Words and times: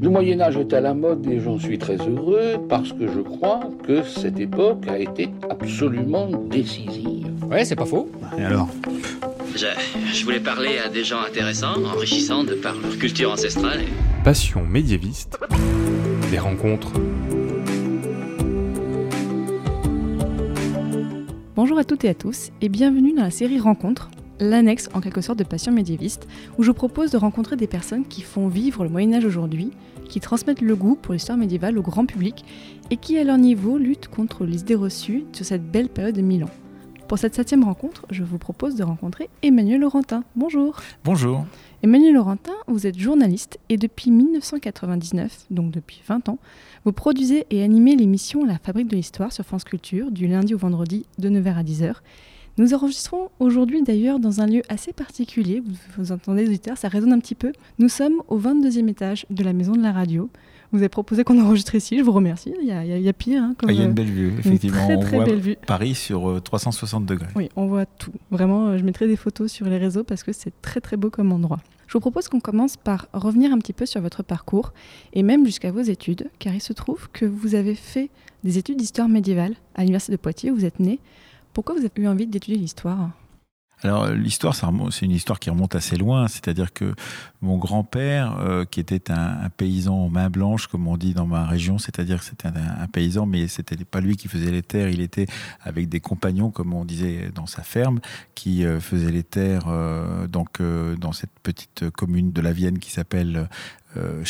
Le 0.00 0.10
Moyen 0.10 0.40
Âge 0.40 0.56
est 0.56 0.72
à 0.74 0.80
la 0.80 0.94
mode 0.94 1.26
et 1.26 1.40
j'en 1.40 1.58
suis 1.58 1.76
très 1.76 1.96
heureux 1.96 2.54
parce 2.68 2.92
que 2.92 3.08
je 3.08 3.18
crois 3.18 3.60
que 3.84 4.04
cette 4.04 4.38
époque 4.38 4.86
a 4.86 4.96
été 4.96 5.28
absolument 5.50 6.28
décisive. 6.48 7.26
Ouais, 7.50 7.64
c'est 7.64 7.74
pas 7.74 7.84
faux. 7.84 8.08
Et 8.38 8.42
alors? 8.42 8.68
Je, 9.56 9.66
je, 10.12 10.24
voulais 10.24 10.38
parler 10.38 10.78
à 10.78 10.88
des 10.88 11.02
gens 11.02 11.20
intéressants, 11.20 11.82
enrichissants 11.84 12.44
de 12.44 12.54
par 12.54 12.74
leur 12.76 12.96
culture 12.96 13.32
ancestrale. 13.32 13.80
Passion 14.22 14.64
médiéviste. 14.64 15.36
Des 16.30 16.38
rencontres. 16.38 16.92
Bonjour 21.56 21.76
à 21.76 21.82
toutes 21.82 22.04
et 22.04 22.10
à 22.10 22.14
tous 22.14 22.50
et 22.60 22.68
bienvenue 22.68 23.14
dans 23.14 23.24
la 23.24 23.30
série 23.32 23.58
Rencontres, 23.58 24.10
l'annexe 24.40 24.88
en 24.94 25.00
quelque 25.00 25.20
sorte 25.20 25.38
de 25.38 25.44
Passion 25.44 25.72
médiéviste, 25.72 26.26
où 26.58 26.62
je 26.62 26.72
propose 26.72 27.10
de 27.10 27.16
rencontrer 27.16 27.56
des 27.56 27.66
personnes 27.66 28.06
qui 28.06 28.22
font 28.22 28.48
vivre 28.48 28.84
le 28.84 28.90
Moyen 28.90 29.14
Âge 29.14 29.24
aujourd'hui, 29.24 29.72
qui 30.08 30.20
transmettent 30.20 30.60
le 30.60 30.76
goût 30.76 30.96
pour 31.00 31.14
l'histoire 31.14 31.38
médiévale 31.38 31.78
au 31.78 31.82
grand 31.82 32.06
public 32.06 32.44
et 32.90 32.96
qui 32.96 33.18
à 33.18 33.24
leur 33.24 33.38
niveau 33.38 33.78
luttent 33.78 34.08
contre 34.08 34.44
les 34.44 34.60
idées 34.60 34.74
reçues 34.74 35.24
sur 35.32 35.44
cette 35.44 35.70
belle 35.70 35.88
période 35.88 36.16
de 36.16 36.22
mille 36.22 36.44
ans. 36.44 36.50
Pour 37.08 37.18
cette 37.18 37.34
septième 37.34 37.64
rencontre, 37.64 38.04
je 38.10 38.22
vous 38.22 38.36
propose 38.36 38.74
de 38.74 38.84
rencontrer 38.84 39.30
Emmanuel 39.42 39.80
Laurentin. 39.80 40.24
Bonjour. 40.36 40.76
Bonjour. 41.04 41.46
Emmanuel 41.82 42.12
Laurentin, 42.12 42.52
vous 42.66 42.86
êtes 42.86 42.98
journaliste 42.98 43.58
et 43.70 43.78
depuis 43.78 44.10
1999, 44.10 45.46
donc 45.50 45.70
depuis 45.70 46.02
20 46.06 46.28
ans, 46.28 46.38
vous 46.84 46.92
produisez 46.92 47.46
et 47.48 47.62
animez 47.62 47.96
l'émission 47.96 48.44
La 48.44 48.58
Fabrique 48.58 48.88
de 48.88 48.96
l'Histoire 48.96 49.32
sur 49.32 49.44
France 49.44 49.64
Culture 49.64 50.10
du 50.10 50.26
lundi 50.26 50.54
au 50.54 50.58
vendredi 50.58 51.06
de 51.18 51.30
9h 51.30 51.54
à 51.54 51.62
10h. 51.62 51.94
Nous 52.58 52.74
enregistrons 52.74 53.30
aujourd'hui 53.38 53.84
d'ailleurs 53.84 54.18
dans 54.18 54.40
un 54.40 54.46
lieu 54.46 54.62
assez 54.68 54.92
particulier, 54.92 55.62
vous, 55.64 55.76
vous 55.96 56.10
entendez 56.10 56.44
auditeurs, 56.44 56.76
ça 56.76 56.88
résonne 56.88 57.12
un 57.12 57.20
petit 57.20 57.36
peu. 57.36 57.52
Nous 57.78 57.88
sommes 57.88 58.20
au 58.26 58.36
22e 58.36 58.88
étage 58.88 59.26
de 59.30 59.44
la 59.44 59.52
maison 59.52 59.72
de 59.72 59.80
la 59.80 59.92
radio. 59.92 60.28
Vous 60.72 60.78
avez 60.80 60.88
proposé 60.88 61.22
qu'on 61.22 61.40
enregistre 61.40 61.76
ici, 61.76 61.98
je 61.98 62.02
vous 62.02 62.10
remercie. 62.10 62.52
Il 62.60 62.66
y 62.66 62.72
a, 62.72 62.84
il 62.84 63.00
y 63.00 63.08
a, 63.08 63.12
pire. 63.12 63.44
Hein, 63.44 63.54
comme, 63.56 63.70
ah, 63.70 63.72
il 63.72 63.78
y 63.78 63.82
a 63.82 63.84
une 63.84 63.92
belle 63.92 64.10
vue, 64.10 64.34
effectivement. 64.40 64.84
Très, 64.86 64.98
très 64.98 65.14
on 65.14 65.20
voit 65.20 65.24
belle 65.24 65.38
vue. 65.38 65.56
Paris 65.68 65.94
sur 65.94 66.28
euh, 66.28 66.40
360 66.40 67.06
degrés. 67.06 67.28
Oui, 67.36 67.48
on 67.54 67.68
voit 67.68 67.86
tout. 67.86 68.12
Vraiment, 68.32 68.76
je 68.76 68.82
mettrai 68.82 69.06
des 69.06 69.16
photos 69.16 69.52
sur 69.52 69.66
les 69.66 69.78
réseaux 69.78 70.02
parce 70.02 70.24
que 70.24 70.32
c'est 70.32 70.52
très 70.60 70.80
très 70.80 70.96
beau 70.96 71.10
comme 71.10 71.30
endroit. 71.30 71.60
Je 71.86 71.92
vous 71.92 72.00
propose 72.00 72.26
qu'on 72.26 72.40
commence 72.40 72.76
par 72.76 73.06
revenir 73.12 73.52
un 73.52 73.58
petit 73.58 73.72
peu 73.72 73.86
sur 73.86 74.00
votre 74.00 74.24
parcours 74.24 74.72
et 75.12 75.22
même 75.22 75.46
jusqu'à 75.46 75.70
vos 75.70 75.80
études, 75.80 76.28
car 76.40 76.52
il 76.52 76.60
se 76.60 76.72
trouve 76.72 77.08
que 77.12 77.24
vous 77.24 77.54
avez 77.54 77.76
fait 77.76 78.10
des 78.42 78.58
études 78.58 78.78
d'histoire 78.78 79.08
médiévale 79.08 79.54
à 79.76 79.82
l'Université 79.82 80.12
de 80.12 80.18
Poitiers 80.18 80.50
où 80.50 80.56
vous 80.56 80.64
êtes 80.64 80.80
né. 80.80 80.98
Pourquoi 81.58 81.74
vous 81.74 81.84
avez 81.84 82.02
eu 82.04 82.06
envie 82.06 82.28
d'étudier 82.28 82.56
l'histoire? 82.56 83.10
Alors 83.82 84.06
l'histoire, 84.10 84.54
c'est 84.54 85.04
une 85.04 85.10
histoire 85.10 85.40
qui 85.40 85.50
remonte 85.50 85.74
assez 85.74 85.96
loin, 85.96 86.28
c'est-à-dire 86.28 86.72
que 86.72 86.94
mon 87.40 87.58
grand-père, 87.58 88.38
euh, 88.38 88.64
qui 88.64 88.78
était 88.78 89.10
un, 89.10 89.40
un, 89.42 89.48
paysan 89.50 90.08
main 90.08 90.30
blanche, 90.30 90.68
comme 90.68 90.86
on 90.86 90.96
dit 90.96 91.14
dans 91.14 91.26
ma 91.26 91.46
région, 91.46 91.76
c'est-à-dire 91.78 92.20
que 92.20 92.26
c'était 92.26 92.46
un, 92.46 92.86
paysan, 92.86 93.26
mais 93.26 93.48
c'était 93.48 93.76
pas 93.84 94.00
lui 94.00 94.16
qui 94.16 94.28
faisait 94.28 94.52
les 94.52 94.62
terres, 94.62 94.88
il 94.88 95.00
était 95.00 95.26
avec 95.60 95.88
des 95.88 95.98
compagnons, 95.98 96.52
comme 96.52 96.72
on 96.74 96.84
disait 96.84 97.32
dans 97.34 97.46
sa 97.46 97.64
ferme, 97.64 97.98
qui 98.36 98.64
euh, 98.64 98.78
faisaient 98.78 99.10
les 99.10 99.24
terres 99.24 99.66
euh, 99.66 100.28
donc 100.28 100.62
dans 100.62 101.12
cette 101.12 101.36
petite 101.42 101.90
commune 101.90 102.30
de 102.30 102.40
la 102.40 102.52
Vienne 102.52 102.78
qui 102.78 102.92
s'appelle 102.92 103.48
euh, 103.96 104.22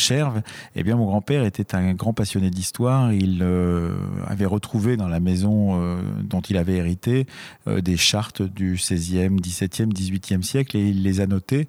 eh 0.75 0.83
bien 0.83 0.95
mon 0.95 1.05
grand-père 1.05 1.43
était 1.43 1.75
un 1.75 1.93
grand 1.93 2.13
passionné 2.13 2.49
d'histoire. 2.49 3.13
Il 3.13 3.39
euh, 3.41 3.95
avait 4.25 4.45
retrouvé 4.45 4.97
dans 4.97 5.07
la 5.07 5.19
maison 5.19 5.81
euh, 5.81 6.01
dont 6.23 6.41
il 6.41 6.57
avait 6.57 6.77
hérité 6.77 7.27
euh, 7.67 7.81
des 7.81 7.97
chartes 7.97 8.41
du 8.41 8.75
16e, 8.75 9.39
17e, 9.39 9.91
18e 9.91 10.41
siècle 10.41 10.77
et 10.77 10.89
il 10.89 11.03
les 11.03 11.21
a 11.21 11.27
notées. 11.27 11.67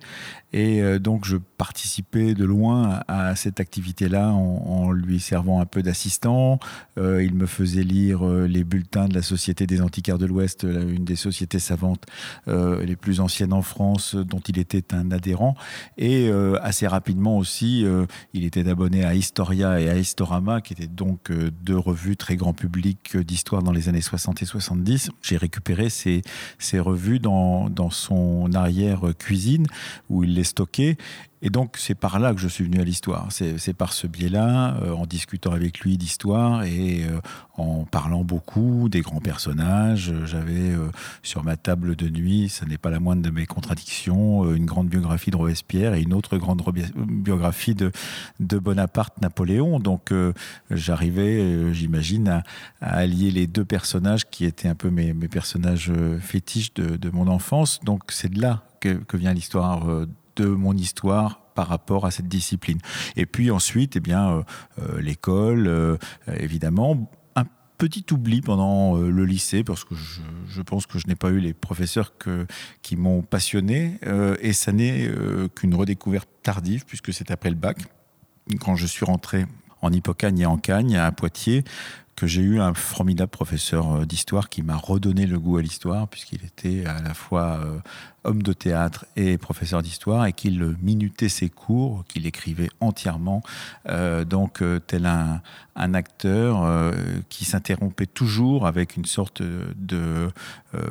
Et 0.52 0.98
donc 0.98 1.26
je 1.26 1.36
participais 1.60 2.32
de 2.32 2.46
loin 2.46 3.00
à, 3.06 3.36
cette 3.36 3.60
activité-là 3.60 4.32
en, 4.32 4.92
lui 4.92 5.20
servant 5.20 5.60
un 5.60 5.66
peu 5.66 5.82
d'assistant. 5.82 6.58
Euh, 6.96 7.22
il 7.22 7.34
me 7.34 7.44
faisait 7.46 7.82
lire 7.82 8.24
les 8.24 8.64
bulletins 8.64 9.08
de 9.08 9.14
la 9.14 9.20
Société 9.22 9.66
des 9.66 9.82
antiquaires 9.82 10.16
de 10.16 10.24
l'Ouest, 10.24 10.62
une 10.62 11.04
des 11.04 11.16
sociétés 11.16 11.58
savantes 11.58 12.06
les 12.46 12.96
plus 12.96 13.20
anciennes 13.20 13.52
en 13.52 13.62
France, 13.62 14.14
dont 14.16 14.40
il 14.48 14.58
était 14.58 14.94
un 14.94 15.10
adhérent. 15.10 15.54
Et 15.98 16.30
assez 16.62 16.86
rapidement 16.86 17.36
aussi, 17.36 17.84
euh, 17.84 18.06
il 18.32 18.44
était 18.44 18.68
abonné 18.68 19.04
à 19.04 19.14
Historia 19.14 19.80
et 19.80 19.88
à 19.88 19.96
Historama, 19.96 20.60
qui 20.60 20.72
étaient 20.72 20.86
donc 20.86 21.30
euh, 21.30 21.50
deux 21.62 21.78
revues 21.78 22.16
très 22.16 22.36
grand 22.36 22.52
public 22.52 23.16
d'histoire 23.16 23.62
dans 23.62 23.72
les 23.72 23.88
années 23.88 24.00
60 24.00 24.42
et 24.42 24.46
70. 24.46 25.10
J'ai 25.22 25.36
récupéré 25.36 25.90
ces, 25.90 26.22
revues 26.78 27.18
dans, 27.18 27.68
dans 27.68 27.90
son 27.90 28.52
arrière-cuisine, 28.54 29.66
où 30.08 30.24
il 30.24 30.34
les 30.34 30.44
stockait. 30.44 30.96
Et 31.42 31.48
donc, 31.48 31.76
c'est 31.78 31.94
par 31.94 32.18
là 32.18 32.34
que 32.34 32.40
je 32.40 32.48
suis 32.48 32.64
venu 32.64 32.80
à 32.80 32.84
l'histoire. 32.84 33.28
C'est 33.30 33.72
par 33.72 33.94
ce 33.94 34.06
biais-là, 34.06 34.76
euh, 34.82 34.92
en 34.92 35.06
discutant 35.06 35.52
avec 35.52 35.80
lui 35.80 35.96
d'histoire 35.96 36.64
et 36.64 37.04
euh, 37.04 37.20
en 37.56 37.84
parlant 37.84 38.24
beaucoup 38.24 38.90
des 38.90 39.00
grands 39.00 39.20
personnages. 39.20 40.12
J'avais 40.26 40.70
euh, 40.70 40.90
sur 41.22 41.42
ma 41.42 41.56
table 41.56 41.96
de 41.96 42.10
nuit, 42.10 42.50
ce 42.50 42.66
n'est 42.66 42.76
pas 42.76 42.90
la 42.90 43.00
moindre 43.00 43.22
de 43.22 43.30
mes 43.30 43.46
contradictions, 43.46 44.52
une 44.54 44.66
grande 44.66 44.88
biographie 44.88 45.30
de 45.30 45.36
Robespierre 45.36 45.94
et 45.94 46.02
une 46.02 46.12
autre 46.12 46.36
grande 46.36 46.62
biographie 46.94 47.74
de, 47.74 47.90
de 48.38 48.58
Bonaparte-Napoléon. 48.58 49.80
Donc, 49.80 50.12
j'arrivais, 50.70 51.72
j'imagine, 51.72 52.28
à, 52.28 52.42
à, 52.82 52.98
allier 52.98 53.30
les 53.30 53.46
deux 53.46 53.64
personnages 53.64 54.28
qui 54.28 54.44
étaient 54.44 54.68
un 54.68 54.74
peu 54.74 54.90
mes, 54.90 55.14
personnages 55.28 55.92
fétiches 56.20 56.74
de, 56.74 56.96
de 56.96 57.10
mon 57.10 57.28
enfance. 57.28 57.80
Donc, 57.84 58.02
c'est 58.08 58.30
de 58.30 58.40
là 58.42 58.64
que, 58.80 58.94
que 58.94 59.16
vient 59.16 59.32
l'histoire 59.32 59.86
de 60.36 60.46
mon 60.46 60.76
histoire 60.76 61.40
par 61.54 61.68
rapport 61.68 62.06
à 62.06 62.10
cette 62.10 62.28
discipline. 62.28 62.78
Et 63.16 63.26
puis 63.26 63.50
ensuite, 63.50 63.96
eh 63.96 64.00
bien, 64.00 64.44
euh, 64.78 65.00
l'école, 65.00 65.66
euh, 65.66 65.96
évidemment, 66.26 67.10
un 67.36 67.44
petit 67.80 68.04
oubli 68.12 68.42
pendant 68.42 68.96
euh, 68.96 69.10
le 69.10 69.24
lycée, 69.24 69.64
parce 69.64 69.84
que 69.84 69.94
je, 69.94 70.62
pense 70.62 70.86
que 70.86 70.98
je 70.98 71.06
n'ai 71.06 71.14
pas 71.14 71.30
eu 71.30 71.40
les 71.40 71.54
professeurs 71.54 72.12
qui 72.82 72.96
m'ont 72.96 73.22
passionné, 73.22 73.98
euh, 74.06 74.36
et 74.40 74.52
ça 74.52 74.70
n'est 74.70 75.06
euh, 75.08 75.48
qu'une 75.48 75.74
redécouverte 75.74 76.28
tardive, 76.42 76.84
puisque 76.84 77.12
c'est 77.12 77.30
après 77.30 77.48
le 77.48 77.56
bac, 77.56 77.78
quand 78.60 78.76
je 78.76 78.86
suis 78.86 79.06
rentré 79.06 79.46
en 79.80 79.92
Hippocagne 79.92 80.40
et 80.40 80.46
en 80.46 80.58
Cagne, 80.58 80.96
à 80.96 81.10
Poitiers, 81.10 81.64
que 82.16 82.26
j'ai 82.26 82.42
eu 82.42 82.60
un 82.60 82.74
formidable 82.74 83.30
professeur 83.30 84.06
d'histoire 84.06 84.50
qui 84.50 84.60
m'a 84.60 84.76
redonné 84.76 85.26
le 85.26 85.38
goût 85.38 85.56
à 85.56 85.62
l'histoire, 85.62 86.06
puisqu'il 86.06 86.44
était 86.44 86.84
à 86.84 87.00
la 87.00 87.14
fois 87.14 87.60
euh, 87.64 87.78
homme 88.24 88.42
de 88.42 88.52
théâtre 88.52 89.06
et 89.16 89.38
professeur 89.38 89.82
d'histoire, 89.82 90.26
et 90.26 90.32
qu'il 90.32 90.76
minutait 90.82 91.28
ses 91.28 91.48
cours, 91.48 92.04
qu'il 92.08 92.26
écrivait 92.26 92.68
entièrement, 92.80 93.42
euh, 93.88 94.24
donc 94.24 94.62
euh, 94.62 94.78
tel 94.78 95.06
un, 95.06 95.40
acteur 95.94 96.62
euh, 96.62 96.92
qui 97.30 97.46
s'interrompait 97.46 98.04
toujours 98.04 98.66
avec 98.66 98.96
une 98.96 99.06
sorte 99.06 99.40
de 99.40 100.30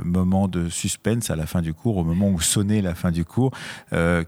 moment 0.03 0.47
de 0.47 0.67
suspense 0.67 1.29
à 1.29 1.35
la 1.35 1.45
fin 1.45 1.61
du 1.61 1.75
cours, 1.75 1.97
au 1.97 2.03
moment 2.03 2.27
où 2.27 2.41
sonnait 2.41 2.81
la 2.81 2.95
fin 2.95 3.11
du 3.11 3.23
cours, 3.23 3.51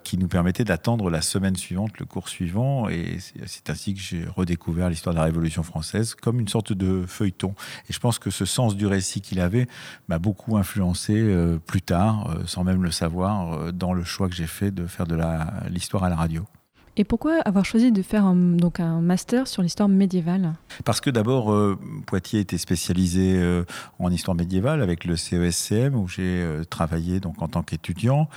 qui 0.03 0.17
nous 0.19 0.27
permettait 0.27 0.63
d'attendre 0.63 1.09
la 1.09 1.21
semaine 1.21 1.55
suivante, 1.55 1.97
le 1.99 2.05
cours 2.05 2.29
suivant, 2.29 2.87
et 2.89 3.17
c'est 3.47 3.71
ainsi 3.71 3.95
que 3.95 3.99
j'ai 3.99 4.23
redécouvert 4.25 4.89
l'histoire 4.89 5.15
de 5.15 5.19
la 5.19 5.25
Révolution 5.25 5.63
française 5.63 6.13
comme 6.13 6.39
une 6.39 6.47
sorte 6.47 6.73
de 6.73 7.05
feuilleton. 7.07 7.55
Et 7.89 7.93
je 7.93 7.99
pense 7.99 8.19
que 8.19 8.29
ce 8.29 8.45
sens 8.45 8.77
du 8.77 8.85
récit 8.85 9.21
qu'il 9.21 9.39
avait 9.39 9.67
m'a 10.07 10.19
beaucoup 10.19 10.57
influencé 10.57 11.35
plus 11.65 11.81
tard, 11.81 12.37
sans 12.45 12.63
même 12.63 12.83
le 12.83 12.90
savoir, 12.91 13.53
euh, 13.53 13.71
dans 13.71 13.93
le 13.93 14.03
choix 14.03 14.29
que 14.29 14.35
j'ai 14.35 14.47
fait 14.47 14.71
de 14.71 14.85
faire 14.85 15.07
de 15.07 15.17
l'histoire 15.69 16.03
à 16.03 16.09
la 16.09 16.15
radio. 16.15 16.45
Et 16.97 17.05
pourquoi 17.05 17.39
avoir 17.45 17.63
choisi 17.63 17.93
de 17.93 18.01
faire 18.01 18.25
un, 18.25 18.35
donc 18.35 18.81
un 18.81 18.99
master 18.99 19.47
sur 19.47 19.61
l'histoire 19.61 19.87
médiévale? 19.87 20.55
Parce 20.83 20.99
que 20.99 21.09
d'abord, 21.09 21.53
euh, 21.53 21.79
Poitiers 22.05 22.41
était 22.41 22.57
spécialisé 22.57 23.37
euh, 23.37 23.63
en 23.99 24.11
histoire 24.11 24.35
médiévale 24.35 24.81
avec 24.81 25.05
le 25.05 25.15
CESCM 25.15 25.95
où 25.95 26.09
j'ai 26.09 26.41
euh, 26.41 26.65
travaillé 26.65 27.21
donc 27.21 27.41
en 27.41 27.47
tant 27.47 27.63
qu'étudiant. 27.63 28.27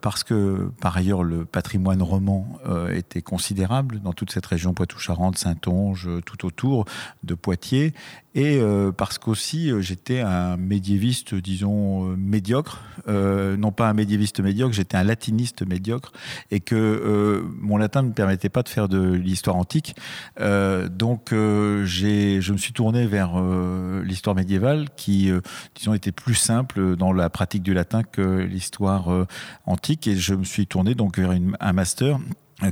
Parce 0.00 0.24
que 0.24 0.70
par 0.80 0.96
ailleurs, 0.96 1.22
le 1.22 1.44
patrimoine 1.44 2.02
roman 2.02 2.58
était 2.90 3.22
considérable 3.22 4.00
dans 4.00 4.12
toute 4.12 4.30
cette 4.30 4.46
région 4.46 4.74
Poitou-Charentes, 4.74 5.38
Saintonge, 5.38 6.08
tout 6.24 6.46
autour 6.46 6.84
de 7.22 7.34
Poitiers. 7.34 7.94
Et 8.34 8.58
euh, 8.60 8.92
parce 8.92 9.18
qu'aussi 9.18 9.72
j'étais 9.80 10.20
un 10.20 10.56
médiéviste, 10.56 11.34
disons, 11.34 12.04
médiocre. 12.16 12.80
non 13.06 13.72
pas 13.72 13.88
un 13.88 13.94
médiéviste 13.94 14.40
médiocre, 14.40 14.72
j'étais 14.72 14.96
un 14.96 15.04
latiniste 15.04 15.66
médiocre. 15.66 16.12
Et 16.50 16.60
que 16.60 17.42
mon 17.60 17.76
latin 17.76 18.02
ne 18.02 18.08
me 18.08 18.12
permettait 18.12 18.48
pas 18.48 18.62
de 18.62 18.68
faire 18.68 18.88
de 18.88 19.12
l'histoire 19.12 19.56
antique. 19.56 19.94
Euh, 20.40 20.88
donc, 20.88 21.32
euh, 21.32 21.84
je 21.86 22.52
me 22.52 22.58
suis 22.58 22.72
tourné 22.72 23.06
vers 23.06 23.32
euh, 23.36 24.02
l'histoire 24.04 24.36
médiévale 24.36 24.88
qui, 24.96 25.30
euh, 25.30 25.40
disons, 25.74 25.94
était 25.94 26.12
plus 26.12 26.34
simple 26.34 26.96
dans 26.96 27.12
la 27.12 27.30
pratique 27.30 27.62
du 27.62 27.74
latin 27.74 28.02
que 28.02 28.38
l'histoire 28.40 29.12
euh, 29.12 29.26
antique. 29.66 30.06
Et 30.06 30.16
je 30.16 30.34
me 30.34 30.44
suis 30.44 30.66
tourné 30.66 30.94
donc 30.94 31.18
vers 31.18 31.30
un 31.60 31.72
master 31.72 32.18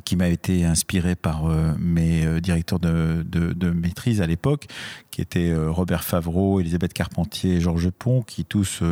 qui 0.05 0.17
m'a 0.17 0.29
été 0.29 0.65
inspiré 0.65 1.17
par 1.17 1.47
euh, 1.47 1.73
mes 1.79 2.25
euh, 2.25 2.41
directeurs 2.41 2.79
de, 2.79 3.71
maîtrise 3.71 4.21
à 4.21 4.27
l'époque, 4.27 4.67
qui 5.11 5.21
étaient 5.21 5.51
euh, 5.51 5.71
Robert 5.71 6.05
Favreau, 6.05 6.61
Elisabeth 6.61 6.93
Carpentier 6.93 7.57
et 7.57 7.61
Georges 7.61 7.91
Pont, 7.91 8.23
qui 8.23 8.45
tous 8.45 8.83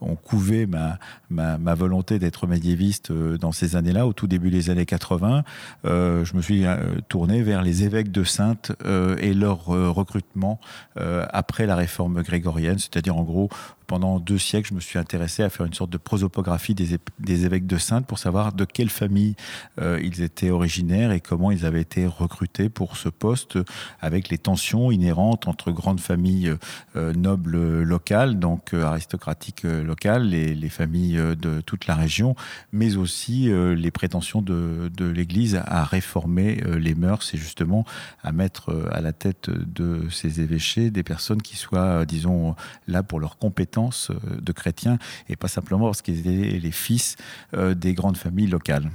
ont 0.00 0.16
couvé 0.16 0.66
ma, 0.66 1.74
volonté 1.74 2.18
d'être 2.18 2.46
médiéviste 2.46 3.12
dans 3.12 3.52
ces 3.52 3.76
années-là, 3.76 4.06
au 4.06 4.12
tout 4.12 4.26
début 4.26 4.50
des 4.50 4.70
années 4.70 4.86
80. 4.86 5.42
je 5.84 6.36
me 6.36 6.42
suis 6.42 6.64
tourné 7.08 7.42
vers 7.42 7.62
les 7.62 7.84
évêques 7.84 8.12
de 8.12 8.24
Sainte 8.24 8.72
et 8.84 9.34
leur 9.34 9.64
recrutement 9.66 10.60
après 10.96 11.66
la 11.66 11.76
réforme 11.76 12.22
grégorienne, 12.22 12.78
c'est-à-dire 12.78 13.16
en 13.16 13.22
gros 13.22 13.48
pendant 13.86 14.18
deux 14.18 14.38
siècles, 14.38 14.68
je 14.70 14.74
me 14.74 14.80
suis 14.80 14.98
intéressé 14.98 15.42
à 15.42 15.50
faire 15.50 15.66
une 15.66 15.72
sorte 15.72 15.90
de 15.90 15.98
prosopographie 15.98 16.74
des, 16.74 17.44
évêques 17.44 17.66
de 17.66 17.78
Sainte 17.78 18.06
pour 18.06 18.18
savoir 18.18 18.52
de 18.52 18.64
quelle 18.64 18.90
famille 18.90 19.36
euh, 19.80 20.00
ils 20.02 20.22
étaient 20.22 20.50
originaires 20.50 21.12
et 21.12 21.20
comment 21.20 21.50
ils 21.50 21.64
avaient 21.64 21.80
été 21.80 22.06
recrutés 22.06 22.68
pour 22.68 22.96
ce 22.96 23.08
poste, 23.08 23.58
avec 24.00 24.28
les 24.28 24.38
tensions 24.38 24.90
inhérentes 24.90 25.46
entre 25.48 25.70
grandes 25.70 26.00
familles 26.00 26.54
euh, 26.96 27.12
nobles 27.14 27.82
locales, 27.82 28.38
donc 28.38 28.74
euh, 28.74 28.82
aristocratiques 28.82 29.62
locales, 29.62 29.95
les 30.04 30.68
familles 30.68 31.16
de 31.16 31.60
toute 31.60 31.86
la 31.86 31.94
région, 31.94 32.34
mais 32.72 32.96
aussi 32.96 33.48
les 33.50 33.90
prétentions 33.90 34.42
de, 34.42 34.90
de 34.94 35.06
l'Église 35.06 35.60
à 35.64 35.84
réformer 35.84 36.62
les 36.78 36.94
mœurs 36.94 37.34
et 37.34 37.36
justement 37.36 37.84
à 38.22 38.32
mettre 38.32 38.88
à 38.92 39.00
la 39.00 39.12
tête 39.12 39.50
de 39.50 40.08
ces 40.10 40.40
évêchés 40.40 40.90
des 40.90 41.02
personnes 41.02 41.42
qui 41.42 41.56
soient, 41.56 42.04
disons, 42.04 42.54
là 42.88 43.02
pour 43.02 43.20
leurs 43.20 43.38
compétences 43.38 44.10
euh, 44.10 44.40
de 44.40 44.52
chrétiens 44.52 44.98
et 45.28 45.36
pas 45.36 45.48
simplement 45.48 45.86
parce 45.86 46.02
qu'ils 46.02 46.20
étaient 46.20 46.58
les 46.58 46.70
fils 46.70 47.16
euh, 47.54 47.74
des 47.74 47.94
grandes 47.94 48.16
familles 48.16 48.46
locales. 48.48 48.90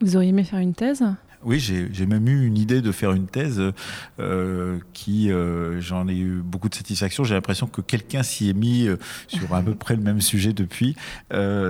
Vous 0.00 0.16
auriez 0.16 0.30
aimé 0.30 0.44
faire 0.44 0.58
une 0.58 0.74
thèse? 0.74 1.04
Oui, 1.44 1.58
j'ai 1.58 2.06
même 2.06 2.28
eu 2.28 2.46
une 2.46 2.58
idée 2.58 2.82
de 2.82 2.92
faire 2.92 3.12
une 3.12 3.26
thèse 3.26 3.62
euh, 4.18 4.78
qui, 4.92 5.30
j'en 5.78 6.08
ai 6.08 6.16
eu 6.16 6.40
beaucoup 6.44 6.68
de 6.68 6.74
satisfaction. 6.74 7.24
J'ai 7.24 7.34
l'impression 7.34 7.66
que 7.66 7.80
quelqu'un 7.80 8.22
s'y 8.22 8.50
est 8.50 8.54
mis 8.54 8.88
sur 9.28 9.54
à 9.54 9.62
peu 9.62 9.74
près 9.74 9.96
le 9.96 10.02
même 10.02 10.20
sujet 10.20 10.52
depuis. 10.52 10.96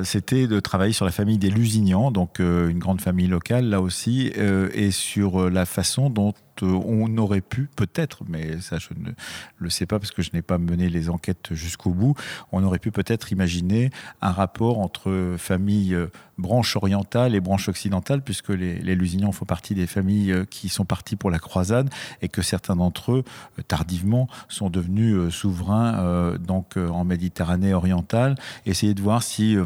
C'était 0.04 0.46
de 0.46 0.60
travailler 0.60 0.92
sur 0.92 1.04
la 1.04 1.12
famille 1.12 1.38
des 1.38 1.50
Lusignans, 1.50 2.10
donc 2.10 2.38
une 2.40 2.78
grande 2.78 3.00
famille 3.00 3.28
locale 3.28 3.68
là 3.68 3.80
aussi, 3.80 4.32
et 4.74 4.90
sur 4.90 5.50
la 5.50 5.66
façon 5.66 6.10
dont 6.10 6.34
on 6.62 7.16
aurait 7.18 7.40
pu, 7.40 7.68
peut-être, 7.76 8.24
mais 8.28 8.60
ça 8.60 8.78
je 8.78 8.88
ne 8.96 9.10
le 9.58 9.70
sais 9.70 9.86
pas 9.86 9.98
parce 9.98 10.10
que 10.10 10.22
je 10.22 10.30
n'ai 10.32 10.42
pas 10.42 10.58
mené 10.58 10.88
les 10.88 11.10
enquêtes 11.10 11.54
jusqu'au 11.54 11.90
bout, 11.90 12.14
on 12.52 12.62
aurait 12.62 12.78
pu 12.78 12.90
peut-être 12.90 13.32
imaginer 13.32 13.90
un 14.20 14.32
rapport 14.32 14.78
entre 14.78 15.34
famille 15.38 15.94
euh, 15.94 16.08
branche 16.38 16.76
orientale 16.76 17.34
et 17.34 17.40
branche 17.40 17.68
occidentale, 17.68 18.22
puisque 18.22 18.50
les, 18.50 18.78
les 18.78 18.94
Lusignans 18.94 19.32
font 19.32 19.44
partie 19.44 19.74
des 19.74 19.86
familles 19.86 20.32
euh, 20.32 20.44
qui 20.44 20.68
sont 20.68 20.84
parties 20.84 21.16
pour 21.16 21.30
la 21.30 21.38
croisade 21.38 21.90
et 22.22 22.28
que 22.28 22.42
certains 22.42 22.76
d'entre 22.76 23.12
eux, 23.12 23.24
euh, 23.58 23.62
tardivement, 23.62 24.28
sont 24.48 24.70
devenus 24.70 25.30
souverains 25.30 26.36
donc 26.38 26.76
en 26.76 27.04
Méditerranée 27.04 27.74
orientale. 27.74 28.34
Essayer 28.66 28.94
de 28.94 29.02
voir 29.02 29.22
si 29.22 29.56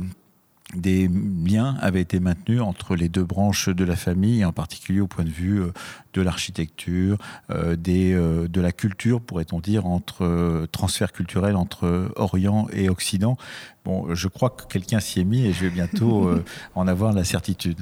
des 0.74 1.08
liens 1.08 1.76
avaient 1.80 2.00
été 2.00 2.20
maintenus 2.20 2.60
entre 2.60 2.96
les 2.96 3.08
deux 3.08 3.24
branches 3.24 3.68
de 3.68 3.84
la 3.84 3.96
famille, 3.96 4.44
en 4.44 4.52
particulier 4.52 5.00
au 5.00 5.06
point 5.06 5.24
de 5.24 5.30
vue 5.30 5.60
euh, 5.60 5.72
de 6.14 6.22
l'architecture, 6.22 7.18
euh, 7.50 7.76
euh, 7.86 8.48
de 8.48 8.60
la 8.60 8.72
culture, 8.72 9.20
pourrait-on 9.20 9.60
dire, 9.60 9.86
entre 9.86 10.66
transfert 10.72 11.12
culturel 11.12 11.56
entre 11.56 12.10
Orient 12.16 12.66
et 12.72 12.88
Occident. 12.88 13.36
Bon, 13.84 14.14
je 14.14 14.28
crois 14.28 14.50
que 14.50 14.64
quelqu'un 14.66 15.00
s'y 15.00 15.20
est 15.20 15.24
mis 15.24 15.44
et 15.44 15.52
je 15.52 15.64
vais 15.64 15.70
bientôt 15.70 16.30
en 16.74 16.88
avoir 16.88 17.12
la 17.12 17.24
certitude. 17.24 17.80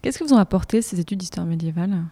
Qu'est-ce 0.00 0.18
que 0.18 0.24
vous 0.24 0.34
ont 0.34 0.38
apporté 0.38 0.82
ces 0.82 1.00
études 1.00 1.18
d'histoire 1.18 1.46
médiévale? 1.46 2.04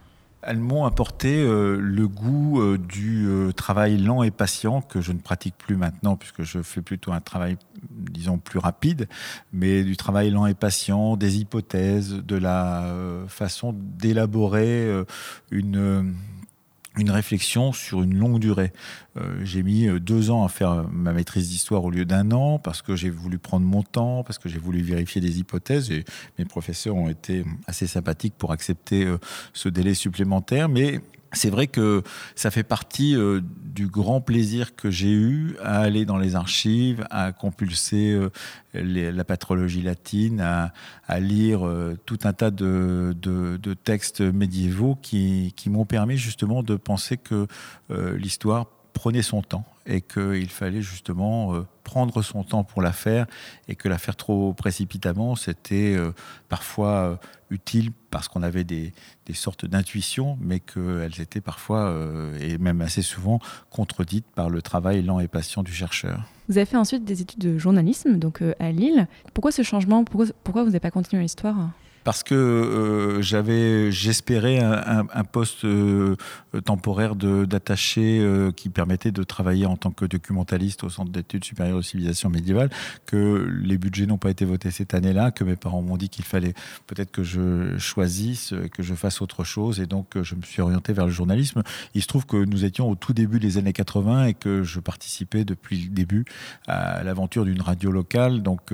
Elles 0.42 0.58
m'ont 0.58 0.84
apporté 0.84 1.42
euh, 1.42 1.76
le 1.81 2.08
goût 2.08 2.60
euh, 2.60 2.78
du 2.78 3.26
euh, 3.28 3.52
travail 3.52 3.98
lent 3.98 4.22
et 4.22 4.31
patient 4.31 4.81
que 4.81 5.00
je 5.00 5.12
ne 5.12 5.19
pratique 5.19 5.54
plus 5.58 5.76
maintenant 5.76 6.16
puisque 6.16 6.42
je 6.42 6.62
fais 6.62 6.81
plutôt 6.81 7.12
un 7.12 7.20
travail, 7.20 7.58
disons, 7.90 8.38
plus 8.38 8.58
rapide, 8.58 9.08
mais 9.52 9.84
du 9.84 9.96
travail 9.96 10.31
lent 10.31 10.46
et 10.46 10.54
patient, 10.54 11.16
des 11.16 11.38
hypothèses, 11.38 12.14
de 12.14 12.37
la 12.37 12.87
façon 13.28 13.75
d'élaborer 13.75 15.04
une 15.50 16.14
une 16.98 17.10
réflexion 17.10 17.72
sur 17.72 18.02
une 18.02 18.16
longue 18.16 18.40
durée. 18.40 18.72
Euh, 19.16 19.40
j'ai 19.44 19.62
mis 19.62 19.87
euh, 19.87 20.00
deux 20.00 20.31
ans 20.31 20.44
à 20.44 20.48
faire 20.48 20.88
ma 20.90 21.12
maîtrise 21.12 21.48
d'histoire 21.48 21.84
au 21.84 21.90
lieu 21.90 22.04
d'un 22.04 22.31
an 22.32 22.58
parce 22.58 22.82
que 22.82 22.96
j'ai 22.96 23.10
voulu 23.10 23.38
prendre 23.38 23.64
mon 23.64 23.82
temps, 23.82 24.25
parce 24.25 24.38
que 24.38 24.48
j'ai 24.48 24.58
voulu 24.58 24.82
vérifier 24.82 25.20
des 25.20 25.38
hypothèses 25.38 25.90
et 25.90 26.04
mes 26.38 26.44
professeurs 26.44 26.96
ont 26.96 27.08
été 27.08 27.44
assez 27.66 27.87
sympathiques 27.87 28.34
pour 28.37 28.52
accepter 28.52 29.04
euh, 29.04 29.19
ce 29.52 29.69
délai 29.69 29.94
supplémentaire. 29.94 30.69
Mais 30.69 31.00
c'est 31.32 31.50
vrai 31.50 31.67
que 31.67 32.03
ça 32.35 32.50
fait 32.50 32.62
partie 32.62 33.15
euh, 33.15 33.41
du 33.65 33.87
grand 33.87 34.21
plaisir 34.21 34.75
que 34.75 34.91
j'ai 34.91 35.12
eu 35.12 35.56
à 35.62 35.81
aller 35.81 36.05
dans 36.05 36.19
les 36.19 36.35
archives, 36.35 37.06
à 37.11 37.32
compulser 37.32 38.11
euh, 38.12 38.31
la 38.75 39.25
patrologie 39.25 39.82
latine, 39.82 40.41
à, 40.41 41.21
lire 41.21 41.67
euh, 41.67 41.97
tout 42.05 42.19
un 42.25 42.32
tas 42.32 42.50
de, 42.50 43.15
textes 43.85 44.21
médiévaux 44.21 44.97
qui, 45.00 45.53
qui 45.56 45.71
m'ont 45.71 45.85
permis 45.85 46.17
justement 46.17 46.62
de 46.62 46.77
penser 46.77 47.17
que 47.17 47.47
l'histoire 47.88 48.67
prenait 48.92 49.22
son 49.22 49.42
temps 49.42 49.64
et 49.87 50.00
qu'il 50.00 50.48
fallait 50.50 50.82
justement 50.82 51.54
euh, 51.54 51.66
prendre 51.84 52.22
son 52.22 52.44
temps 52.44 52.64
pour 52.64 52.82
la 52.82 52.92
faire 52.92 53.26
et 53.66 53.75
que 53.75 53.88
la 53.88 53.98
faire 53.98 54.16
trop 54.16 54.52
précipitamment, 54.52 55.34
c'était 55.37 55.94
euh, 55.96 56.12
parfois 56.48 56.88
euh, 56.88 57.16
utile 57.50 57.90
parce 58.10 58.28
qu'on 58.28 58.42
avait 58.42 58.64
des, 58.64 58.92
sortes 59.32 59.64
d'intuitions, 59.64 60.37
mais 60.40 60.58
qu'elles 60.58 61.20
étaient 61.20 61.40
parfois, 61.40 61.94
et 62.40 62.58
même 62.58 62.81
assez 62.81 63.02
souvent, 63.02 63.38
contredites 63.70 64.26
par 64.34 64.50
le 64.50 64.60
travail 64.60 65.02
lent 65.02 65.20
et 65.20 65.28
patient 65.28 65.62
du 65.62 65.72
chercheur. 65.72 66.25
Vous 66.48 66.58
avez 66.58 66.66
fait 66.66 66.76
ensuite 66.76 67.04
des 67.04 67.22
études 67.22 67.38
de 67.38 67.56
journalisme, 67.56 68.19
donc 68.19 68.43
à 68.58 68.72
Lille. 68.72 69.06
Pourquoi 69.32 69.52
ce 69.52 69.62
changement? 69.62 70.02
Pourquoi, 70.02 70.26
pourquoi 70.43 70.64
vous 70.64 70.70
n'avez 70.70 70.81
pas 70.81 70.90
continué 70.90 71.22
l'histoire? 71.22 71.70
Parce 72.05 72.23
que 72.23 72.35
euh, 72.35 73.23
j'avais, 73.23 73.93
j'espérais 73.93 74.58
un, 74.58 75.25
poste 75.25 75.64
euh, 75.64 76.17
temporaire 76.64 77.14
d'attaché 77.14 78.20
euh, 78.20 78.52
qui 78.52 78.69
permettait 78.69 79.12
de 79.12 79.23
travailler 79.23 79.67
en 79.67 79.76
tant 79.76 79.91
que 79.91 80.05
documentaliste 80.05 80.85
au 80.85 80.88
Centre 80.88 81.11
d'études 81.11 81.44
supérieures 81.44 81.76
aux 81.79 81.82
civilisations 81.82 82.31
médiévales, 82.31 82.70
que 83.06 83.49
les 83.62 83.76
budgets 83.76 84.06
n'ont 84.06 84.19
pas 84.19 84.31
été 84.31 84.44
votés 84.44 84.70
cette 84.70 84.94
année-là, 84.94 85.31
que 85.31 85.44
mes 85.44 85.56
parents 85.56 85.82
m'ont 85.82 85.97
dit 85.97 86.08
qu'il 86.08 86.25
fallait 86.25 86.55
peut-être 86.87 87.11
que 87.11 87.23
je 87.23 87.76
choisisse, 87.79 88.55
que 88.73 88.82
je 88.82 88.94
fasse 88.94 89.20
autre 89.20 89.44
chose, 89.44 89.81
et 89.81 89.87
donc 89.87 90.20
je 90.23 90.35
me 90.35 90.43
suis 90.43 90.62
orienté 90.62 90.93
vers 90.93 91.06
le 91.06 91.12
journalisme. 91.12 91.62
Il 91.94 92.03
se 92.03 92.06
trouve 92.06 92.26
que 92.26 92.37
nous 92.37 92.64
étions 92.64 92.91
au 92.91 92.94
tout 92.94 93.12
début 93.12 93.41
des 93.41 93.58
années 93.58 93.73
80 93.73 94.26
et 94.26 94.35
que 94.35 94.62
je 94.62 94.81
participais 94.81 95.44
depuis 95.44 95.82
le 95.82 95.88
début 95.91 96.25
à 96.67 97.03
l'aventure 97.03 97.44
d'une 97.44 97.62
radio 97.62 97.91
locale, 97.91 98.43
donc 98.43 98.73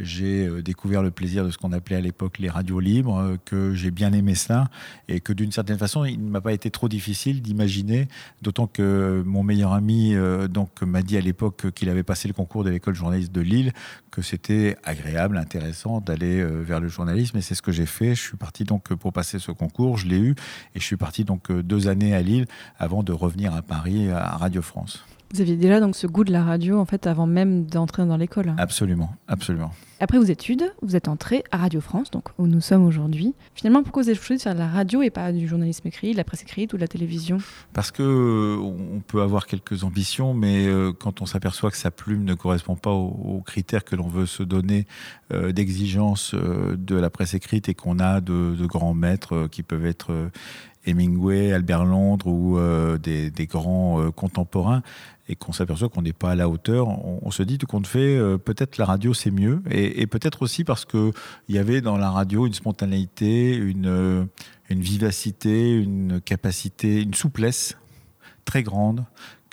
j'ai 0.00 0.62
découvert 0.62 1.02
le 1.02 1.10
plaisir 1.10 1.44
de 1.44 1.50
ce 1.50 1.58
qu'on 1.58 1.72
appelait 1.72 1.96
à 1.96 2.00
l'époque 2.00 2.38
les 2.38 2.50
radio 2.56 2.80
libre, 2.80 3.18
euh, 3.18 3.36
que 3.44 3.74
j'ai 3.74 3.90
bien 3.90 4.12
aimé 4.12 4.34
ça, 4.34 4.68
et 5.08 5.20
que 5.20 5.32
d'une 5.32 5.52
certaine 5.52 5.76
façon, 5.78 6.04
il 6.04 6.24
ne 6.24 6.30
m'a 6.30 6.40
pas 6.40 6.52
été 6.52 6.70
trop 6.70 6.88
difficile 6.88 7.42
d'imaginer, 7.42 8.08
d'autant 8.40 8.66
que 8.66 9.22
mon 9.26 9.42
meilleur 9.42 9.72
ami 9.72 10.14
euh, 10.14 10.48
donc 10.48 10.82
m'a 10.82 11.02
dit 11.02 11.16
à 11.16 11.20
l'époque 11.20 11.70
qu'il 11.72 11.90
avait 11.90 12.02
passé 12.02 12.28
le 12.28 12.34
concours 12.34 12.64
de 12.64 12.70
l'école 12.70 12.94
journaliste 12.94 13.32
de 13.32 13.42
Lille, 13.42 13.72
que 14.10 14.22
c'était 14.22 14.76
agréable, 14.84 15.36
intéressant 15.36 16.00
d'aller 16.00 16.40
euh, 16.40 16.62
vers 16.62 16.80
le 16.80 16.88
journalisme, 16.88 17.36
et 17.36 17.42
c'est 17.42 17.54
ce 17.54 17.62
que 17.62 17.72
j'ai 17.72 17.86
fait. 17.86 18.14
Je 18.14 18.22
suis 18.22 18.36
parti 18.38 18.64
donc 18.64 18.94
pour 18.94 19.12
passer 19.12 19.38
ce 19.38 19.52
concours, 19.52 19.98
je 19.98 20.08
l'ai 20.08 20.18
eu, 20.18 20.34
et 20.74 20.80
je 20.80 20.84
suis 20.84 20.96
parti 20.96 21.24
donc 21.24 21.52
deux 21.52 21.88
années 21.88 22.14
à 22.14 22.22
Lille 22.22 22.46
avant 22.78 23.02
de 23.02 23.12
revenir 23.12 23.54
à 23.54 23.62
Paris 23.62 24.08
à 24.10 24.36
Radio 24.36 24.62
France. 24.62 25.04
Vous 25.36 25.42
aviez 25.42 25.56
déjà 25.56 25.80
donc 25.80 25.94
ce 25.96 26.06
goût 26.06 26.24
de 26.24 26.32
la 26.32 26.42
radio 26.42 26.78
en 26.78 26.86
fait 26.86 27.06
avant 27.06 27.26
même 27.26 27.66
d'entrer 27.66 28.06
dans 28.06 28.16
l'école. 28.16 28.54
Absolument, 28.56 29.10
absolument. 29.28 29.70
Après 30.00 30.18
vos 30.18 30.24
études, 30.24 30.72
vous 30.82 30.96
êtes 30.96 31.08
entré 31.08 31.42
à 31.50 31.56
Radio 31.56 31.80
France, 31.80 32.10
donc 32.10 32.24
où 32.38 32.46
nous 32.46 32.60
sommes 32.60 32.84
aujourd'hui. 32.84 33.34
Finalement, 33.54 33.82
pourquoi 33.82 34.02
vous 34.02 34.08
avez 34.10 34.18
choisi 34.18 34.38
de 34.38 34.42
faire 34.42 34.54
de 34.54 34.58
la 34.58 34.68
radio 34.68 35.00
et 35.00 35.08
pas 35.08 35.32
du 35.32 35.48
journalisme 35.48 35.88
écrit, 35.88 36.12
de 36.12 36.18
la 36.18 36.24
presse 36.24 36.42
écrite 36.42 36.74
ou 36.74 36.76
de 36.76 36.82
la 36.82 36.88
télévision? 36.88 37.38
Parce 37.72 37.90
que 37.90 38.02
euh, 38.02 38.58
on 38.58 39.00
peut 39.00 39.22
avoir 39.22 39.46
quelques 39.46 39.84
ambitions, 39.84 40.34
mais 40.34 40.66
euh, 40.66 40.92
quand 40.92 41.22
on 41.22 41.26
s'aperçoit 41.26 41.70
que 41.70 41.78
sa 41.78 41.90
plume 41.90 42.24
ne 42.24 42.34
correspond 42.34 42.76
pas 42.76 42.92
aux, 42.92 43.42
critères 43.46 43.84
que 43.84 43.96
l'on 43.96 44.08
veut 44.08 44.26
se 44.26 44.42
donner 44.42 44.86
euh, 45.32 45.52
d'exigence 45.52 46.34
de 46.34 46.96
la 46.96 47.08
presse 47.08 47.32
écrite 47.32 47.70
et 47.70 47.74
qu'on 47.74 47.98
a 47.98 48.20
de, 48.20 48.54
de, 48.54 48.66
grands 48.66 48.94
maîtres 48.94 49.46
qui 49.50 49.62
peuvent 49.62 49.86
être 49.86 50.30
Hemingway, 50.86 51.52
Albert 51.52 51.84
Londres 51.84 52.26
ou 52.26 52.58
des, 52.98 53.30
des, 53.30 53.46
grands 53.46 54.10
contemporains, 54.12 54.82
et 55.28 55.36
qu'on 55.36 55.52
s'aperçoit 55.52 55.88
qu'on 55.88 56.02
n'est 56.02 56.12
pas 56.12 56.32
à 56.32 56.34
la 56.34 56.48
hauteur, 56.48 56.88
on, 56.88 57.30
se 57.30 57.42
dit 57.42 57.58
tout 57.58 57.66
compte 57.66 57.86
fait, 57.86 58.16
euh, 58.16 58.38
peut-être 58.38 58.78
la 58.78 58.84
radio 58.84 59.12
c'est 59.12 59.30
mieux, 59.30 59.62
et, 59.70 60.06
peut-être 60.06 60.42
aussi 60.42 60.64
parce 60.64 60.84
qu'il 60.84 61.12
y 61.48 61.58
avait 61.58 61.80
dans 61.80 61.96
la 61.96 62.10
radio 62.10 62.46
une 62.46 62.54
spontanéité, 62.54 63.54
une, 63.54 63.86
euh, 63.86 64.24
vivacité, 64.70 65.72
une 65.72 66.20
capacité, 66.20 67.02
une 67.02 67.14
souplesse 67.14 67.76
très 68.44 68.62
grande 68.62 69.04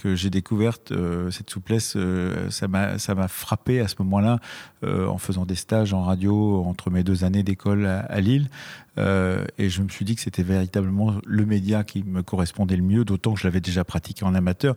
que 0.03 0.15
j'ai 0.15 0.29
découverte 0.29 0.91
euh, 0.91 1.31
cette 1.31 1.49
souplesse. 1.49 1.93
Euh, 1.95 2.49
ça 2.49 2.67
m'a 2.67 3.27
frappé 3.29 3.79
à 3.79 3.87
ce 3.87 3.95
moment-là 3.99 4.39
euh, 4.83 5.07
en 5.07 5.17
faisant 5.17 5.45
des 5.45 5.55
stages 5.55 5.93
en 5.93 6.03
radio 6.03 6.61
entre 6.65 6.89
mes 6.89 7.03
deux 7.03 7.23
années 7.23 7.41
d'école 7.41 7.85
à, 7.85 8.19
Lille. 8.19 8.49
Et 8.97 9.69
je 9.69 9.81
me 9.81 9.89
suis 9.89 10.05
dit 10.05 10.15
que 10.15 10.21
c'était 10.21 10.43
véritablement 10.43 11.15
le 11.25 11.45
média 11.45 11.83
qui 11.83 12.03
me 12.03 12.21
correspondait 12.21 12.75
le 12.75 12.83
mieux, 12.83 13.05
d'autant 13.05 13.33
que 13.33 13.39
je 13.39 13.47
l'avais 13.47 13.61
déjà 13.61 13.83
pratiqué 13.83 14.25
en 14.25 14.35
amateur. 14.35 14.75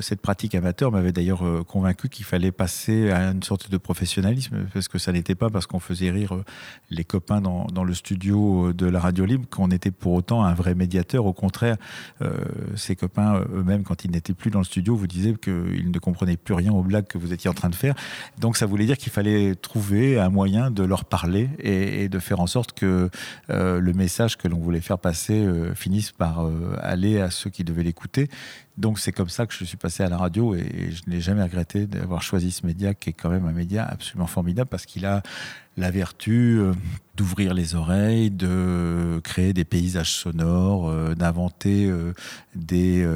cette 0.00 0.20
pratique 0.20 0.54
amateur 0.54 0.90
m'avait 0.90 1.12
d'ailleurs 1.12 1.44
convaincu 1.66 2.08
qu'il 2.08 2.24
fallait 2.24 2.52
passer 2.52 3.10
à 3.10 3.30
une 3.30 3.42
sorte 3.42 3.70
de 3.70 3.76
professionnalisme, 3.76 4.66
parce 4.72 4.88
que 4.88 4.98
ça 4.98 5.12
n'était 5.12 5.34
pas 5.34 5.50
parce 5.50 5.66
qu'on 5.66 5.80
faisait 5.80 6.10
rire 6.10 6.42
les 6.90 7.04
copains 7.04 7.40
dans, 7.40 7.84
le 7.84 7.94
studio 7.94 8.72
de 8.72 8.86
la 8.86 8.98
radio 8.98 9.24
libre 9.24 9.46
qu'on 9.48 9.70
était 9.70 9.90
pour 9.90 10.14
autant 10.14 10.44
un 10.44 10.54
vrai 10.54 10.74
médiateur. 10.74 11.26
Au 11.26 11.32
contraire, 11.32 11.76
ces 12.74 12.96
copains 12.96 13.40
eux-mêmes, 13.54 13.84
quand 13.84 14.04
ils 14.04 14.10
n'étaient 14.10 14.34
plus 14.34 14.50
dans 14.50 14.58
le 14.58 14.64
studio, 14.64 14.96
vous 14.96 15.06
disiez 15.06 15.34
qu'il 15.34 15.90
ne 15.90 15.98
comprenait 15.98 16.36
plus 16.36 16.54
rien 16.54 16.72
aux 16.72 16.82
blagues 16.82 17.06
que 17.06 17.18
vous 17.18 17.32
étiez 17.32 17.50
en 17.50 17.54
train 17.54 17.68
de 17.68 17.74
faire. 17.74 17.94
Donc 18.38 18.56
ça 18.56 18.66
voulait 18.66 18.86
dire 18.86 18.96
qu'il 18.96 19.12
fallait 19.12 19.54
trouver 19.54 20.18
un 20.18 20.28
moyen 20.28 20.70
de 20.70 20.82
leur 20.82 21.04
parler 21.04 21.48
et, 21.58 22.08
de 22.08 22.18
faire 22.18 22.40
en 22.40 22.46
sorte 22.46 22.72
que 22.72 22.86
euh, 22.86 23.08
le 23.48 23.92
message 23.92 24.36
que 24.36 24.48
l'on 24.48 24.58
voulait 24.58 24.80
faire 24.80 24.98
passer 24.98 25.44
euh, 25.44 25.74
finisse 25.74 26.12
par 26.12 26.46
euh, 26.46 26.76
aller 26.80 27.20
à 27.20 27.30
ceux 27.30 27.50
qui 27.50 27.64
devaient 27.64 27.82
l'écouter. 27.82 28.28
Donc 28.76 28.98
c'est 28.98 29.12
comme 29.12 29.30
ça 29.30 29.46
que 29.46 29.54
je 29.54 29.64
suis 29.64 29.78
passé 29.78 30.02
à 30.02 30.08
la 30.08 30.18
radio 30.18 30.54
et, 30.54 30.90
je 30.90 31.08
n'ai 31.10 31.20
jamais 31.20 31.42
regretté 31.42 31.86
d'avoir 31.86 32.22
choisi 32.22 32.50
ce 32.50 32.66
média 32.66 32.92
qui 32.92 33.10
est 33.10 33.12
quand 33.14 33.30
même 33.30 33.46
un 33.46 33.52
média 33.52 33.84
absolument 33.84 34.26
formidable 34.26 34.68
parce 34.68 34.84
qu'il 34.84 35.06
a 35.06 35.22
la 35.78 35.90
vertu 35.90 36.58
euh, 36.58 36.72
d'ouvrir 37.16 37.54
les 37.54 37.74
oreilles, 37.74 38.30
de 38.30 39.20
créer 39.24 39.52
des 39.52 39.64
paysages 39.64 40.12
sonores, 40.12 40.88
euh, 40.88 41.14
d'inventer 41.14 41.86
euh, 41.86 42.12
des 42.54 43.06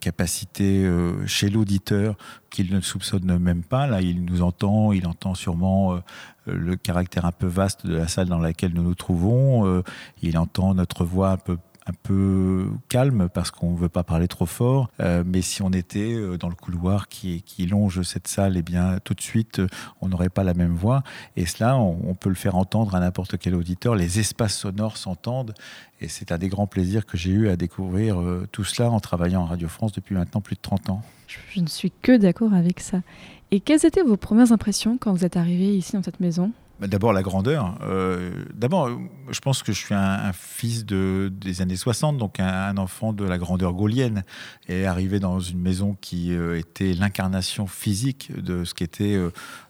capacités 0.00 0.90
chez 1.26 1.50
l'auditeur 1.50 2.16
qu'il 2.50 2.72
ne 2.72 2.80
soupçonne 2.80 3.38
même 3.38 3.62
pas. 3.62 3.86
Là, 3.86 4.00
il 4.00 4.24
nous 4.24 4.42
entend, 4.42 4.92
il 4.92 5.06
entend 5.06 5.34
sûrement 5.34 6.00
le 6.46 6.76
caractère 6.76 7.24
un 7.24 7.32
peu 7.32 7.46
vaste 7.46 7.86
de 7.86 7.94
la 7.96 8.08
salle 8.08 8.28
dans 8.28 8.38
laquelle 8.38 8.72
nous 8.74 8.82
nous 8.82 8.94
trouvons. 8.94 9.82
il 10.22 10.36
entend 10.38 10.74
notre 10.74 11.04
voix 11.04 11.30
un 11.30 11.36
peu 11.36 11.56
un 11.90 11.94
peu 12.04 12.68
calme 12.88 13.28
parce 13.32 13.50
qu'on 13.50 13.72
ne 13.72 13.76
veut 13.76 13.88
pas 13.88 14.04
parler 14.04 14.28
trop 14.28 14.46
fort. 14.46 14.90
Euh, 15.00 15.24
mais 15.26 15.42
si 15.42 15.62
on 15.62 15.70
était 15.70 16.14
euh, 16.14 16.36
dans 16.36 16.48
le 16.48 16.54
couloir 16.54 17.08
qui, 17.08 17.42
longe 17.68 18.02
cette 18.02 18.28
salle, 18.28 18.56
eh 18.56 18.62
bien, 18.62 18.98
tout 19.02 19.14
de 19.14 19.20
suite, 19.20 19.58
euh, 19.58 19.66
on 20.00 20.08
n'aurait 20.08 20.28
pas 20.28 20.44
la 20.44 20.54
même 20.54 20.74
voix. 20.74 21.02
Et 21.36 21.46
cela, 21.46 21.76
on, 21.78 22.14
peut 22.14 22.28
le 22.28 22.34
faire 22.34 22.56
entendre 22.56 22.94
à 22.94 23.00
n'importe 23.00 23.38
quel 23.38 23.54
auditeur. 23.54 23.94
Les 23.94 24.18
espaces 24.18 24.56
sonores 24.56 24.96
s'entendent. 24.96 25.54
Et 26.00 26.08
c'est 26.08 26.32
un 26.32 26.38
des 26.38 26.48
grands 26.48 26.66
plaisirs 26.66 27.06
que 27.06 27.16
j'ai 27.16 27.30
eu 27.30 27.48
à 27.48 27.56
découvrir 27.56 28.16
tout 28.52 28.64
cela 28.64 28.90
en 28.90 29.00
travaillant 29.00 29.42
en 29.42 29.46
Radio 29.46 29.68
France 29.68 29.92
depuis 29.92 30.14
maintenant 30.14 30.40
plus 30.40 30.56
de 30.56 30.60
30 30.60 30.90
ans. 30.90 31.02
Je 31.26 31.60
ne 31.60 31.66
suis 31.66 31.92
que 32.02 32.16
d'accord 32.16 32.54
avec 32.54 32.80
ça. 32.80 33.02
Et 33.50 33.60
quelles 33.60 33.84
étaient 33.84 34.02
vos 34.02 34.16
premières 34.16 34.52
impressions 34.52 34.96
quand 34.98 35.12
vous 35.12 35.24
êtes 35.24 35.36
arrivé 35.36 35.76
ici 35.76 35.92
dans 35.92 36.02
cette 36.02 36.20
maison? 36.20 36.52
D'abord 36.86 37.12
la 37.12 37.22
grandeur. 37.22 37.78
Euh, 37.82 38.44
d'abord, 38.54 38.90
je 39.30 39.40
pense 39.40 39.62
que 39.62 39.72
je 39.72 39.78
suis 39.78 39.94
un, 39.94 40.32
fils 40.32 40.84
de, 40.84 41.30
des 41.32 41.62
années 41.62 41.76
60, 41.76 42.16
donc 42.16 42.40
un, 42.40 42.76
enfant 42.76 43.12
de 43.12 43.24
la 43.24 43.38
grandeur 43.38 43.72
gaulienne, 43.74 44.24
et 44.68 44.86
arrivé 44.86 45.20
dans 45.20 45.40
une 45.40 45.60
maison 45.60 45.96
qui 46.00 46.32
euh, 46.32 46.58
était 46.58 46.92
l'incarnation 46.94 47.66
physique 47.66 48.32
de 48.36 48.64
ce 48.64 48.74
qu'était 48.74 49.14
euh, 49.14 49.30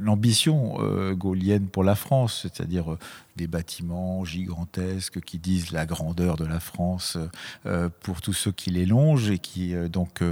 l'ambition 0.00 0.76
euh, 0.80 1.14
gaulienne 1.14 1.66
pour 1.66 1.84
la 1.84 1.94
France, 1.94 2.40
c'est-à-dire 2.42 2.92
euh, 2.92 2.98
des 3.36 3.46
bâtiments 3.46 4.24
gigantesques 4.24 5.20
qui 5.20 5.38
disent 5.38 5.70
la 5.72 5.86
grandeur 5.86 6.36
de 6.36 6.44
la 6.44 6.58
France 6.58 7.18
pour 8.00 8.22
tous 8.22 8.32
ceux 8.32 8.50
qui 8.50 8.70
les 8.70 8.86
longent 8.86 9.30
et 9.30 9.38
qui 9.38 9.74
donc 9.90 10.22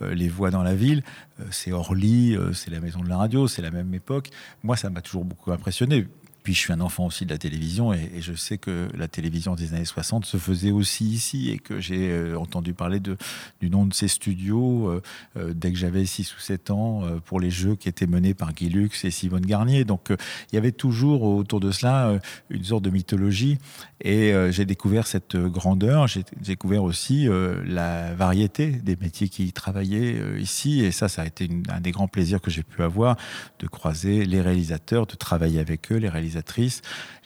les 0.00 0.28
voient 0.28 0.52
dans 0.52 0.62
la 0.62 0.76
ville. 0.76 1.02
c'est 1.50 1.72
Orly, 1.72 2.36
c'est 2.54 2.70
la 2.70 2.78
maison 2.78 3.00
de 3.00 3.08
la 3.08 3.16
radio, 3.16 3.48
c'est 3.48 3.62
la 3.62 3.72
même 3.72 3.92
époque. 3.94 4.30
Moi, 4.62 4.76
ça 4.76 4.90
m'a 4.90 5.00
toujours 5.00 5.24
beaucoup 5.24 5.50
impressionné. 5.50 6.06
Puis 6.42 6.54
je 6.54 6.58
suis 6.58 6.72
un 6.72 6.80
enfant 6.80 7.06
aussi 7.06 7.24
de 7.24 7.30
la 7.30 7.38
télévision 7.38 7.92
et, 7.92 8.10
je 8.20 8.34
sais 8.34 8.58
que 8.58 8.88
la 8.96 9.08
télévision 9.08 9.54
des 9.54 9.74
années 9.74 9.84
60 9.84 10.24
se 10.24 10.36
faisait 10.36 10.70
aussi 10.72 11.04
ici 11.04 11.50
et 11.50 11.58
que 11.58 11.80
j'ai 11.80 12.10
euh, 12.10 12.36
entendu 12.36 12.74
parler 12.74 13.00
du 13.00 13.70
nom 13.70 13.86
de 13.86 13.94
ces 13.94 14.08
studios 14.08 14.88
euh, 14.88 15.02
euh, 15.36 15.52
dès 15.54 15.72
que 15.72 15.78
j'avais 15.78 16.04
6 16.04 16.34
ou 16.34 16.40
7 16.40 16.70
ans 16.70 17.02
pour 17.24 17.40
les 17.40 17.50
jeux 17.50 17.76
qui 17.76 17.88
étaient 17.88 18.06
menés 18.06 18.34
par 18.34 18.52
Guy 18.52 18.68
Lux 18.68 19.04
et 19.04 19.10
Simone 19.10 19.46
Garnier. 19.46 19.84
Donc 19.84 20.08
il 20.10 20.54
y 20.54 20.58
avait 20.58 20.72
toujours 20.72 21.22
autour 21.22 21.60
de 21.60 21.70
cela 21.70 22.18
une 22.50 22.64
sorte 22.64 22.82
de 22.82 22.90
mythologie 22.90 23.58
et 24.00 24.32
j'ai 24.50 24.64
découvert 24.64 25.06
cette 25.06 25.36
grandeur. 25.36 26.06
J'ai 26.06 26.24
découvert 26.40 26.82
aussi 26.82 27.28
la 27.64 28.14
variété 28.14 28.68
des 28.68 28.96
métiers 28.96 29.28
qui 29.28 29.44
y 29.46 29.52
travaillaient 29.52 30.40
ici 30.40 30.80
et 30.80 30.90
ça, 30.90 31.08
ça 31.08 31.22
a 31.22 31.26
été 31.26 31.48
un 31.68 31.80
des 31.80 31.90
grands 31.90 32.08
plaisirs 32.08 32.40
que 32.40 32.50
j'ai 32.50 32.62
pu 32.62 32.82
avoir 32.82 33.16
de 33.58 33.66
croiser 33.66 34.24
les 34.24 34.40
réalisateurs, 34.40 35.06
de 35.06 35.14
travailler 35.14 35.60
avec 35.60 35.92
eux, 35.92 35.96
les 35.96 36.08
réalisateurs 36.08 36.31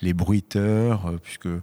les 0.03 0.13
bruiteurs, 0.13 1.07
euh, 1.07 1.19
puisque 1.23 1.47
euh, 1.47 1.61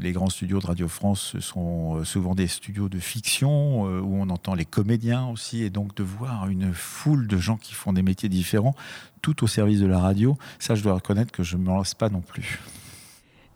les 0.00 0.12
grands 0.12 0.30
studios 0.30 0.60
de 0.60 0.66
Radio 0.66 0.88
France 0.88 1.38
sont 1.40 1.96
euh, 1.96 2.04
souvent 2.04 2.34
des 2.34 2.46
studios 2.46 2.88
de 2.88 2.98
fiction 2.98 3.82
où 3.82 4.16
on 4.20 4.28
entend 4.30 4.54
les 4.54 4.64
comédiens 4.64 5.26
aussi, 5.26 5.62
et 5.62 5.70
donc 5.70 5.94
de 5.96 6.02
voir 6.02 6.48
une 6.48 6.72
foule 6.72 7.26
de 7.26 7.36
gens 7.38 7.56
qui 7.56 7.74
font 7.74 7.92
des 7.92 8.02
métiers 8.02 8.28
différents, 8.28 8.74
tout 9.22 9.44
au 9.44 9.46
service 9.46 9.80
de 9.80 9.86
la 9.86 9.98
radio, 9.98 10.36
ça 10.58 10.74
je 10.74 10.82
dois 10.82 10.94
reconnaître 10.94 11.32
que 11.32 11.42
je 11.42 11.56
ne 11.56 11.62
me 11.62 11.68
lance 11.68 11.94
pas 11.94 12.08
non 12.08 12.20
plus. 12.20 12.60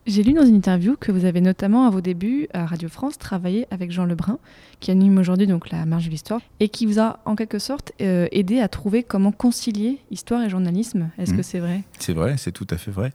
J'ai 0.07 0.23
lu 0.23 0.35
dans 0.35 0.45
une 0.45 0.57
interview 0.57 0.97
que 1.01 1.11
vous 1.11 1.25
avez 1.25 1.41
notamment 1.41 1.87
à 1.87 1.91
vos 1.91 2.03
débuts 2.03 2.47
à 2.53 2.67
Radio 2.67 2.91
France 2.91 3.17
travaillé 3.17 3.67
avec 3.71 3.91
Jean 3.91 4.05
Lebrun, 4.05 4.39
qui 4.81 4.91
anime 4.91 5.17
aujourd'hui 5.17 5.47
donc 5.47 5.71
la 5.71 5.87
marge 5.87 6.05
de 6.05 6.11
l'histoire, 6.11 6.43
et 6.61 6.69
qui 6.69 6.85
vous 6.85 7.01
a 7.01 7.21
en 7.25 7.35
quelque 7.37 7.59
sorte 7.59 7.93
euh, 8.03 8.29
aidé 8.31 8.61
à 8.61 8.69
trouver 8.69 9.03
comment 9.03 9.33
concilier 9.33 10.01
histoire 10.11 10.43
et 10.43 10.51
journalisme. 10.51 11.09
Est-ce 11.17 11.33
que 11.33 11.39
mmh. 11.39 11.43
c'est 11.43 11.59
vrai? 11.59 11.85
C'est 11.99 12.13
vrai, 12.13 12.37
c'est 12.37 12.53
tout 12.53 12.67
à 12.69 12.77
fait 12.77 12.91
vrai. 12.91 13.13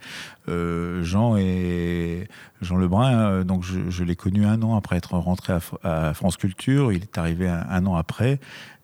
Euh, 0.48 1.04
Jean 1.04 1.38
et 1.38 2.28
Jean 2.62 2.78
Lebrun, 2.78 3.14
euh, 3.14 3.44
donc 3.44 3.64
je, 3.64 4.04
l'ai 4.04 4.16
connu 4.16 4.46
un 4.46 4.60
an 4.64 4.76
après 4.76 4.98
être 4.98 5.14
rentré 5.14 5.54
à, 5.84 6.14
France 6.16 6.38
Culture. 6.38 6.92
Il 6.92 7.04
est 7.04 7.18
arrivé 7.20 7.48
un 7.48 7.86
an 7.86 7.98
après. 7.98 8.40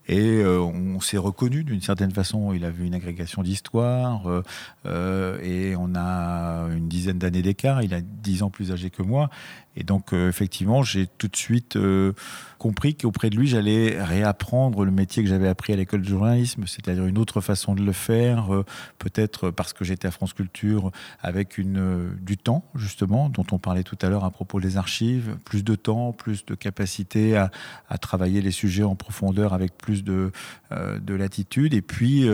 Et 0.08 0.42
euh, 0.44 0.60
on 0.60 1.00
s'est 1.00 1.18
reconnu 1.18 1.64
d'une 1.64 1.82
certaine 1.82 2.12
façon. 2.12 2.54
Il 2.54 2.64
avait 2.64 2.86
une 2.86 2.94
agrégation 2.94 3.42
d'histoire 3.42 4.28
euh, 4.28 4.44
euh, 4.86 5.40
et 5.42 5.76
on 5.76 5.96
a 5.96 6.68
une 6.76 6.88
dizaine 6.88 7.18
d'années 7.18 7.42
d'écart. 7.42 7.82
Il 7.82 7.94
a 7.94 8.02
dix 8.02 8.44
ans 8.44 8.50
plus 8.50 8.72
âgé 8.72 8.90
que 8.90 9.02
moi. 9.02 9.30
Et 9.76 9.84
donc, 9.84 10.14
euh, 10.14 10.30
effectivement, 10.30 10.84
j'ai 10.84 11.08
tout 11.08 11.28
de 11.28 11.36
suite 11.36 11.76
euh, 11.76 12.14
compris 12.60 12.96
qu'auprès 12.96 13.30
de 13.30 13.36
lui, 13.36 13.48
j'allais 13.48 14.02
réapprendre 14.02 14.86
le 14.86 14.92
métier 14.92 15.22
que 15.22 15.30
j'avais 15.30 15.50
appris 15.50 15.74
à 15.74 15.76
l'école 15.76 16.02
de 16.02 16.08
journalisme, 16.08 16.66
c'est-à-dire 16.66 17.06
une 17.06 17.18
autre 17.18 17.42
façon 17.42 17.76
de 17.76 17.84
le 17.84 17.92
faire, 17.92 18.54
euh, 18.54 18.66
peut-être 19.00 19.52
parce 19.52 19.74
que 19.74 19.84
j'étais 19.84 20.08
à 20.08 20.12
France 20.12 20.34
Culture 20.34 20.92
avec 21.22 21.58
une, 21.58 22.16
du 22.22 22.38
temps, 22.38 22.64
justement, 22.76 23.28
dont 23.28 23.46
on 23.52 23.60
parlait 23.60 23.84
tout 23.84 23.98
à 24.02 24.10
l'heure 24.10 24.24
à 24.24 24.32
propos 24.32 24.62
des 24.62 24.78
archives, 24.78 25.36
plus 25.44 25.64
de 25.64 25.76
temps, 25.76 26.14
plus 26.14 26.46
de 26.46 26.56
capacité 26.56 27.36
à, 27.36 27.52
à 27.90 27.98
travailler 27.98 28.42
les 28.42 28.52
sujets 28.52 28.84
en 28.84 28.96
profondeur 28.96 29.54
avec 29.54 29.78
plus 29.78 30.04
de, 30.04 30.32
de 30.72 31.14
latitude. 31.14 31.74
Et 31.74 31.82
puis, 31.82 32.28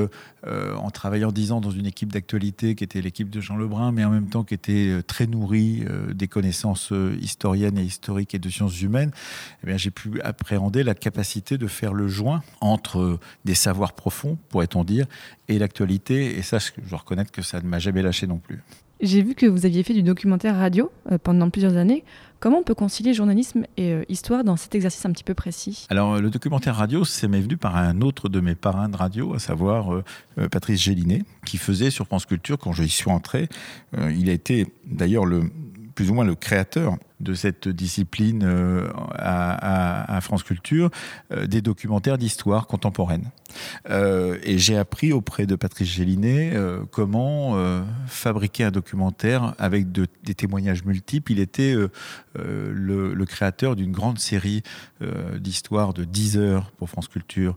en 0.45 0.89
travaillant 0.91 1.31
dix 1.31 1.51
ans 1.51 1.61
dans 1.61 1.71
une 1.71 1.85
équipe 1.85 2.11
d'actualité 2.11 2.75
qui 2.75 2.83
était 2.83 3.01
l'équipe 3.01 3.29
de 3.29 3.41
Jean 3.41 3.55
Lebrun, 3.55 3.91
mais 3.91 4.05
en 4.05 4.11
même 4.11 4.27
temps 4.27 4.43
qui 4.43 4.53
était 4.53 5.01
très 5.05 5.27
nourrie 5.27 5.83
des 6.13 6.27
connaissances 6.27 6.91
historiques, 7.19 7.30
historienne 7.31 7.77
et 7.77 7.83
historique 7.83 8.35
et 8.35 8.39
de 8.39 8.49
sciences 8.49 8.81
humaines, 8.81 9.11
eh 9.63 9.67
bien, 9.67 9.77
j'ai 9.77 9.91
pu 9.91 10.21
appréhender 10.21 10.83
la 10.83 10.93
capacité 10.93 11.57
de 11.57 11.67
faire 11.67 11.93
le 11.93 12.07
joint 12.07 12.43
entre 12.59 13.19
des 13.45 13.55
savoirs 13.55 13.93
profonds, 13.93 14.37
pourrait-on 14.49 14.83
dire, 14.83 15.05
et 15.47 15.59
l'actualité. 15.59 16.37
Et 16.37 16.41
ça, 16.41 16.59
je 16.59 16.71
dois 16.89 16.99
reconnaître 16.99 17.31
que 17.31 17.41
ça 17.41 17.61
ne 17.61 17.67
m'a 17.67 17.79
jamais 17.79 18.01
lâché 18.01 18.27
non 18.27 18.37
plus. 18.37 18.61
J'ai 19.01 19.23
vu 19.23 19.33
que 19.33 19.47
vous 19.47 19.65
aviez 19.65 19.81
fait 19.81 19.95
du 19.95 20.03
documentaire 20.03 20.55
radio 20.55 20.91
euh, 21.11 21.17
pendant 21.17 21.49
plusieurs 21.49 21.75
années. 21.75 22.03
Comment 22.39 22.59
on 22.59 22.63
peut 22.63 22.75
concilier 22.75 23.15
journalisme 23.15 23.65
et 23.75 23.93
euh, 23.93 24.03
histoire 24.09 24.43
dans 24.43 24.57
cet 24.57 24.75
exercice 24.75 25.03
un 25.07 25.11
petit 25.11 25.23
peu 25.23 25.33
précis? 25.33 25.87
Alors, 25.89 26.19
le 26.19 26.29
documentaire 26.29 26.75
radio, 26.75 27.03
c'est 27.03 27.27
m'est 27.27 27.41
venu 27.41 27.57
par 27.57 27.75
un 27.75 28.01
autre 28.01 28.29
de 28.29 28.39
mes 28.39 28.53
parrains 28.53 28.89
de 28.89 28.97
radio, 28.97 29.33
à 29.33 29.39
savoir 29.39 29.95
euh, 29.95 30.03
Patrice 30.51 30.81
Gélinet, 30.81 31.23
qui 31.47 31.57
faisait 31.57 31.89
sur 31.89 32.05
France 32.05 32.27
Culture 32.27 32.59
quand 32.59 32.73
je 32.73 32.83
y 32.83 32.89
suis 32.89 33.09
entré. 33.09 33.49
il 33.97 34.29
a 34.29 34.33
été 34.33 34.67
d'ailleurs 34.85 35.25
le 35.25 35.49
plus 35.95 36.11
ou 36.11 36.13
moins 36.13 36.25
le 36.25 36.35
créateur 36.35 36.97
de 37.21 37.33
cette 37.33 37.67
discipline 37.67 38.43
euh, 38.43 38.89
à, 39.17 40.19
France 40.21 40.43
Culture, 40.43 40.89
euh, 41.31 41.47
des 41.47 41.61
documentaires 41.61 42.17
d'histoire 42.17 42.67
contemporaine. 42.67 43.29
Euh, 43.89 44.37
et 44.43 44.57
j'ai 44.57 44.77
appris 44.77 45.11
auprès 45.11 45.45
de 45.45 45.55
Patrice 45.55 45.89
Gélinet 45.89 46.53
comment 46.89 47.57
fabriquer 48.07 48.63
un 48.63 48.71
documentaire 48.71 49.55
avec 49.57 49.91
des 49.91 50.35
témoignages 50.35 50.85
multiples. 50.85 51.33
Il 51.33 51.39
était 51.39 51.75
le, 52.35 53.13
le, 53.13 53.25
créateur 53.25 53.75
d'une 53.75 53.91
grande 53.91 54.19
série 54.19 54.63
d'histoires 55.37 55.93
de 55.93 56.05
10 56.05 56.37
heures 56.37 56.71
pour 56.71 56.89
France 56.89 57.09
Culture 57.09 57.55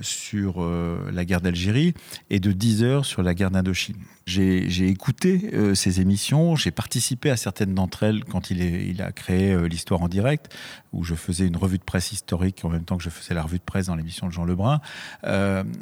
sur 0.00 0.66
la 1.12 1.24
guerre 1.26 1.42
d'Algérie 1.42 1.92
et 2.30 2.40
de 2.40 2.52
10 2.52 2.82
heures 2.82 3.04
sur 3.04 3.22
la 3.22 3.34
guerre 3.34 3.50
d'Indochine. 3.50 3.98
J'ai 4.26 4.88
écouté 4.88 5.50
ces 5.74 6.00
émissions, 6.00 6.56
j'ai 6.56 6.70
participé 6.70 7.30
à 7.30 7.36
certaines 7.36 7.74
d'entre 7.74 8.02
elles 8.02 8.24
quand 8.24 8.50
il 8.50 8.62
est 8.62 8.87
il 8.88 9.02
a 9.02 9.12
créé 9.12 9.56
l'histoire 9.68 10.02
en 10.02 10.08
direct, 10.08 10.54
où 10.92 11.04
je 11.04 11.14
faisais 11.14 11.46
une 11.46 11.56
revue 11.56 11.78
de 11.78 11.84
presse 11.84 12.12
historique 12.12 12.64
en 12.64 12.68
même 12.68 12.84
temps 12.84 12.96
que 12.96 13.02
je 13.02 13.10
faisais 13.10 13.34
la 13.34 13.42
revue 13.42 13.58
de 13.58 13.62
presse 13.62 13.86
dans 13.86 13.94
l'émission 13.94 14.26
de 14.26 14.32
Jean 14.32 14.44
Lebrun. 14.44 14.80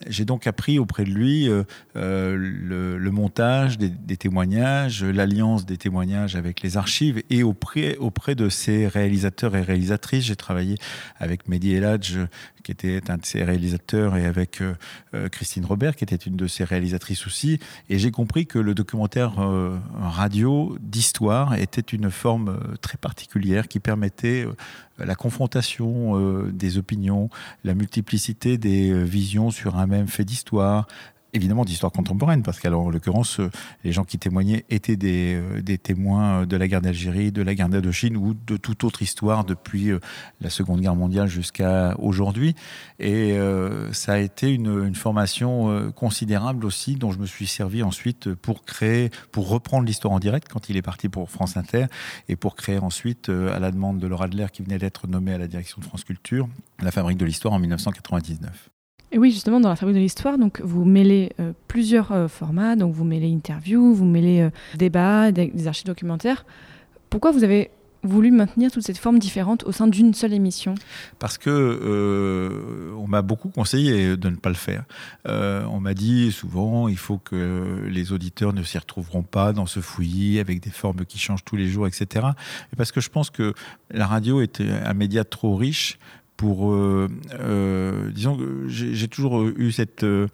J'ai 0.09 0.25
donc 0.25 0.47
appris 0.47 0.79
auprès 0.79 1.05
de 1.05 1.11
lui 1.11 1.49
le, 1.95 3.11
montage 3.11 3.79
des, 3.79 4.17
témoignages, 4.17 5.05
l'alliance 5.05 5.65
des 5.65 5.77
témoignages 5.77 6.37
avec 6.37 6.63
les 6.63 6.77
archives, 6.77 7.23
et 7.31 7.43
auprès, 7.43 7.97
auprès 7.97 8.35
de 8.35 8.49
ses 8.49 8.89
réalisateurs 8.89 9.57
et 9.57 9.63
réalisatrices. 9.63 10.25
J'ai 10.25 10.37
travaillé 10.37 10.77
avec 11.19 11.49
Mehdi 11.49 11.75
Eladj, 11.75 12.19
qui 12.63 12.73
était 12.73 13.11
un 13.11 13.17
de 13.17 13.25
ses 13.25 13.45
réalisateurs, 13.45 14.17
et 14.17 14.27
avec 14.27 14.63
Christine 15.31 15.65
Robert, 15.65 15.97
qui 15.97 16.05
était 16.05 16.17
une 16.17 16.37
de 16.37 16.47
ses 16.47 16.65
réalisatrices 16.65 17.27
aussi. 17.27 17.59
Et 17.89 17.99
j'ai 17.99 18.11
compris 18.11 18.47
que 18.47 18.59
le 18.59 18.75
documentaire 18.75 19.39
euh, 19.39 19.79
radio 20.01 20.77
d'histoire 20.81 21.55
était 21.55 21.81
une 21.81 22.11
forme 22.11 22.49
euh, 22.49 22.77
très 22.81 22.99
particulière 22.99 23.69
qui 23.69 23.81
permettait 23.81 24.47
euh, 24.47 24.53
la 24.99 25.15
confrontation 25.15 26.49
des 26.51 26.79
opinions, 26.79 27.29
la 27.65 27.75
multiplicité 27.75 28.59
des 28.59 28.93
visions 29.05 29.51
sur 29.51 29.77
un 29.77 29.87
même 29.87 30.09
fait 30.09 30.25
d'histoire, 30.25 30.87
évidemment 31.37 31.65
d'histoire 31.65 31.93
contemporaine, 31.93 32.43
parce 32.43 32.59
qu'en 32.59 32.91
l'occurrence, 32.91 33.41
euh, 33.41 33.51
les 33.85 33.93
gens 33.93 34.05
qui 34.05 34.19
témoignaient 34.19 34.65
étaient 34.71 34.97
des, 34.97 35.35
euh, 35.37 35.77
témoins 35.77 36.47
de 36.47 36.57
la 36.57 36.67
guerre 36.67 36.81
d'Algérie, 36.81 37.31
de 37.31 37.43
la 37.43 37.55
guerre 37.55 37.69
d'Indochine 37.69 38.17
ou 38.17 38.35
de 38.35 38.57
toute 38.57 38.83
autre 38.83 39.03
histoire 39.03 39.45
depuis 39.45 39.91
euh, 39.91 40.01
la 40.41 40.51
Seconde 40.51 40.81
Guerre 40.81 40.97
mondiale 40.97 41.29
jusqu'à 41.29 41.95
aujourd'hui. 41.99 42.55
Et 42.99 43.37
ça 43.93 44.15
a 44.15 44.19
été 44.19 44.51
une, 44.51 44.87
une, 44.87 44.95
formation 44.95 45.93
considérable 45.93 46.65
aussi, 46.65 46.97
dont 46.97 47.13
je 47.13 47.19
me 47.19 47.27
suis 47.27 47.47
servi 47.47 47.83
ensuite 47.83 48.33
pour 48.35 48.65
créer, 48.65 49.11
pour 49.33 49.49
reprendre 49.49 49.85
l'histoire 49.85 50.15
en 50.15 50.19
direct 50.19 50.49
quand 50.51 50.71
il 50.71 50.77
est 50.77 50.83
parti 50.83 51.09
pour 51.09 51.31
France 51.31 51.57
Inter, 51.57 51.87
et 52.29 52.37
pour 52.37 52.57
créer 52.57 52.79
ensuite, 52.79 53.29
à 53.29 53.59
la 53.59 53.71
demande 53.71 53.99
de 53.99 54.07
Laura 54.07 54.25
Adler, 54.25 54.47
qui 54.53 54.63
venait 54.63 54.79
d'être 54.79 55.07
nommée 55.07 55.35
à 55.35 55.39
la 55.39 55.49
direction 55.49 55.81
de 55.81 55.85
France 55.85 56.05
Culture, 56.05 56.49
la 56.81 56.91
Fabrique 56.91 57.19
de 57.19 57.27
l'Histoire 57.27 57.53
en 57.53 57.59
1999. 57.59 58.71
Et 59.13 59.19
oui, 59.19 59.31
justement, 59.31 59.61
dans 59.61 59.69
la 59.69 59.77
fabrique 59.77 59.97
de 59.97 60.01
l'histoire, 60.01 60.37
donc 60.37 60.61
vous 60.63 60.85
mêlez 60.85 61.33
euh, 61.39 61.53
plusieurs 61.69 62.11
euh, 62.11 62.29
formats, 62.29 62.75
donc 62.75 62.93
vous 62.93 63.05
mêlez 63.05 63.33
interviews, 63.33 63.95
vous 63.95 64.05
mêlez 64.05 64.41
euh, 64.41 64.51
débats, 64.77 65.31
des, 65.31 65.69
archives 65.69 65.87
documentaires. 65.87 66.45
Pourquoi 67.09 67.31
vous 67.31 67.45
avez 67.45 67.71
voulu 68.03 68.31
maintenir 68.31 68.71
toutes 68.71 68.85
ces 68.85 68.95
formes 68.95 69.19
différentes 69.19 69.65
au 69.65 69.73
sein 69.73 69.87
d'une 69.87 70.13
seule 70.13 70.33
émission? 70.33 70.75
Parce 71.19 71.39
que 71.39 72.93
on 72.97 73.09
m'a 73.09 73.23
beaucoup 73.23 73.49
conseillé 73.49 74.17
de 74.17 74.29
ne 74.29 74.37
pas 74.37 74.49
le 74.49 74.55
faire. 74.55 74.85
on 75.25 75.81
m'a 75.81 75.95
dit 75.95 76.31
souvent, 76.31 76.87
il 76.87 76.99
faut 76.99 77.19
que 77.19 77.85
les 77.89 78.13
auditeurs 78.13 78.53
ne 78.53 78.63
s'y 78.63 78.79
retrouveront 78.79 79.23
pas 79.23 79.53
dans 79.53 79.67
ce 79.67 79.81
fouillis 79.81 80.39
avec 80.39 80.61
des 80.61 80.71
formes 80.71 81.05
qui 81.05 81.19
changent 81.19 81.45
tous 81.45 81.57
les 81.57 81.67
jours, 81.67 81.89
etc. 81.89 82.27
Et 82.73 82.77
parce 82.77 82.93
que 82.93 83.01
je 83.01 83.09
pense 83.09 83.31
que 83.31 83.55
la 83.91 84.07
radio 84.07 84.41
est 84.41 84.61
un 84.61 84.95
média 84.95 85.25
trop 85.25 85.57
riche 85.57 85.99
pour, 86.37 86.73
euh, 86.73 87.09
euh, 87.33 88.11
disons, 88.11 88.39
j'ai 88.67 89.09
toujours 89.09 89.47
eu 89.47 89.73
cette 89.73 90.05
euh, 90.05 90.29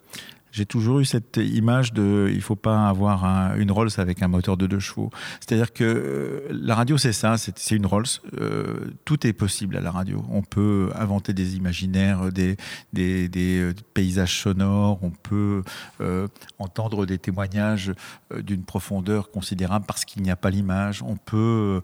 j'ai 0.53 0.67
toujours 0.67 0.99
eu 0.99 1.05
cette 1.05 1.37
image 1.37 1.93
de 1.93 2.31
il 2.31 2.41
faut 2.41 2.55
pas 2.55 2.87
avoir 2.87 3.25
une 3.57 3.71
Rolls 3.71 3.89
avec 3.97 4.21
un 4.21 4.27
moteur 4.27 4.55
de 4.55 4.67
deux 4.67 4.79
chevaux. 4.79 5.09
C'est-à-dire 5.39 5.73
que 5.73 5.83
euh, 5.83 6.47
la 6.51 6.75
radio, 6.75 6.97
c'est 6.97 7.11
ça, 7.11 7.37
c'est 7.37 7.71
une 7.71 7.87
Rolls. 7.87 8.05
Euh, 8.39 8.91
tout 9.03 9.25
est 9.25 9.33
possible 9.33 9.75
à 9.75 9.81
la 9.81 9.89
radio. 9.89 10.23
On 10.29 10.43
peut 10.43 10.91
inventer 10.95 11.33
des 11.33 11.55
imaginaires, 11.55 12.31
des, 12.31 12.55
des, 12.93 13.29
euh, 13.59 13.73
paysages 13.95 14.41
sonores, 14.41 14.99
on 15.01 15.09
peut 15.09 15.63
entendre 16.59 17.07
des 17.07 17.17
témoignages 17.17 17.91
d'une 18.35 18.63
profondeur 18.63 19.31
considérable 19.31 19.85
parce 19.87 20.05
qu'il 20.05 20.21
n'y 20.21 20.29
a 20.29 20.35
pas 20.35 20.51
l'image. 20.51 21.01
On 21.01 21.15
peut 21.15 21.81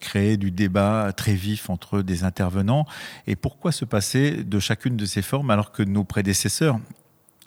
créer 0.00 0.36
du 0.36 0.50
débat 0.50 1.12
très 1.12 1.34
vif 1.34 1.70
entre 1.70 2.02
des 2.02 2.24
intervenants. 2.24 2.86
Et 3.28 3.36
pourquoi 3.36 3.70
se 3.70 3.84
passer 3.84 4.42
de 4.42 4.58
chacune 4.58 4.96
de 4.96 5.06
ces 5.06 5.22
formes 5.22 5.50
alors 5.50 5.70
que 5.70 5.84
nos 5.84 6.02
prédécesseurs 6.02 6.80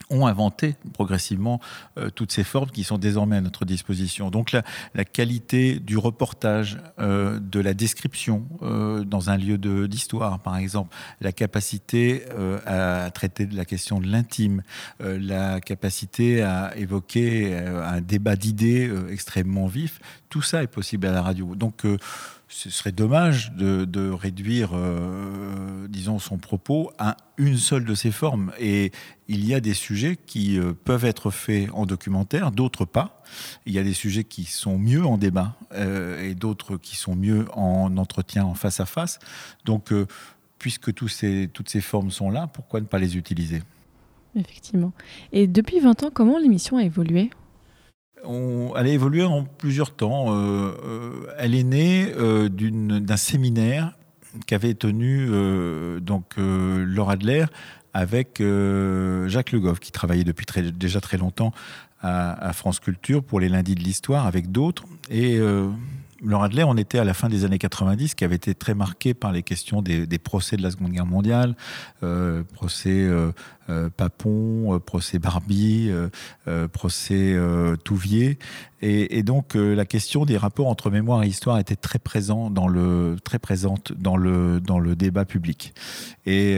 ont 0.10 0.28
inventé 0.28 0.76
progressivement 0.94 1.60
euh, 1.98 2.10
toutes 2.10 2.32
ces 2.32 2.44
formes 2.44 2.70
qui 2.70 2.84
sont 2.84 2.98
désormais 2.98 3.38
à 3.38 3.42
notre 3.42 3.66
disposition. 3.66 4.30
Donc 4.30 4.52
la, 4.52 4.64
qualité 5.06 5.80
du 5.80 5.98
reportage, 5.98 6.78
euh, 7.00 7.40
de 7.40 7.60
la 7.60 7.74
description 7.74 8.46
euh, 8.62 9.04
dans 9.04 9.30
un 9.30 9.38
lieu 9.38 9.58
d'histoire, 9.88 10.40
par 10.40 10.58
exemple, 10.58 10.96
la 11.22 11.32
capacité 11.32 12.24
à 12.66 13.10
traiter 13.12 13.46
de 13.46 13.56
la 13.56 13.66
question 13.66 14.00
de 14.00 14.08
l'intime, 14.08 14.62
la 15.00 15.60
capacité 15.60 16.42
à 16.42 16.76
évoquer 16.76 17.56
un 17.56 18.02
débat 18.02 18.36
d'idées 18.36 18.92
extrêmement 19.10 19.68
vif, 19.68 20.00
tout 20.30 20.42
ça 20.42 20.64
est 20.64 20.68
possible 20.68 21.08
à 21.08 21.12
la 21.12 21.22
radio. 21.22 21.56
Donc 21.56 21.86
ce 22.50 22.70
serait 22.70 22.94
dommage 22.94 23.52
de, 23.52 24.10
réduire, 24.10 24.72
euh, 24.74 25.88
disons, 25.90 26.18
son 26.18 26.38
propos 26.38 26.92
à 26.98 27.18
une 27.38 27.58
seule 27.58 27.84
de 27.84 27.94
ces 27.94 28.12
formes. 28.12 28.54
Et 28.60 28.92
il 29.28 29.46
y 29.46 29.54
a 29.54 29.60
des 29.60 29.74
sujets 29.74 30.16
qui 30.16 30.58
euh, 30.58 30.74
peuvent 30.74 31.04
être 31.04 31.30
faits 31.30 31.70
en 31.74 31.86
documentaire, 31.86 32.52
d'autres 32.52 32.86
pas. 32.86 33.22
Il 33.66 33.74
y 33.74 33.80
a 33.80 33.84
des 33.84 33.94
sujets 33.94 34.24
qui 34.24 34.46
sont 34.46 34.78
mieux 34.78 35.06
en 35.06 35.18
débat 35.18 35.56
euh, 35.74 36.24
et 36.24 36.36
d'autres 36.36 36.78
qui 36.78 36.96
sont 36.96 37.16
mieux 37.16 37.46
en 37.54 37.98
entretien 37.98 38.46
en 38.46 38.54
face 38.54 38.80
à 38.80 38.86
face. 38.86 39.20
Donc, 39.66 39.94
puisque 40.58 40.94
toutes 40.94 41.10
ces 41.12 41.82
formes 41.82 42.12
sont 42.12 42.30
là, 42.30 42.48
pourquoi 42.48 42.80
ne 42.80 42.86
pas 42.86 43.00
les 43.00 43.18
utiliser? 43.18 43.62
Effectivement. 44.36 44.94
Et 45.34 45.48
depuis 45.48 45.80
20 45.80 46.04
ans, 46.04 46.12
comment 46.14 46.38
l'émission 46.38 46.78
a 46.78 46.84
évolué? 46.84 47.30
Elle 48.26 48.88
a 48.88 48.90
évolué 48.90 49.24
en 49.24 49.44
plusieurs 49.44 49.92
temps. 49.92 50.28
Euh, 50.30 50.72
euh, 50.86 51.12
elle 51.38 51.56
est 51.56 51.64
née 51.64 52.12
euh, 52.18 52.50
d'un 52.50 53.18
séminaire 53.18 53.94
qu'avait 54.46 54.74
tenu 54.74 55.30
donc 56.02 56.36
Laura 56.38 57.14
Adler 57.14 57.46
avec 57.94 58.38
Jacques 58.38 59.52
Le 59.52 59.60
Goff, 59.60 59.80
qui 59.80 59.92
travaillait 59.92 60.24
depuis 60.24 60.46
déjà 60.72 61.02
très 61.02 61.18
longtemps 61.18 61.52
à, 62.02 62.54
France 62.54 62.80
Culture 62.80 63.24
pour 63.24 63.40
les 63.40 63.50
lundis 63.50 63.74
de 63.74 63.82
l'histoire 63.82 64.28
avec 64.28 64.52
d'autres. 64.52 64.86
Laura 66.24 66.46
Adler, 66.46 66.64
on 66.64 66.78
était 66.78 67.00
à 67.00 67.04
la 67.04 67.14
fin 67.14 67.30
des 67.30 67.46
années 67.46 67.60
90, 67.60 68.16
qui 68.16 68.24
avait 68.24 68.36
été 68.36 68.56
très 68.56 68.74
marqué 68.74 69.14
par 69.14 69.32
les 69.32 69.44
questions 69.44 69.82
des, 69.82 70.06
procès 70.18 70.58
de 70.58 70.64
la 70.64 70.72
Seconde 70.72 70.92
Guerre 70.92 71.06
mondiale, 71.06 71.56
procès 72.54 73.08
euh, 73.70 73.90
Papon, 73.90 74.76
euh, 74.76 74.80
procès 74.80 75.20
Barbie, 75.20 75.90
euh, 75.92 76.68
procès 76.70 77.38
Touvier. 77.84 78.40
Et, 78.82 79.24
donc 79.24 79.56
la 79.56 79.86
question 79.86 80.24
des 80.24 80.38
rapports 80.38 80.68
entre 80.68 80.92
mémoire 80.92 81.24
et 81.24 81.28
histoire 81.28 81.58
était 81.58 81.76
très, 81.76 82.00
dans 82.28 82.68
le, 82.68 83.18
très 83.24 83.40
présente 83.40 83.92
dans 83.92 84.18
le, 84.18 84.60
dans 84.60 84.78
le 84.78 84.96
débat 84.96 85.26
public. 85.26 85.74
Et 86.28 86.58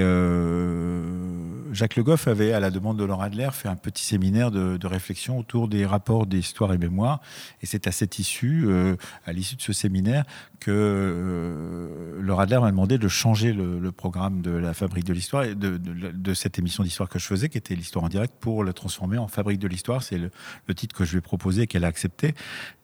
Jacques 1.71 1.95
Le 1.95 2.03
Goff 2.03 2.27
avait, 2.27 2.51
à 2.51 2.59
la 2.59 2.71
demande 2.71 2.97
de 2.97 3.05
Laura 3.05 3.25
Adler, 3.25 3.49
fait 3.53 3.69
un 3.69 3.77
petit 3.77 4.03
séminaire 4.03 4.51
de, 4.51 4.87
réflexion 4.87 5.39
autour 5.39 5.69
des 5.69 5.85
rapports 5.85 6.25
d'histoire 6.25 6.73
et 6.73 6.77
mémoire. 6.77 7.21
Et 7.61 7.65
c'est 7.65 7.87
à 7.87 7.91
cette 7.93 8.19
issue, 8.19 8.67
à 9.25 9.31
l'issue 9.31 9.48
de 9.55 9.61
ce 9.61 9.73
séminaire, 9.73 10.23
que 10.59 12.17
Laura 12.19 12.43
Adler 12.43 12.59
m'a 12.59 12.71
demandé 12.71 12.97
de 12.97 13.07
changer 13.07 13.53
le, 13.53 13.91
programme 13.91 14.41
de 14.41 14.51
la 14.51 14.73
Fabrique 14.73 15.05
de 15.05 15.13
l'Histoire 15.13 15.43
et 15.43 15.55
de, 15.55 15.77
de 15.77 16.33
cette 16.33 16.59
émission 16.59 16.83
d'histoire 16.83 17.09
que 17.09 17.19
je 17.19 17.25
faisais, 17.25 17.49
qui 17.49 17.57
était 17.57 17.75
l'histoire 17.75 18.05
en 18.05 18.09
direct, 18.09 18.33
pour 18.39 18.63
la 18.63 18.73
transformer 18.73 19.17
en 19.17 19.27
fabrique 19.27 19.59
de 19.59 19.67
l'histoire. 19.67 20.03
C'est 20.03 20.17
le, 20.17 20.31
titre 20.73 20.95
que 20.95 21.05
je 21.05 21.11
lui 21.11 21.17
ai 21.19 21.21
proposé 21.21 21.63
et 21.63 21.67
qu'elle 21.67 21.85
a 21.85 21.87
accepté. 21.87 22.33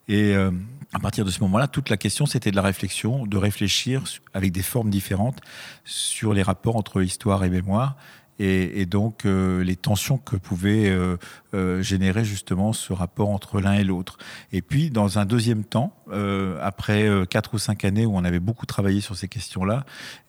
Et 0.08 0.34
euh, 0.34 0.50
à 0.92 0.98
partir 0.98 1.24
de 1.24 1.30
ce 1.30 1.40
moment-là, 1.40 1.66
toute 1.66 1.90
la 1.90 1.96
question, 1.96 2.26
c'était 2.26 2.50
de 2.50 2.56
la 2.56 2.62
réflexion, 2.62 3.26
de 3.26 3.36
réfléchir 3.36 4.04
avec 4.34 4.52
des 4.52 4.62
formes 4.62 4.90
différentes 4.90 5.40
sur 5.84 6.32
les 6.32 6.42
rapports 6.42 6.76
entre 6.76 7.02
histoire 7.02 7.44
et 7.44 7.50
mémoire. 7.50 7.96
Et, 8.38 8.84
donc 8.84 9.24
euh, 9.24 9.64
les 9.64 9.76
tensions 9.76 10.18
que 10.18 10.36
pouvait 10.36 10.90
euh, 10.90 11.16
générer 11.80 12.24
justement 12.24 12.72
ce 12.72 12.92
rapport 12.92 13.30
entre 13.30 13.60
l'un 13.60 13.74
et 13.74 13.84
l'autre. 13.84 14.18
Et 14.52 14.62
puis 14.62 14.90
dans 14.90 15.18
un 15.18 15.24
deuxième 15.24 15.64
temps, 15.64 15.92
après 16.60 17.08
quatre 17.28 17.54
ou 17.54 17.58
cinq 17.58 17.84
années 17.84 18.06
où 18.06 18.16
on 18.16 18.24
avait 18.24 18.40
beaucoup 18.40 18.66
travaillé 18.66 19.00
sur 19.00 19.16
ces 19.16 19.28
questions-là, 19.28 19.84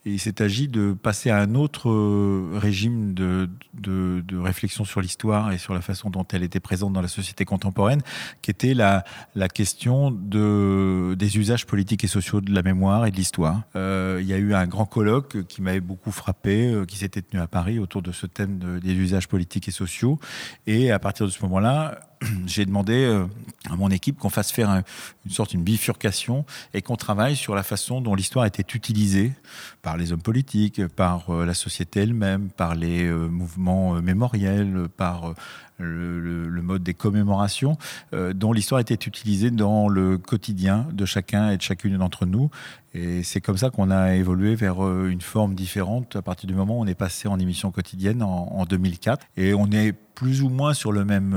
il 0.07 0.19
s'est 0.19 0.41
agi 0.41 0.67
de 0.67 0.93
passer 0.93 1.29
à 1.29 1.37
un 1.39 1.55
autre 1.55 1.89
euh, 1.89 2.51
régime 2.55 3.13
de, 3.13 3.49
de, 3.73 4.37
réflexion 4.37 4.85
sur 4.85 5.01
l'histoire 5.01 5.51
et 5.51 5.57
sur 5.57 5.73
la 5.73 5.81
façon 5.81 6.09
dont 6.09 6.25
elle 6.31 6.43
était 6.43 6.59
présente 6.59 6.93
dans 6.93 7.01
la 7.01 7.07
société 7.07 7.43
contemporaine, 7.43 8.01
qui 8.41 8.51
était 8.51 8.73
la, 8.73 9.03
la 9.35 9.49
question 9.49 10.11
de, 10.11 11.15
des 11.17 11.37
usages 11.37 11.65
politiques 11.65 12.03
et 12.03 12.07
sociaux 12.07 12.39
de 12.39 12.53
la 12.53 12.61
mémoire 12.61 13.05
et 13.05 13.11
de 13.11 13.15
l'histoire. 13.15 13.63
Euh, 13.75 14.19
il 14.21 14.27
y 14.27 14.33
a 14.33 14.37
eu 14.37 14.53
un 14.53 14.67
grand 14.67 14.85
colloque 14.85 15.45
qui 15.47 15.61
m'avait 15.61 15.81
beaucoup 15.81 16.11
frappé, 16.11 16.71
euh, 16.71 16.85
qui 16.85 16.97
s'était 16.97 17.21
tenu 17.21 17.41
à 17.41 17.47
Paris 17.47 17.79
autour 17.79 18.01
de 18.01 18.11
ce 18.11 18.27
thème 18.27 18.79
des 18.79 18.93
usages 18.93 19.27
politiques 19.27 19.67
et 19.67 19.71
sociaux. 19.71 20.19
Et 20.67 20.91
à 20.91 20.99
partir 20.99 21.16
de 21.25 21.31
ce 21.31 21.41
moment-là, 21.43 21.99
j'ai 22.45 22.65
demandé 22.65 23.05
euh, 23.05 23.25
à 23.69 23.75
mon 23.75 23.89
équipe 23.89 24.17
qu'on 24.17 24.29
fasse 24.29 24.51
faire 24.51 24.83
une 25.25 25.31
sorte 25.31 25.53
une 25.53 25.63
bifurcation 25.63 26.45
et 26.73 26.81
qu'on 26.81 26.95
travaille 26.95 27.35
sur 27.35 27.55
la 27.55 27.63
façon 27.63 28.01
dont 28.01 28.15
l'histoire 28.15 28.45
était 28.45 28.65
utilisée 28.75 29.33
par 29.81 29.97
les 29.97 30.11
hommes 30.11 30.21
politiques, 30.21 30.85
par 30.87 31.29
euh, 31.29 31.45
la 31.45 31.53
société 31.53 32.01
elle-même, 32.01 32.49
par 32.49 32.75
les 32.75 33.05
euh, 33.05 33.27
mouvements 33.27 33.93
mémoriels, 34.01 34.87
par 34.95 35.33
le, 35.79 36.61
mode 36.61 36.83
des 36.83 36.93
commémorations, 36.93 37.77
dont 38.11 38.51
l'histoire 38.51 38.81
était 38.81 38.95
utilisée 38.95 39.51
dans 39.51 39.87
le 39.87 40.17
quotidien 40.17 40.85
de 40.91 41.05
chacun 41.05 41.51
et 41.51 41.57
de 41.57 41.61
chacune 41.61 41.97
d'entre 41.97 42.25
nous. 42.25 42.49
Et 42.93 43.23
c'est 43.23 43.39
comme 43.39 43.57
ça 43.57 43.69
qu'on 43.69 43.89
a 43.89 44.15
évolué 44.15 44.55
vers 44.55 44.81
une 45.05 45.21
forme 45.21 45.55
différente 45.55 46.15
à 46.15 46.21
partir 46.21 46.47
du 46.47 46.55
moment 46.55 46.79
où 46.79 46.83
on 46.83 46.87
est 46.87 46.95
passé 46.95 47.27
en 47.27 47.39
émission 47.39 47.71
quotidienne 47.71 48.21
en, 48.21 48.49
en 48.51 48.65
2004. 48.65 49.25
Et 49.37 49.53
on 49.53 49.71
est 49.71 49.93
plus 49.93 50.41
ou 50.41 50.49
moins 50.49 50.73
sur 50.73 50.91
le 50.91 51.05
même 51.05 51.33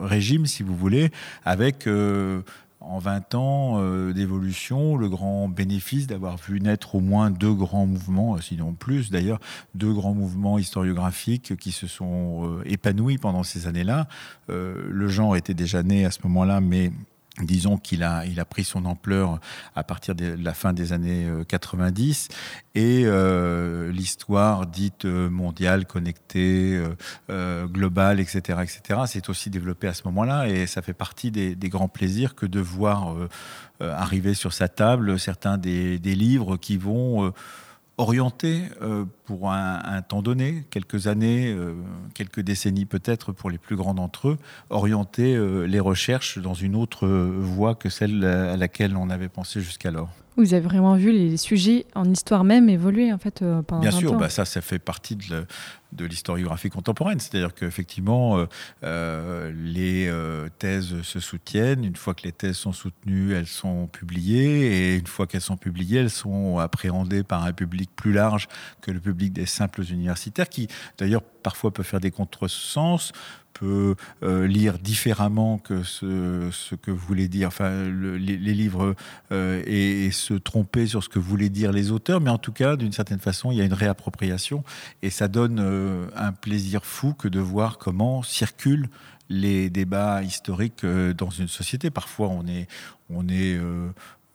régime, 0.00 0.46
si 0.46 0.62
vous 0.62 0.76
voulez, 0.76 1.10
avec 1.44 1.86
en 2.84 2.98
20 2.98 3.34
ans 3.34 3.80
euh, 3.80 4.12
d'évolution, 4.12 4.96
le 4.96 5.08
grand 5.08 5.48
bénéfice 5.48 6.06
d'avoir 6.06 6.36
vu 6.36 6.60
naître 6.60 6.94
au 6.94 7.00
moins 7.00 7.30
deux 7.30 7.52
grands 7.52 7.86
mouvements, 7.86 8.36
euh, 8.36 8.40
sinon 8.40 8.74
plus 8.74 9.10
d'ailleurs, 9.10 9.40
deux 9.74 9.92
grands 9.92 10.14
mouvements 10.14 10.58
historiographiques 10.58 11.56
qui 11.56 11.72
se 11.72 11.86
sont 11.86 12.44
euh, 12.44 12.62
épanouis 12.64 13.18
pendant 13.18 13.42
ces 13.42 13.66
années-là. 13.66 14.06
le 14.48 15.08
genre 15.08 15.36
était 15.36 15.54
déjà 15.54 15.82
né 15.82 16.04
à 16.04 16.10
ce 16.10 16.20
moment-là, 16.24 16.60
mais 16.60 16.92
disons 17.40 17.78
qu'il 17.78 18.02
a, 18.02 18.26
il 18.26 18.40
a 18.40 18.44
pris 18.44 18.64
son 18.64 18.84
ampleur 18.84 19.40
à 19.74 19.84
partir 19.84 20.14
de 20.14 20.36
la 20.38 20.52
fin 20.52 20.72
des 20.72 20.92
années 20.92 21.26
90 21.48 22.28
euh, 22.28 22.34
et 22.74 23.04
euh, 23.06 23.90
l'histoire 23.90 24.66
dite 24.66 25.06
euh, 25.06 25.30
mondiale, 25.30 25.86
connectée, 25.86 26.82
globale, 27.28 28.20
etc., 28.20 28.58
etc., 28.62 29.00
s'est 29.06 29.30
aussi 29.30 29.50
développée 29.50 29.88
à 29.88 29.94
ce 29.94 30.02
moment-là 30.04 30.48
et 30.48 30.66
ça 30.66 30.82
fait 30.82 30.92
partie 30.92 31.30
des, 31.30 31.56
grands 31.68 31.88
plaisirs 31.88 32.34
que 32.34 32.44
de 32.44 32.60
voir 32.60 33.16
arriver 33.80 34.34
sur 34.34 34.52
sa 34.52 34.68
table 34.68 35.18
certains 35.18 35.56
des, 35.56 35.98
des 35.98 36.14
livres 36.14 36.56
qui 36.56 36.76
vont 36.76 37.32
orienté 38.02 38.62
euh, 38.82 39.04
pour 39.24 39.52
un, 39.52 40.02
temps 40.02 40.22
donné, 40.22 40.64
quelques 40.70 41.06
années, 41.06 41.52
euh, 41.52 41.74
quelques 42.14 42.40
décennies 42.40 42.84
peut-être 42.84 43.30
pour 43.32 43.48
les 43.48 43.58
plus 43.58 43.76
grands 43.76 43.94
d'entre 43.94 44.30
eux, 44.30 44.38
orienter 44.70 45.36
euh, 45.36 45.64
les 45.64 45.78
recherches 45.78 46.38
dans 46.38 46.52
une 46.52 46.74
autre 46.74 47.06
voie 47.06 47.76
que 47.76 47.88
celle 47.88 48.24
à 48.24 48.56
laquelle 48.56 48.96
on 48.96 49.08
avait 49.08 49.28
pensé 49.28 49.60
jusqu'alors. 49.60 50.10
Vous 50.36 50.52
avez 50.54 50.62
vraiment 50.62 50.96
vu 50.96 51.12
les 51.12 51.36
sujets 51.36 51.86
en 51.94 52.10
histoire 52.10 52.42
même 52.42 52.68
évoluer 52.68 53.12
en 53.12 53.18
fait 53.18 53.44
pendant 53.66 53.82
Bien 53.82 53.90
sûr, 53.90 54.14
bah 54.16 54.30
ça, 54.30 54.44
ça 54.44 54.60
fait 54.62 54.78
partie 54.78 55.14
de, 55.14 55.46
de 55.92 56.04
l'historiographie 56.04 56.70
contemporaine. 56.70 57.20
C'est-à-dire 57.20 57.54
qu'effectivement, 57.54 58.38
euh, 58.38 58.46
euh, 58.84 59.52
les 59.54 60.08
euh, 60.08 60.48
thèses 60.58 61.02
se 61.02 61.20
soutiennent. 61.20 61.84
Une 61.84 61.96
fois 61.96 62.14
que 62.14 62.22
les 62.22 62.32
thèses 62.32 62.56
sont 62.56 62.72
soutenues, 62.72 63.34
elles 63.34 63.46
sont 63.46 63.86
publiées. 63.86 64.92
Et 64.92 64.96
une 64.96 65.06
fois 65.06 65.26
qu'elles 65.26 65.40
sont 65.40 65.56
publiées, 65.56 66.00
elles 66.00 66.10
sont 66.10 66.58
appréhendées 66.58 67.22
par 67.22 67.44
un 67.44 67.52
public 67.52 67.90
plus 67.94 68.12
large 68.12 68.48
que 68.80 68.90
le 68.90 69.00
public 69.00 69.32
des 69.32 69.46
simples 69.46 69.82
universitaires, 69.82 70.48
qui 70.48 70.68
d'ailleurs 70.98 71.22
parfois 71.22 71.72
peut 71.72 71.82
faire 71.82 72.00
des 72.00 72.10
contresens, 72.10 73.12
peut 73.52 73.94
euh, 74.22 74.46
lire 74.46 74.78
différemment 74.78 75.58
que 75.58 75.82
ce, 75.82 76.74
que 76.74 76.90
voulaient 76.90 77.28
dire, 77.28 77.48
enfin, 77.48 77.70
les, 77.90 78.36
livres 78.36 78.94
et, 79.30 80.10
se 80.10 80.34
tromper 80.34 80.86
sur 80.86 81.02
ce 81.02 81.08
que 81.08 81.18
voulaient 81.18 81.48
dire 81.48 81.72
les 81.72 81.90
auteurs, 81.90 82.20
mais 82.20 82.30
en 82.30 82.38
tout 82.38 82.52
cas, 82.52 82.76
d'une 82.76 82.92
certaine 82.92 83.18
façon, 83.18 83.52
il 83.52 83.58
y 83.58 83.60
a 83.60 83.64
une 83.64 83.72
réappropriation 83.72 84.64
et 85.02 85.10
ça 85.10 85.28
donne 85.28 85.60
un 86.14 86.32
plaisir 86.32 86.84
fou 86.84 87.14
que 87.14 87.28
de 87.28 87.40
voir 87.40 87.78
comment 87.78 88.22
circulent 88.22 88.88
les 89.28 89.70
débats 89.70 90.22
historiques 90.22 90.84
dans 90.84 91.30
une 91.30 91.48
société. 91.48 91.90
Parfois, 91.90 92.28
on 92.28 92.46
est, 92.46 92.68
on 93.10 93.28
est 93.28 93.56
euh, 93.56 93.88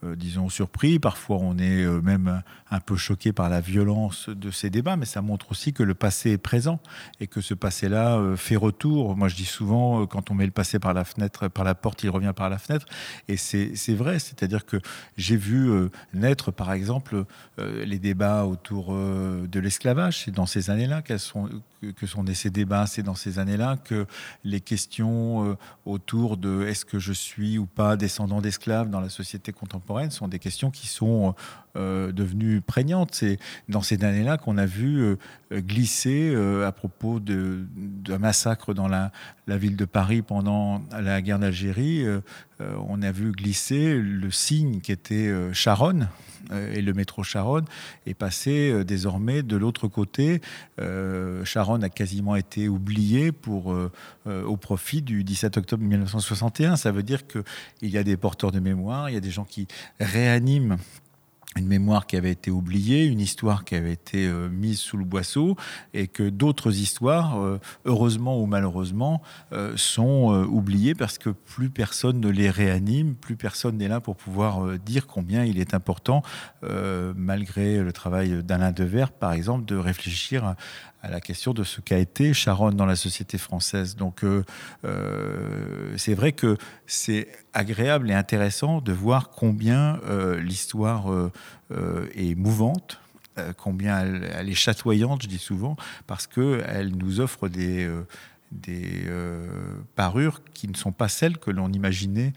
disons, 0.04 0.48
surpris. 0.48 1.00
Parfois, 1.00 1.38
on 1.40 1.58
est 1.58 1.84
euh, 1.84 2.02
même 2.02 2.44
un 2.70 2.80
peu 2.80 2.96
choqué 2.96 3.34
par 3.34 3.50
la 3.50 3.62
violence 3.62 4.30
de 4.30 4.52
ces 4.52 4.70
débats, 4.70 4.96
mais 4.96 5.08
ça 5.08 5.24
montre 5.24 5.50
aussi 5.52 5.74
que 5.74 5.82
le 5.82 5.96
passé 5.96 6.32
est 6.32 6.38
présent 6.38 6.80
et 7.20 7.26
que 7.26 7.42
ce 7.42 7.56
passé-là 7.56 8.18
euh, 8.18 8.36
fait 8.36 8.56
retour. 8.58 9.18
Moi, 9.18 9.28
je 9.28 9.36
dis 9.36 9.46
souvent, 9.46 10.06
quand 10.06 10.30
on 10.30 10.36
met 10.36 10.46
le 10.46 10.52
passé 10.52 10.78
par 10.78 10.94
la 10.94 11.04
fenêtre, 11.04 11.48
par 11.48 11.66
la 11.66 11.74
porte, 11.74 12.04
il 12.04 12.12
revient 12.12 12.34
par 12.36 12.50
la 12.50 12.60
fenêtre. 12.60 12.86
Et 13.28 13.38
c'est 13.38 13.96
vrai, 13.96 14.20
c'est-à-dire 14.20 14.66
que 14.66 14.78
j'ai 15.18 15.36
vu 15.36 15.72
naître, 16.14 16.52
par 16.52 16.72
exemple, 16.74 17.26
les 17.58 18.00
débats 18.00 18.46
autour 18.46 18.94
de 18.94 19.60
l'esclavage. 19.60 20.24
C'est 20.26 20.32
dans 20.32 20.46
ces 20.46 20.70
années-là 20.70 21.02
qu'elles 21.02 21.20
sont 21.20 21.50
que 21.96 22.08
sont 22.08 22.24
nés 22.24 22.34
ces 22.34 22.50
débats, 22.50 22.88
c'est 22.88 23.04
dans 23.04 23.14
ces 23.14 23.38
années-là 23.38 23.78
que 23.78 24.08
les 24.44 24.62
questions 24.62 25.58
autour 25.86 26.38
de 26.38 26.66
est-ce 26.68 26.86
que 26.86 26.98
je 26.98 27.14
suis 27.14 27.60
ou 27.60 27.68
pas 27.68 27.98
descendant 27.98 28.42
d'esclaves 28.42 28.90
dans 28.90 29.00
la 29.00 29.10
société 29.10 29.52
contemporaine 29.52 29.87
sont 30.10 30.28
des 30.28 30.40
questions 30.40 30.72
qui 30.72 30.88
sont 30.88 31.36
euh, 31.78 32.12
devenues 32.12 32.62
prégnantes. 32.62 33.14
C'est 33.14 33.38
dans 33.70 33.82
ces 33.82 34.04
années-là 34.04 34.38
qu'on 34.38 34.58
a 34.58 34.66
vu 34.66 35.00
euh, 35.02 35.16
glisser 35.52 36.32
euh, 36.34 36.68
à 36.68 36.72
propos 36.72 37.20
d'un 37.20 38.18
massacre 38.18 38.74
dans 38.74 38.88
la, 38.88 39.12
ville 39.48 39.76
de 39.76 39.86
Paris 39.86 40.22
pendant 40.24 40.82
la 40.92 41.22
guerre 41.22 41.40
d'Algérie. 41.40 42.06
on 42.60 43.02
a 43.02 43.12
vu 43.12 43.32
glisser 43.32 43.98
le 43.98 44.30
signe 44.30 44.82
qui 44.82 44.92
était 44.92 45.34
Charonne 45.54 46.10
et 46.52 46.82
le 46.82 46.94
métro 46.94 47.24
Charonne 47.24 47.64
est 48.06 48.14
passé 48.14 48.84
désormais 48.84 49.44
de 49.44 49.56
l'autre 49.56 49.88
côté. 49.88 50.42
Charonne 51.46 51.84
a 51.86 51.90
quasiment 51.90 52.36
été 52.36 52.68
oublié 52.68 53.32
pour, 53.32 53.74
au 54.26 54.58
profit 54.58 55.02
du 55.02 55.24
17 55.24 55.56
octobre 55.56 55.84
1961. 55.84 56.76
Ça 56.76 56.92
veut 56.92 57.04
dire 57.04 57.22
qu'il 57.26 57.90
y 57.90 57.98
a 57.98 58.04
des 58.04 58.18
porteurs 58.18 58.52
de 58.52 58.60
mémoire, 58.60 59.10
il 59.10 59.14
y 59.14 59.18
a 59.18 59.22
des 59.22 59.32
gens 59.32 59.46
qui 59.46 59.66
réanime 60.02 60.78
une 61.56 61.68
mémoire 61.68 62.06
qui 62.06 62.16
avait 62.16 62.32
été 62.32 62.52
oubliée, 62.52 63.06
une 63.06 63.20
histoire 63.20 63.66
qui 63.66 63.76
avait 63.76 63.94
été 63.94 64.28
euh, 64.28 64.50
mise 64.50 64.80
sous 64.80 64.98
le 64.98 65.06
boisseau, 65.06 65.56
et 65.94 66.08
que 66.08 66.30
d'autres 66.30 66.78
histoires, 66.78 67.40
euh, 67.40 67.60
heureusement 67.86 68.40
ou 68.40 68.46
malheureusement, 68.46 69.22
euh, 69.54 69.74
sont 69.76 70.46
oubliées 70.50 70.94
parce 70.94 71.18
que 71.18 71.30
plus 71.30 71.70
personne 71.70 72.20
ne 72.20 72.30
les 72.30 72.50
réanime, 72.50 73.16
plus 73.16 73.36
personne 73.36 73.78
n'est 73.78 73.88
là 73.88 74.00
pour 74.00 74.16
pouvoir 74.16 74.78
dire 74.80 75.08
combien 75.08 75.44
il 75.44 75.60
est 75.60 75.74
important, 75.74 76.22
malgré 77.16 77.82
le 77.82 77.92
travail 77.92 78.44
d'Alain 78.44 78.72
Devers, 78.72 79.12
par 79.12 79.34
exemple, 79.34 79.66
de 79.66 79.76
réfléchir 79.76 80.56
à 81.02 81.10
la 81.10 81.20
question 81.22 81.54
de 81.54 81.64
ce 81.64 81.82
qu'a 81.82 81.98
été 81.98 82.34
Charonne 82.34 82.76
dans 82.76 82.86
la 82.86 82.96
société 82.96 83.38
française. 83.38 83.96
Donc 83.96 84.24
c'est 85.96 86.14
vrai 86.14 86.32
que 86.34 86.58
c'est 86.86 87.28
agréable 87.58 88.12
et 88.12 88.14
intéressant 88.14 88.82
de 88.82 88.94
voir 88.94 89.30
combien 89.30 90.00
euh, 90.06 90.40
l'histoire 90.40 91.08
est 92.16 92.36
mouvante, 92.36 93.00
combien 93.58 94.00
elle, 94.00 94.50
est 94.50 94.54
chatoyante, 94.54 95.22
je 95.22 95.28
dis 95.28 95.38
souvent, 95.38 95.76
parce 96.08 96.28
qu'elle 96.28 96.96
nous 96.96 97.20
offre 97.20 97.50
des 97.50 97.90
des 98.54 99.06
parures 99.96 100.42
qui 100.54 100.70
ne 100.70 100.76
sont 100.76 100.94
pas 100.94 101.10
celles 101.10 101.38
que 101.38 101.52
l'on 101.52 101.72
imaginait 101.72 102.32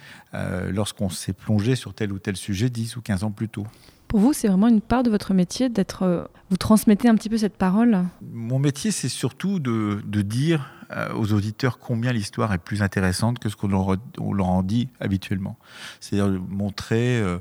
lorsqu'on 0.69 1.09
s'est 1.09 1.33
plongé 1.33 1.77
sur 1.77 1.95
tel 1.95 2.13
ou 2.13 2.19
tel 2.19 2.37
sujet 2.37 2.69
10 2.69 2.97
ou 2.97 3.01
15 3.01 3.25
ans 3.25 3.31
plus 3.31 3.49
tôt. 3.49 3.67
Pour 4.11 4.19
vous, 4.19 4.33
c'est 4.33 4.49
vraiment 4.49 4.67
une 4.67 4.81
part 4.81 5.05
de 5.05 5.11
votre 5.11 5.35
métier 5.35 5.69
d'être. 5.69 6.03
Euh, 6.03 6.25
vous 6.51 6.57
transmettez 6.57 7.09
un 7.09 7.15
petit 7.15 7.29
peu 7.29 7.39
cette 7.39 7.57
parole 7.57 8.03
Mon 8.33 8.59
métier, 8.59 8.91
c'est 8.91 9.09
surtout 9.09 9.61
de, 9.61 10.03
dire 10.23 10.69
euh, 10.91 11.15
aux 11.15 11.33
auditeurs 11.33 11.79
combien 11.79 12.13
l'histoire 12.13 12.53
est 12.53 12.59
plus 12.59 12.83
intéressante 12.83 13.39
que 13.39 13.49
ce 13.49 13.55
qu'on 13.55 13.69
leur, 13.69 14.49
en 14.49 14.63
dit 14.65 14.89
habituellement. 14.99 15.57
C'est-à-dire 16.01 16.41
montrer. 16.49 17.23
Euh, 17.23 17.39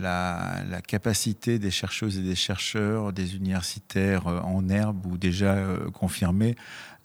la, 0.00 0.62
la, 0.70 0.80
capacité 0.80 1.58
des 1.58 1.70
chercheuses 1.70 2.16
et 2.16 2.22
des 2.22 2.34
chercheurs, 2.34 3.12
des 3.12 3.36
universitaires 3.36 4.26
en 4.26 4.66
herbe 4.70 5.04
ou 5.04 5.18
déjà 5.18 5.54
confirmés 5.92 6.56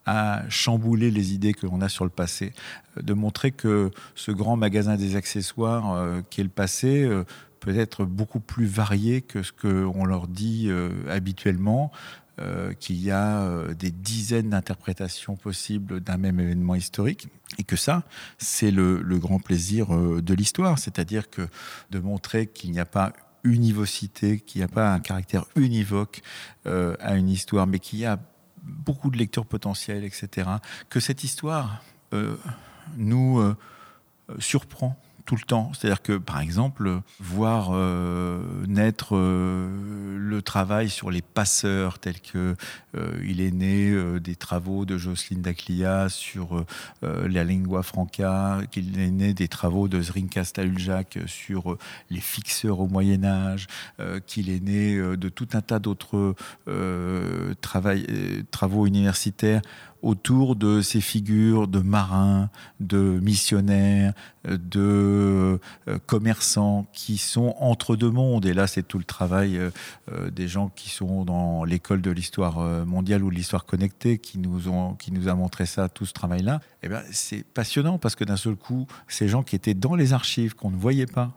à 0.05 0.43
chambouler 0.47 1.11
les 1.11 1.33
idées 1.33 1.53
que 1.53 1.65
l'on 1.65 1.81
a 1.81 1.89
sur 1.89 2.05
le 2.05 2.09
passé, 2.09 2.53
de 2.95 3.13
montrer 3.13 3.51
que 3.51 3.91
ce 4.15 4.31
grand 4.31 4.55
magasin 4.55 4.95
des 4.95 5.17
accessoires 5.17 6.01
qui 6.29 6.39
est 6.39 6.45
le 6.45 6.49
passé 6.49 7.05
peut 7.63 7.79
être 7.79 8.03
beaucoup 8.03 8.41
plus 8.41 8.65
varié 8.65 9.21
que 9.21 9.41
ce 9.41 9.53
qu'on 9.53 10.03
leur 10.03 10.27
dit 10.27 10.65
euh, 10.67 10.89
habituellement, 11.09 11.93
euh, 12.41 12.73
qu'il 12.73 12.97
y 12.97 13.09
a 13.09 13.43
euh, 13.43 13.73
des 13.73 13.89
dizaines 13.89 14.49
d'interprétations 14.49 15.37
possibles 15.37 16.01
d'un 16.01 16.17
même 16.17 16.41
événement 16.41 16.75
historique, 16.75 17.29
et 17.57 17.63
que 17.63 17.77
ça, 17.77 18.03
c'est 18.37 18.69
le, 18.69 19.01
grand 19.17 19.39
plaisir 19.39 19.95
de 19.95 20.33
l'histoire, 20.33 20.77
c'est-à-dire 20.77 21.29
que 21.29 21.47
de 21.91 21.99
montrer 21.99 22.47
qu'il 22.47 22.71
n'y 22.71 22.79
a 22.79 22.85
pas 22.85 23.13
univocité, 23.45 24.39
qu'il 24.39 24.59
n'y 24.59 24.65
a 24.65 24.67
pas 24.67 24.91
un 24.91 24.99
caractère 24.99 25.45
univoque 25.55 26.21
à 26.65 27.15
une 27.15 27.29
histoire, 27.29 27.67
mais 27.67 27.77
qu'il 27.77 27.99
y 27.99 28.05
a 28.05 28.19
beaucoup 28.63 29.11
de 29.11 29.17
lectures 29.17 29.45
potentielles, 29.45 30.03
etc., 30.03 30.49
que 30.89 30.99
cette 30.99 31.23
histoire 31.23 31.83
nous 32.97 33.53
surprend 34.39 34.99
tout 35.25 35.35
le 35.35 35.41
temps. 35.41 35.71
C'est-à-dire 35.73 36.01
que, 36.01 36.17
par 36.17 36.39
exemple, 36.39 37.01
voir 37.19 37.69
euh, 37.71 38.41
naître 38.67 39.15
euh, 39.15 40.17
le 40.19 40.41
travail 40.41 40.89
sur 40.89 41.11
les 41.11 41.21
passeurs, 41.21 41.99
tel 41.99 42.19
que 42.19 42.55
euh, 42.95 43.11
il 43.25 43.41
est 43.41 43.51
né 43.51 44.19
des 44.19 44.35
travaux 44.35 44.85
de 44.85 44.97
Jocelyne 44.97 45.41
Daclia 45.41 46.09
sur 46.09 46.65
la 47.01 47.43
lingua 47.43 47.83
franca, 47.83 48.61
qu'il 48.71 48.99
est 48.99 49.11
né 49.11 49.33
des 49.33 49.47
travaux 49.47 49.87
de 49.87 50.01
Zrinka 50.01 50.43
Stahuljak 50.43 51.19
sur 51.25 51.77
les 52.09 52.19
fixeurs 52.19 52.79
au 52.79 52.87
Moyen 52.87 53.23
Âge, 53.23 53.67
qu'il 54.27 54.49
est 54.49 54.59
né 54.59 54.97
de 54.97 55.29
tout 55.29 55.47
un 55.53 55.61
tas 55.61 55.79
d'autres 55.79 56.35
travaux 58.51 58.85
universitaires 58.85 59.61
autour 60.03 60.55
de 60.55 60.81
ces 60.81 61.01
figures 61.01 61.67
de 61.67 61.79
marins, 61.79 62.49
de 62.79 63.19
missionnaires, 63.23 64.13
de 64.47 65.59
commerçants 66.05 66.85
qui 66.93 67.17
sont 67.17 67.55
entre 67.59 67.95
deux 67.95 68.11
mondes. 68.11 68.45
Et 68.45 68.53
là, 68.53 68.67
c'est 68.67 68.83
tout 68.83 68.99
le 68.99 69.05
travail 69.05 69.59
des 70.31 70.47
gens 70.47 70.69
qui 70.75 70.89
sont 70.89 71.23
dans 71.23 71.63
l'école 71.63 72.01
de 72.01 72.11
l'histoire 72.11 72.59
mondiale 72.85 73.23
ou 73.23 73.29
de 73.29 73.35
l'histoire 73.35 73.65
connectée 73.65 74.17
qui 74.17 74.37
nous, 74.37 74.67
ont, 74.67 74.95
qui 74.95 75.11
nous 75.11 75.29
a 75.29 75.33
montré 75.33 75.65
ça, 75.65 75.87
tout 75.87 76.05
ce 76.05 76.13
travail-là. 76.13 76.59
Eh 76.83 76.89
bien, 76.89 77.01
c'est 77.11 77.45
passionnant 77.45 77.97
parce 77.97 78.15
que 78.15 78.25
d'un 78.25 78.35
seul 78.35 78.57
coup, 78.57 78.85
ces 79.07 79.29
gens 79.29 79.41
qui 79.41 79.55
étaient 79.55 79.73
dans 79.73 79.95
les 79.95 80.11
archives, 80.11 80.53
qu'on 80.55 80.69
ne 80.69 80.77
voyait 80.77 81.05
pas, 81.05 81.31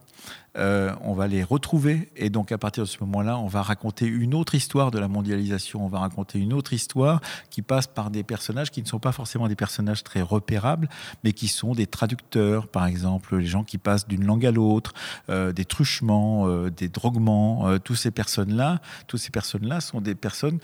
euh, 0.57 0.95
on 1.03 1.15
va 1.15 1.27
les 1.27 1.43
retrouver. 1.43 2.09
Et 2.17 2.31
donc 2.31 2.53
à 2.53 2.59
partir 2.59 2.85
de 2.85 2.89
ce 2.89 2.99
moment-là, 3.01 3.39
on 3.39 3.47
va 3.47 3.63
raconter 3.63 4.07
une 4.07 4.35
autre 4.35 4.55
histoire 4.55 4.91
de 4.91 4.99
la 4.99 5.09
mondialisation, 5.09 5.85
on 5.85 5.89
va 5.89 5.99
raconter 5.99 6.39
une 6.39 6.53
autre 6.53 6.73
histoire 6.73 7.21
qui 7.51 7.63
passe 7.63 7.87
par 7.87 8.11
des 8.11 8.23
personnages 8.23 8.71
qui 8.71 8.83
ne 8.83 8.87
sont 8.87 8.99
pas 8.99 9.13
forcément 9.13 9.49
des 9.49 9.57
personnages 9.57 10.03
très 10.05 10.23
repérables, 10.23 10.89
mais 11.25 11.33
qui 11.33 11.49
sont 11.49 11.73
des 11.73 11.87
traducteurs, 11.87 12.69
par 12.69 12.87
exemple, 12.87 13.37
les 13.37 13.47
gens 13.47 13.65
qui 13.65 13.79
passent 13.79 14.09
d'une 14.09 14.25
langue 14.25 14.47
à 14.47 14.51
l'autre, 14.51 14.95
euh, 15.29 15.53
des 15.53 15.65
truchements, 15.65 16.49
euh, 16.49 16.71
des 16.71 16.89
droguements, 16.89 17.67
ces 17.97 18.11
personnes-là, 18.11 18.81
tous 19.07 19.17
ces 19.17 19.31
personnes-là 19.31 19.81
sont 19.81 20.01
des 20.01 20.15
personnes 20.15 20.59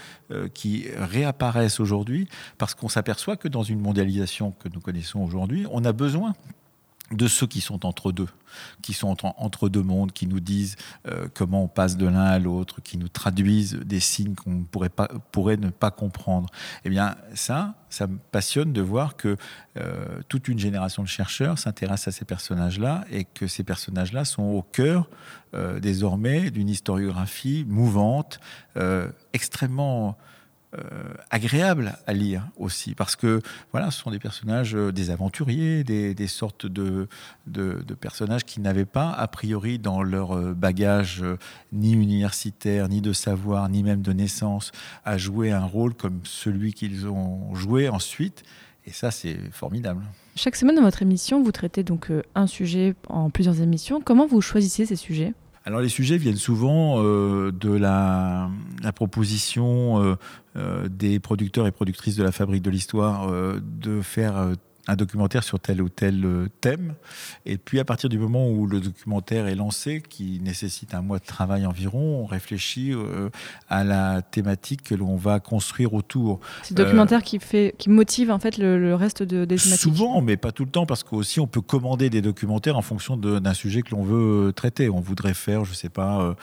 qui 0.55 0.87
réapparaissent 0.97 1.81
aujourd'hui 1.81 2.29
parce 2.59 2.75
qu'on 2.75 2.89
s'aperçoit 2.89 3.37
que 3.37 3.49
dans 3.49 3.63
une 3.63 3.81
mondialisation 3.81 4.53
que 4.53 4.69
nous 4.69 4.81
connaissons 4.81 5.21
aujourd'hui, 5.21 5.67
on 5.71 5.85
a 5.85 5.93
besoin 5.93 6.35
de 7.13 7.29
ceux 7.29 7.47
qui 7.47 7.61
sont 7.61 7.87
entre 7.87 8.13
deux, 8.13 8.29
qui 8.83 8.93
sont 8.93 9.17
entre, 9.37 9.69
deux 9.69 9.83
mondes, 9.83 10.13
qui 10.13 10.27
nous 10.27 10.41
disent 10.41 10.77
euh, 11.09 11.29
comment 11.35 11.65
on 11.65 11.69
passe 11.69 11.97
de 11.97 12.07
l'un 12.07 12.25
à 12.25 12.39
l'autre, 12.39 12.81
qui 12.83 12.99
nous 12.99 13.09
traduisent 13.09 13.75
des 13.75 14.01
signes 14.01 14.35
qu'on 14.35 14.65
pourrait, 14.65 14.91
pourrait 15.31 15.57
ne 15.57 15.71
pas 15.71 15.91
comprendre. 15.91 16.49
Eh 16.85 16.91
bien, 16.91 17.17
ça, 17.35 17.75
ça 17.91 18.07
me 18.07 18.19
passionne 18.31 18.73
de 18.73 18.81
voir 18.81 19.17
que 19.17 19.37
euh, 19.77 20.21
toute 20.29 20.49
une 20.49 20.59
génération 20.59 21.03
de 21.03 21.09
chercheurs 21.09 21.59
s'intéresse 21.59 22.09
à 22.09 22.13
ces 22.13 22.25
personnages-là 22.25 23.05
et 23.11 23.25
que 23.25 23.47
ces 23.47 23.65
personnages-là 23.65 24.25
sont 24.25 24.43
au 24.43 24.63
cœur 24.63 25.09
euh, 25.55 25.81
désormais 25.81 26.51
d'une 26.51 26.69
historiographie 26.69 27.65
mouvante, 27.69 28.41
extrêmement 29.33 30.17
euh, 30.75 31.13
agréable 31.29 31.99
à 32.07 32.15
lire 32.15 32.49
aussi, 32.57 32.95
parce 32.95 33.15
que 33.15 33.43
voilà, 33.73 33.91
ce 33.91 34.01
sont 34.01 34.11
des 34.11 34.19
personnages, 34.19 34.75
euh, 34.75 34.91
des 34.91 35.11
aventuriers, 35.11 35.85
des, 35.85 36.27
sortes 36.27 36.65
de, 36.65 37.09
de, 37.47 37.95
personnages 37.95 38.47
qui 38.47 38.59
n'avaient 38.59 38.87
pas, 38.87 39.11
a 39.11 39.29
priori, 39.29 39.79
dans 39.79 40.03
leur 40.03 40.33
euh, 40.33 40.55
bagage 40.55 41.23
ni 41.73 41.93
universitaire, 41.93 42.89
ni 42.89 43.03
de 43.03 43.13
savoir, 43.13 43.69
ni 43.69 43.83
même 43.83 44.01
de 44.01 44.15
naissance, 44.15 44.73
à 45.05 45.19
jouer 45.19 45.51
un 45.51 45.67
rôle 45.67 45.93
comme 45.93 46.21
celui 46.25 46.73
qu'ils 46.73 47.07
ont 47.07 47.55
joué 47.55 47.91
ensuite. 47.91 48.43
Et 48.87 48.93
ça, 48.93 49.11
c'est 49.11 49.37
formidable. 49.51 50.03
Chaque 50.37 50.57
semaine 50.57 50.77
dans 50.77 50.83
votre 50.83 51.03
émission, 51.03 51.43
vous 51.43 51.53
traitez 51.53 51.83
donc 51.83 52.11
un 52.35 52.47
sujet 52.47 52.95
en 53.09 53.29
plusieurs 53.29 53.61
émissions. 53.61 54.01
Comment 54.01 54.27
vous 54.27 54.41
choisissez 54.41 54.87
ces 54.87 54.97
sujets? 54.97 55.35
Alors 55.65 55.81
les 55.81 55.89
sujets 55.89 56.17
viennent 56.17 56.37
souvent 56.37 57.03
euh, 57.03 57.53
de 57.53 57.73
la, 57.73 58.51
proposition 58.95 60.03
euh, 60.03 60.15
euh, 60.57 60.89
des 60.89 61.21
producteurs 61.21 61.67
et 61.67 61.73
productrices 61.73 62.17
de 62.17 62.25
la 62.25 62.33
Fabrique 62.33 62.63
de 62.63 62.71
l'Histoire 62.71 63.31
de 63.31 64.01
faire 64.03 64.55
un 64.89 64.97
documentaire 64.97 65.45
sur 65.45 65.61
tel 65.61 65.81
ou 65.81 65.89
tel 65.89 66.25
euh, 66.25 66.49
thème. 66.61 66.95
Et 67.47 67.57
puis 67.57 67.79
à 67.79 67.85
partir 67.85 68.09
du 68.09 68.19
moment 68.19 68.49
où 68.49 68.67
le 68.67 68.81
documentaire 68.81 69.47
est 69.47 69.55
lancé, 69.55 70.03
qui 70.07 70.41
nécessite 70.41 70.95
un 70.95 71.03
mois 71.03 71.19
de 71.19 71.25
travail 71.25 71.67
environ, 71.67 72.23
on 72.23 72.27
réfléchit 72.27 72.93
euh, 72.93 73.31
à 73.69 73.85
la 73.85 74.23
thématique 74.23 74.83
que 74.83 74.95
l'on 74.95 75.17
va 75.17 75.39
construire 75.41 75.95
autour. 75.95 76.41
C'est 76.63 76.77
le 76.77 76.85
documentaire 76.85 77.21
euh, 77.21 77.23
qui, 77.23 77.39
fait, 77.39 77.75
qui 77.79 77.91
motive 77.91 78.31
en 78.31 78.39
fait 78.39 78.59
le, 78.59 78.95
reste 78.95 79.23
de, 79.23 79.45
des 79.45 79.57
thématiques 79.57 79.83
Souvent, 79.83 80.21
mais 80.21 80.37
pas 80.37 80.53
tout 80.53 80.65
le 80.65 80.71
temps, 80.71 80.87
parce 80.87 81.05
qu'aussi 81.05 81.39
on 81.39 81.47
peut 81.47 81.61
commander 81.61 82.11
des 82.11 82.23
documentaires 82.23 82.77
en 82.77 82.83
fonction 82.83 83.17
d'un 83.17 83.55
sujet 83.55 83.83
que 83.83 83.91
l'on 83.93 84.03
veut 84.03 84.53
traiter. 84.53 84.91
On 84.91 85.01
voudrait 85.01 85.35
faire, 85.35 85.65
je 85.65 85.75
sais 85.75 85.89
pas, 85.89 86.35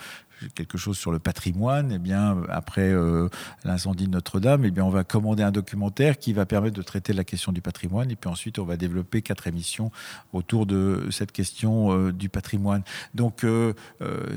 quelque 0.54 0.78
chose 0.78 0.96
sur 0.96 1.12
le 1.12 1.18
patrimoine, 1.18 1.92
eh 1.92 1.98
bien, 1.98 2.42
après 2.48 2.88
euh, 2.88 3.28
l'incendie 3.64 4.06
de 4.06 4.10
Notre-Dame, 4.10 4.64
eh 4.64 4.70
bien, 4.70 4.84
on 4.84 4.90
va 4.90 5.04
commander 5.04 5.42
un 5.42 5.50
documentaire 5.50 6.18
qui 6.18 6.32
va 6.32 6.46
permettre 6.46 6.76
de 6.76 6.82
traiter 6.82 7.12
la 7.12 7.24
question 7.24 7.52
du 7.52 7.60
patrimoine. 7.60 8.10
Et 8.10 8.16
puis 8.16 8.30
ensuite, 8.30 8.58
on 8.58 8.64
va 8.64 8.76
développer 8.76 9.22
quatre 9.22 9.46
émissions 9.46 9.90
autour 10.32 10.66
de 10.66 11.08
cette 11.10 11.32
question 11.32 11.92
euh, 11.92 12.12
du 12.12 12.28
patrimoine. 12.28 12.82
Donc, 13.14 13.44
euh, 13.44 13.72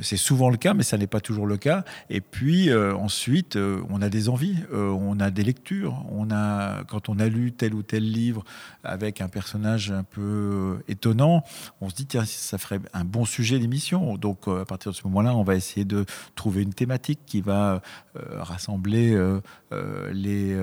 c'est 0.02 0.18
souvent 0.18 0.50
le 0.50 0.58
cas, 0.58 0.74
mais 0.74 0.84
ça 0.84 0.98
n'est 0.98 1.08
pas 1.08 1.22
toujours 1.22 1.48
le 1.48 1.58
cas. 1.58 1.84
Et 2.10 2.22
puis 2.22 2.74
ensuite, 2.74 3.58
on 3.90 4.02
a 4.02 4.10
des 4.10 4.30
envies, 4.30 4.58
on 4.72 5.20
a 5.20 5.32
des 5.32 5.44
lectures. 5.44 6.04
On 6.12 6.32
a, 6.32 6.84
quand 6.86 7.10
on 7.10 7.20
a 7.20 7.28
lu 7.28 7.52
tel 7.52 7.74
ou 7.74 7.84
tel 7.84 8.10
livre 8.10 8.44
avec 8.84 9.22
un 9.22 9.28
personnage 9.28 9.92
un 9.92 10.04
peu 10.04 10.80
étonnant, 10.88 11.44
on 11.82 11.90
se 11.90 11.96
dit, 11.96 12.06
tiens, 12.06 12.26
ça 12.26 12.58
ferait 12.58 12.80
un 12.94 13.06
bon 13.06 13.26
sujet 13.26 13.60
d'émission. 13.60 14.18
Donc, 14.18 14.48
à 14.48 14.66
partir 14.66 14.92
de 14.92 14.98
ce 14.98 15.04
moment-là, 15.08 15.36
on 15.36 15.44
va 15.44 15.56
essayer 15.56 15.86
de 15.86 15.93
de 15.94 16.06
trouver 16.36 16.64
une 16.64 16.74
thématique 16.74 17.20
qui 17.26 17.42
va 17.42 17.82
euh, 18.16 18.22
rassembler 18.42 19.14
euh, 19.14 19.40
euh, 19.72 20.12
les, 20.14 20.56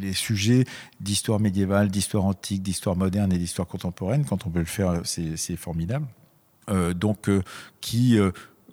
les, 0.00 0.12
sujets 0.12 0.64
d'histoire 1.00 1.40
médiévale, 1.40 1.88
d'histoire 1.88 2.24
antique, 2.24 2.62
d'histoire 2.62 2.96
moderne 2.96 3.32
et 3.32 3.38
d'histoire 3.38 3.66
contemporaine. 3.68 4.24
Quand 4.24 4.46
on 4.46 4.50
peut 4.50 4.58
le 4.58 4.64
faire, 4.64 5.00
c'est 5.04 5.56
formidable. 5.56 6.06
donc, 6.94 7.30
qui 7.80 8.18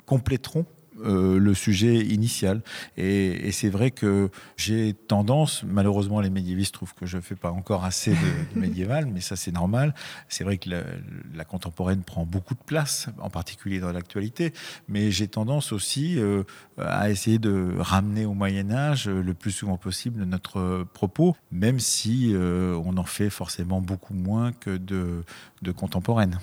compléteront 0.05 0.65
euh, 1.05 1.39
le 1.39 1.53
sujet 1.53 1.97
initial. 1.97 2.61
Et, 2.97 3.51
c'est 3.51 3.69
vrai 3.69 3.91
que 3.91 4.29
j'ai 4.57 4.93
tendance, 4.93 5.63
malheureusement 5.63 6.21
les 6.21 6.29
médiévistes 6.29 6.73
trouvent 6.73 6.93
que 6.93 7.05
je 7.05 7.17
ne 7.17 7.21
fais 7.21 7.35
pas 7.35 7.51
encore 7.51 7.83
assez 7.83 8.11
de, 8.11 8.15
médiéval, 8.59 9.05
mais 9.05 9.21
ça 9.21 9.35
c'est 9.35 9.51
normal. 9.51 9.93
C'est 10.27 10.43
vrai 10.43 10.57
que 10.57 10.69
la, 10.69 11.45
contemporaine 11.45 12.03
prend 12.03 12.25
beaucoup 12.25 12.53
de 12.53 12.63
place, 12.63 13.07
en 13.19 13.29
particulier 13.29 13.79
dans 13.79 13.91
l'actualité, 13.91 14.53
mais 14.87 15.09
j'ai 15.09 15.27
tendance 15.27 15.71
aussi 15.71 16.19
euh, 16.19 16.43
à 16.77 17.09
essayer 17.09 17.39
de 17.39 17.73
ramener 17.79 18.25
au 18.25 18.33
Moyen 18.33 18.69
Âge 18.71 19.07
euh, 19.07 19.21
le 19.21 19.33
plus 19.33 19.51
souvent 19.51 19.77
possible 19.77 20.23
notre 20.23 20.85
propos, 20.93 21.35
même 21.51 21.79
si 21.79 22.33
on 22.35 22.97
en 22.97 23.03
fait 23.03 23.29
forcément 23.29 23.81
beaucoup 23.81 24.13
moins 24.13 24.51
que 24.51 24.77
de, 24.77 25.23
de 25.61 25.71
contemporaine. 25.71 26.37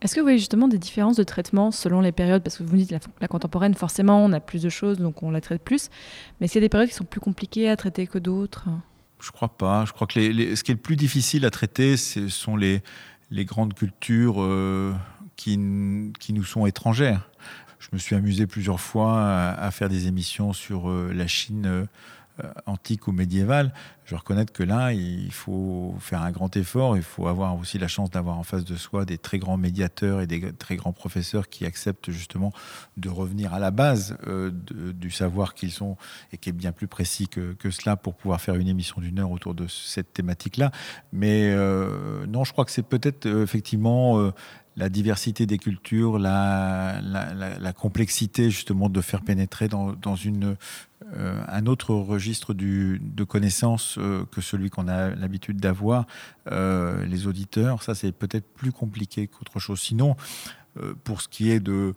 Est-ce 0.00 0.14
que 0.14 0.20
vous 0.20 0.24
voyez 0.24 0.38
justement 0.38 0.68
des 0.68 0.78
différences 0.78 1.16
de 1.16 1.24
traitement 1.24 1.70
selon 1.70 2.00
les 2.00 2.12
périodes? 2.12 2.42
Parce 2.42 2.58
que 2.58 2.62
vous 2.62 2.76
dites 2.76 2.90
la, 2.90 3.00
la 3.20 3.28
contemporaine, 3.28 3.74
forcément, 3.74 4.24
on 4.24 4.32
a 4.32 4.40
plus 4.40 4.62
de 4.62 4.68
choses, 4.68 4.98
donc 4.98 5.22
on 5.22 5.30
la 5.30 5.40
traite 5.40 5.62
plus. 5.62 5.90
Mais 6.40 6.44
est-ce 6.44 6.52
qu'il 6.52 6.62
y 6.62 6.64
a 6.64 6.66
des 6.66 6.70
périodes 6.70 6.88
qui 6.88 6.94
sont 6.94 7.04
plus 7.04 7.20
compliquées 7.20 7.68
à 7.68 7.76
traiter 7.76 8.06
que 8.06 8.18
d'autres? 8.18 8.68
Je 9.20 9.30
crois 9.30 9.48
pas. 9.48 9.84
Je 9.84 9.92
crois 9.92 10.06
que 10.06 10.14
ce 10.14 10.62
qui 10.62 10.70
est 10.70 10.74
le 10.74 10.80
plus 10.80 10.96
difficile 10.96 11.44
à 11.44 11.50
traiter, 11.50 11.96
ce 11.96 12.28
sont 12.28 12.56
les, 12.56 12.82
grandes 13.32 13.74
cultures 13.74 14.36
euh, 14.38 14.94
qui, 15.36 15.56
nous 15.58 16.44
sont 16.44 16.66
étrangères. 16.66 17.28
Je 17.78 17.88
me 17.92 17.98
suis 17.98 18.14
amusé 18.14 18.46
plusieurs 18.46 18.80
fois 18.80 19.52
à, 19.52 19.70
faire 19.70 19.88
des 19.88 20.06
émissions 20.06 20.52
sur 20.52 20.90
euh, 20.90 21.12
la 21.12 21.26
Chine 21.26 21.66
euh, 21.66 21.84
antique 22.66 23.08
ou 23.08 23.12
médiévale, 23.12 23.72
je 24.04 24.14
reconnais 24.14 24.46
que 24.46 24.62
là, 24.62 24.92
il 24.92 25.32
faut 25.32 25.94
faire 26.00 26.22
un 26.22 26.30
grand 26.30 26.56
effort. 26.56 26.96
Il 26.96 27.02
faut 27.02 27.26
avoir 27.28 27.58
aussi 27.58 27.78
la 27.78 27.88
chance 27.88 28.10
d'avoir 28.10 28.38
en 28.38 28.42
face 28.42 28.64
de 28.64 28.74
soi 28.74 29.04
des 29.04 29.18
très 29.18 29.38
grands 29.38 29.58
médiateurs 29.58 30.22
et 30.22 30.26
des 30.26 30.52
très 30.52 30.76
grands 30.76 30.94
professeurs 30.94 31.50
qui 31.50 31.66
acceptent 31.66 32.10
justement 32.10 32.52
de 32.96 33.10
revenir 33.10 33.52
à 33.52 33.58
la 33.58 33.70
base 33.70 34.16
euh, 34.26 34.50
du 34.50 35.10
savoir 35.10 35.52
qu'ils 35.52 35.82
ont 35.82 35.98
et 36.32 36.38
qui 36.38 36.48
est 36.48 36.52
bien 36.52 36.72
plus 36.72 36.88
précis 36.88 37.28
que, 37.28 37.54
cela 37.70 37.96
pour 37.96 38.14
pouvoir 38.14 38.40
faire 38.40 38.54
une 38.54 38.68
émission 38.68 39.02
d'une 39.02 39.18
heure 39.18 39.30
autour 39.30 39.54
de 39.54 39.66
cette 39.66 40.14
thématique-là. 40.14 40.70
Mais 41.12 41.50
euh, 41.52 42.26
non, 42.26 42.44
je 42.44 42.52
crois 42.52 42.64
que 42.64 42.70
c'est 42.70 42.82
peut-être 42.82 43.26
effectivement 43.26 44.32
la 44.78 44.88
diversité 44.88 45.44
des 45.44 45.58
cultures, 45.58 46.18
la, 46.20 47.00
la, 47.02 47.72
complexité 47.72 48.48
justement 48.48 48.88
de 48.88 49.00
faire 49.00 49.22
pénétrer 49.22 49.66
dans, 49.66 49.92
dans 49.92 50.14
euh, 51.16 51.42
un 51.48 51.66
autre 51.66 51.94
registre 51.94 52.54
du, 52.54 53.00
de 53.02 53.24
connaissances 53.24 53.96
euh, 53.98 54.24
que 54.30 54.40
celui 54.40 54.70
qu'on 54.70 54.86
a 54.86 55.10
l'habitude 55.10 55.58
d'avoir, 55.58 56.06
euh, 56.52 57.04
les 57.06 57.26
auditeurs. 57.26 57.82
Ça, 57.82 57.96
c'est 57.96 58.12
peut-être 58.12 58.46
plus 58.54 58.70
compliqué 58.70 59.26
qu'autre 59.26 59.58
chose. 59.58 59.80
Sinon, 59.80 60.16
pour 61.02 61.22
ce 61.22 61.28
qui 61.28 61.50
est 61.50 61.58
de 61.58 61.92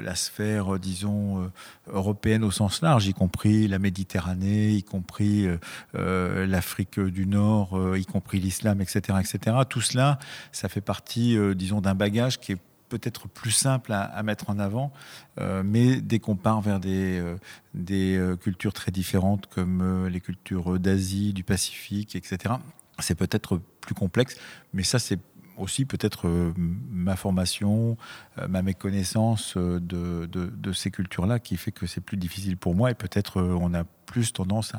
la 0.00 0.14
sphère, 0.14 0.78
disons, 0.78 1.50
européenne 1.88 2.44
au 2.44 2.50
sens 2.50 2.80
large, 2.80 3.06
y 3.06 3.14
compris 3.14 3.66
la 3.66 3.78
Méditerranée, 3.78 4.70
y 4.70 4.82
compris 4.82 5.48
l'Afrique 5.92 7.00
du 7.00 7.26
Nord, 7.26 7.96
y 7.96 8.06
compris 8.06 8.38
l'islam, 8.38 8.80
etc., 8.80 9.18
etc. 9.20 9.56
Tout 9.68 9.80
cela, 9.80 10.18
ça 10.52 10.68
fait 10.68 10.80
partie, 10.80 11.36
disons, 11.54 11.80
d'un 11.80 11.94
bagage 11.94 12.38
qui 12.38 12.52
est 12.52 12.58
peut-être 12.88 13.28
plus 13.28 13.50
simple 13.50 13.92
à, 13.92 14.22
mettre 14.22 14.50
en 14.50 14.58
avant, 14.58 14.92
euh, 15.40 15.62
mais 15.64 16.00
dès 16.00 16.18
qu'on 16.18 16.36
part 16.36 16.60
vers 16.60 16.78
des, 16.80 17.18
euh, 17.18 17.36
des 17.74 18.16
euh, 18.16 18.36
cultures 18.36 18.72
très 18.72 18.92
différentes 18.92 19.46
comme 19.46 20.06
les 20.06 20.20
cultures 20.20 20.78
d'Asie, 20.78 21.32
du 21.32 21.44
Pacifique, 21.44 22.14
etc., 22.14 22.54
c'est 23.00 23.16
peut-être 23.16 23.60
plus 23.80 23.94
complexe, 23.94 24.36
mais 24.72 24.84
ça 24.84 25.00
c'est 25.00 25.18
aussi 25.56 25.84
peut-être 25.84 26.28
ma 26.56 27.16
formation, 27.16 27.96
ma 28.48 28.62
méconnaissance 28.62 29.56
de, 29.56 30.26
de, 30.26 30.72
ces 30.72 30.90
cultures-là 30.90 31.38
qui 31.38 31.56
fait 31.56 31.72
que 31.72 31.86
c'est 31.86 32.00
plus 32.00 32.16
difficile 32.16 32.56
pour 32.56 32.74
moi 32.74 32.90
et 32.90 32.94
peut-être 32.94 33.40
on 33.40 33.74
a 33.74 33.84
plus 34.06 34.32
tendance 34.32 34.72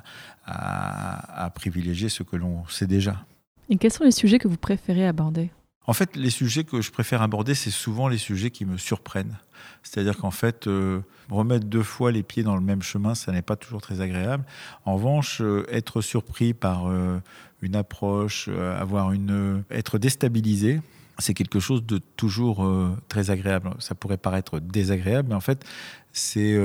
à, 0.46 1.46
à 1.46 1.50
privilégier 1.50 2.10
ce 2.10 2.24
que 2.24 2.36
l'on 2.36 2.66
sait 2.68 2.88
déjà. 2.88 3.26
Et 3.70 3.78
quels 3.78 3.92
sont 3.92 4.04
les 4.04 4.12
sujets 4.12 4.40
que 4.40 4.48
vous 4.48 4.58
préférez 4.58 5.08
aborder? 5.08 5.50
En 5.88 5.94
fait, 5.94 6.16
les 6.16 6.30
sujets 6.30 6.64
que 6.64 6.82
je 6.82 6.92
préfère 6.92 7.22
aborder, 7.22 7.54
c'est 7.54 7.72
souvent 7.72 8.08
les 8.08 8.18
sujets 8.18 8.52
qui 8.52 8.66
me 8.66 8.78
surprennent. 8.78 9.38
C'est-à-dire 9.84 10.18
qu'en 10.18 10.32
fait, 10.32 10.68
euh, 10.68 11.02
remettre 11.30 11.66
deux 11.66 11.84
fois 11.84 12.12
les 12.12 12.24
pieds 12.24 12.44
dans 12.44 12.56
le 12.56 12.62
même 12.62 12.82
chemin, 12.82 13.14
ça 13.14 13.32
n'est 13.32 13.44
pas 13.44 13.56
toujours 13.56 13.82
très 13.82 14.02
agréable. 14.02 14.44
En 14.86 14.96
revanche, 14.96 15.42
euh, 15.42 15.66
être 15.72 16.02
surpris 16.02 16.54
par 16.54 16.88
euh, 16.88 17.20
une 17.62 17.76
approche, 17.76 18.48
avoir 18.48 19.12
une, 19.12 19.64
être 19.70 19.98
déstabilisé, 20.00 20.82
c'est 21.20 21.34
quelque 21.34 21.60
chose 21.60 21.86
de 21.86 22.00
toujours 22.18 22.68
très 23.08 23.32
agréable. 23.32 23.72
Ça 23.80 23.96
pourrait 23.96 24.18
paraître 24.18 24.60
désagréable, 24.60 25.30
mais 25.30 25.36
en 25.36 25.40
fait, 25.40 25.66
c'est 26.12 26.60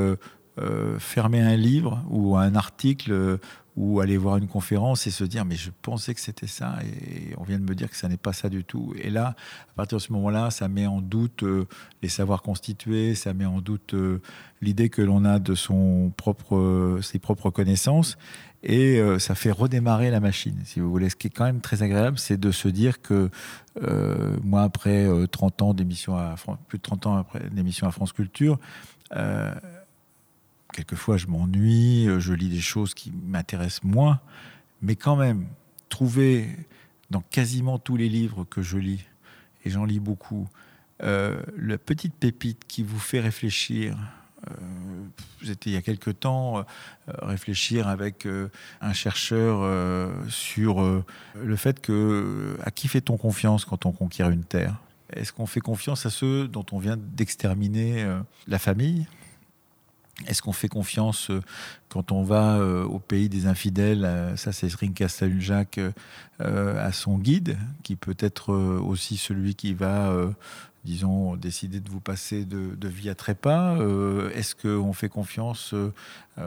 fermer 0.98 1.40
un 1.40 1.56
livre 1.56 2.02
ou 2.10 2.36
un 2.36 2.54
article 2.56 3.38
ou 3.76 4.00
aller 4.00 4.16
voir 4.16 4.36
une 4.36 4.48
conférence 4.48 5.06
et 5.06 5.10
se 5.10 5.24
dire 5.24 5.44
mais 5.44 5.54
je 5.54 5.70
pensais 5.82 6.14
que 6.14 6.20
c'était 6.20 6.46
ça 6.46 6.78
et 6.82 7.34
on 7.36 7.44
vient 7.44 7.58
de 7.58 7.64
me 7.64 7.74
dire 7.74 7.88
que 7.88 7.96
ça 7.96 8.08
n'est 8.08 8.16
pas 8.16 8.32
ça 8.32 8.48
du 8.48 8.64
tout. 8.64 8.94
Et 9.00 9.10
là, 9.10 9.34
à 9.70 9.74
partir 9.76 9.98
de 9.98 10.02
ce 10.02 10.12
moment-là, 10.12 10.50
ça 10.50 10.68
met 10.68 10.86
en 10.86 11.00
doute 11.00 11.42
euh, 11.42 11.66
les 12.02 12.08
savoirs 12.08 12.42
constitués, 12.42 13.14
ça 13.14 13.32
met 13.32 13.46
en 13.46 13.60
doute 13.60 13.94
euh, 13.94 14.20
l'idée 14.60 14.88
que 14.88 15.02
l'on 15.02 15.24
a 15.24 15.38
de 15.38 15.54
son 15.54 16.12
propre, 16.16 16.56
euh, 16.56 17.00
ses 17.02 17.18
propres 17.18 17.50
connaissances 17.50 18.18
et 18.62 19.00
ça 19.18 19.34
fait 19.34 19.52
redémarrer 19.52 20.10
la 20.10 20.20
machine, 20.20 20.60
si 20.66 20.80
vous 20.80 20.90
voulez. 20.90 21.08
Ce 21.08 21.16
qui 21.16 21.28
est 21.28 21.30
quand 21.30 21.46
même 21.46 21.62
très 21.62 21.82
agréable, 21.82 22.18
c'est 22.18 22.38
de 22.38 22.50
se 22.50 22.68
dire 22.68 23.00
que 23.00 23.30
moi, 24.44 24.64
après 24.64 25.08
30 25.32 25.62
ans 25.62 25.72
d'émission 25.72 26.14
à 26.14 26.34
plus 26.68 26.76
de 26.76 26.82
30 26.82 27.06
ans 27.06 27.16
après 27.16 27.40
d'émission 27.48 27.86
à 27.86 27.90
France 27.90 28.12
Culture, 28.12 28.58
quelquefois 30.72 31.16
je 31.16 31.26
m'ennuie, 31.26 32.08
euh, 32.08 32.20
je 32.20 32.32
lis 32.32 32.48
des 32.48 32.60
choses 32.60 32.94
qui 32.94 33.12
m'intéressent 33.26 33.84
moins, 33.84 34.20
mais 34.82 34.96
quand 34.96 35.16
même, 35.16 35.46
trouver 35.88 36.48
dans 37.10 37.20
quasiment 37.20 37.78
tous 37.78 37.96
les 37.96 38.08
livres 38.08 38.44
que 38.44 38.62
je 38.62 38.78
lis, 38.78 39.04
et 39.64 39.70
j'en 39.70 39.84
lis 39.84 40.00
beaucoup, 40.00 40.48
euh, 41.02 41.40
la 41.56 41.78
petite 41.78 42.14
pépite 42.14 42.64
qui 42.66 42.82
vous 42.82 42.98
fait 42.98 43.20
réfléchir. 43.20 43.96
Euh, 44.48 44.54
J'étais 45.42 45.70
il 45.70 45.72
y 45.74 45.76
a 45.76 45.82
quelque 45.82 46.10
temps 46.10 46.58
euh, 46.58 46.62
réfléchir 47.22 47.88
avec 47.88 48.26
un 48.80 48.92
chercheur 48.92 50.12
sur 50.28 51.04
le 51.34 51.56
fait 51.56 51.80
que 51.80 52.56
à 52.62 52.70
qui 52.70 52.88
fait-on 52.88 53.16
confiance 53.16 53.64
quand 53.64 53.86
on 53.86 53.92
conquiert 53.92 54.30
une 54.30 54.44
terre? 54.44 54.76
Est-ce 55.12 55.32
qu'on 55.32 55.46
fait 55.46 55.60
confiance 55.60 56.06
à 56.06 56.10
ceux 56.10 56.46
dont 56.46 56.64
on 56.72 56.78
vient 56.78 56.96
d'exterminer 56.96 58.06
la 58.46 58.58
famille? 58.58 59.06
Est-ce 60.26 60.42
qu'on 60.42 60.52
fait 60.52 60.68
confiance 60.68 61.30
euh, 61.30 61.40
quand 61.88 62.12
on 62.12 62.22
va 62.22 62.56
euh, 62.56 62.84
au 62.84 62.98
pays 62.98 63.28
des 63.28 63.46
infidèles 63.46 64.04
euh, 64.04 64.36
Ça, 64.36 64.52
c'est 64.52 64.68
Casteljac 64.94 65.80
à 66.38 66.90
son 66.92 67.18
guide, 67.18 67.58
qui 67.82 67.96
peut 67.96 68.16
être 68.18 68.54
aussi 68.54 69.18
celui 69.18 69.54
qui 69.54 69.74
va, 69.74 70.10
disons, 70.86 71.36
décider 71.36 71.80
de 71.80 71.90
vous 71.90 72.00
passer 72.00 72.46
de, 72.46 72.88
vie 72.88 73.10
à 73.10 73.14
trépas. 73.14 73.76
Est-ce 74.34 74.54
qu'on 74.54 74.94
fait 74.94 75.10
confiance 75.10 75.74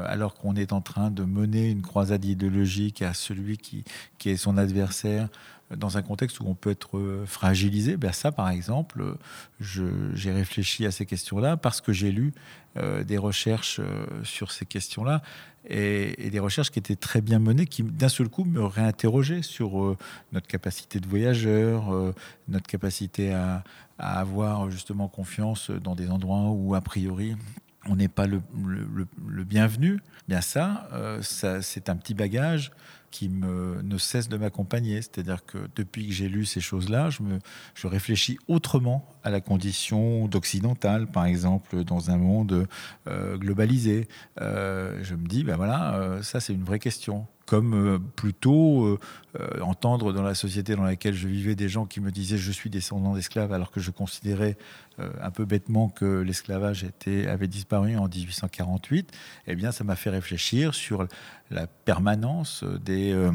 alors 0.06 0.36
qu'on 0.36 0.56
est 0.56 0.73
en 0.73 0.82
train 0.82 1.12
de 1.12 1.23
mener 1.23 1.69
une 1.69 1.82
croisade 1.82 2.25
idéologique 2.25 3.01
à 3.01 3.13
celui 3.13 3.58
qui, 3.58 3.84
est 4.25 4.38
son 4.38 4.58
adversaire 4.58 5.29
dans 5.75 5.97
un 5.97 6.01
contexte 6.01 6.39
où 6.39 6.45
on 6.47 6.56
peut 6.56 6.71
être 6.71 6.97
euh, 6.97 7.25
fragilisé, 7.25 7.97
ben 7.97 8.12
ça, 8.12 8.32
par 8.32 8.49
exemple, 8.49 9.15
j'ai 9.60 10.32
réfléchi 10.32 10.86
à 10.86 10.91
ces 10.91 11.06
questions-là 11.06 11.58
parce 11.58 11.82
que 11.82 11.93
j'ai 11.93 12.12
lu 12.12 12.34
euh, 12.77 13.03
des 13.03 13.17
recherches 13.17 13.79
euh, 13.79 14.06
sur 14.23 14.51
ces 14.51 14.65
questions-là 14.65 15.21
et, 15.67 16.29
des 16.29 16.39
recherches 16.39 16.71
qui 16.71 16.79
étaient 16.79 16.95
très 16.95 17.21
bien 17.21 17.39
menées, 17.39 17.65
qui 17.65 17.84
d'un 17.84 18.10
seul 18.10 18.29
coup 18.29 18.43
me 18.43 18.63
réinterrogeaient 18.63 19.41
sur 19.41 19.95
notre 20.34 20.47
capacité 20.47 20.99
de 20.99 21.08
voyageur, 21.08 22.13
notre 22.49 22.67
capacité 22.67 23.34
à, 23.34 23.63
avoir 23.97 24.69
justement 24.69 25.08
confiance 25.08 25.71
dans 25.71 25.95
des 25.95 26.10
endroits 26.10 26.49
où, 26.49 26.75
a 26.75 26.82
priori, 26.82 27.38
on 27.88 27.96
n'est 27.96 28.08
pas 28.08 28.28
le, 28.28 28.41
bienvenu. 29.43 30.00
Bien 30.28 30.41
ça, 30.41 30.89
ça 31.22 31.62
c'est 31.62 31.89
un 31.89 31.96
petit 31.96 32.13
bagage 32.13 32.72
qui 33.13 33.30
ne 33.30 33.98
cesse 34.00 34.28
de 34.28 34.38
m'accompagner. 34.38 35.02
C'est-à-dire 35.04 35.46
que 35.46 35.60
depuis 35.76 36.08
que 36.08 36.13
j'ai 36.13 36.28
lu 36.28 36.46
ces 36.46 36.62
choses-là, 36.62 37.12
je, 37.12 37.22
me, 37.22 37.39
je 37.76 37.86
réfléchis 37.86 38.39
autrement 38.48 39.08
à 39.24 39.30
la 39.30 39.39
condition 39.39 40.28
d'occidental, 40.28 41.06
par 41.06 41.26
exemple, 41.26 41.84
dans 41.84 42.10
un 42.10 42.17
monde 42.17 42.67
euh, 43.08 43.38
globalisé. 43.38 44.08
Euh, 44.41 45.00
je 45.04 45.13
me 45.13 45.28
dis, 45.28 45.43
ben 45.43 45.56
voilà, 45.56 45.96
euh, 45.96 46.24
ça 46.24 46.39
c'est 46.39 46.54
une 46.54 46.63
vraie 46.63 46.80
question 46.80 47.28
comme 47.45 47.73
euh, 47.73 47.99
plutôt 48.15 48.86
euh, 48.86 48.99
euh, 49.39 49.62
entendre 49.62 50.13
dans 50.13 50.21
la 50.21 50.36
société 50.36 50.75
dans 50.75 50.84
laquelle 50.84 51.13
je 51.13 51.27
vivais 51.27 51.56
des 51.56 51.69
gens 51.69 51.86
qui 51.86 51.99
me 51.99 52.12
disaient 52.12 52.38
je 52.38 52.51
suis 52.51 52.69
descendant 52.69 53.13
d'esclaves 53.13 53.51
alors 53.51 53.71
que 53.71 53.79
je 53.79 53.91
considérais 53.91 54.58
un 54.99 55.32
peu 55.32 55.43
bêtement 55.45 55.89
que 55.89 56.21
l'esclavage 56.21 56.86
avait 57.27 57.47
disparu 57.47 57.97
en 57.97 58.08
1848, 58.08 59.12
eh 59.47 59.56
bien 59.56 59.71
ça 59.71 59.84
m'a 59.84 59.95
fait 59.95 60.12
réfléchir 60.12 60.75
sur 60.75 61.08
la 61.49 61.65
permanence 61.65 62.63
des 62.86 63.32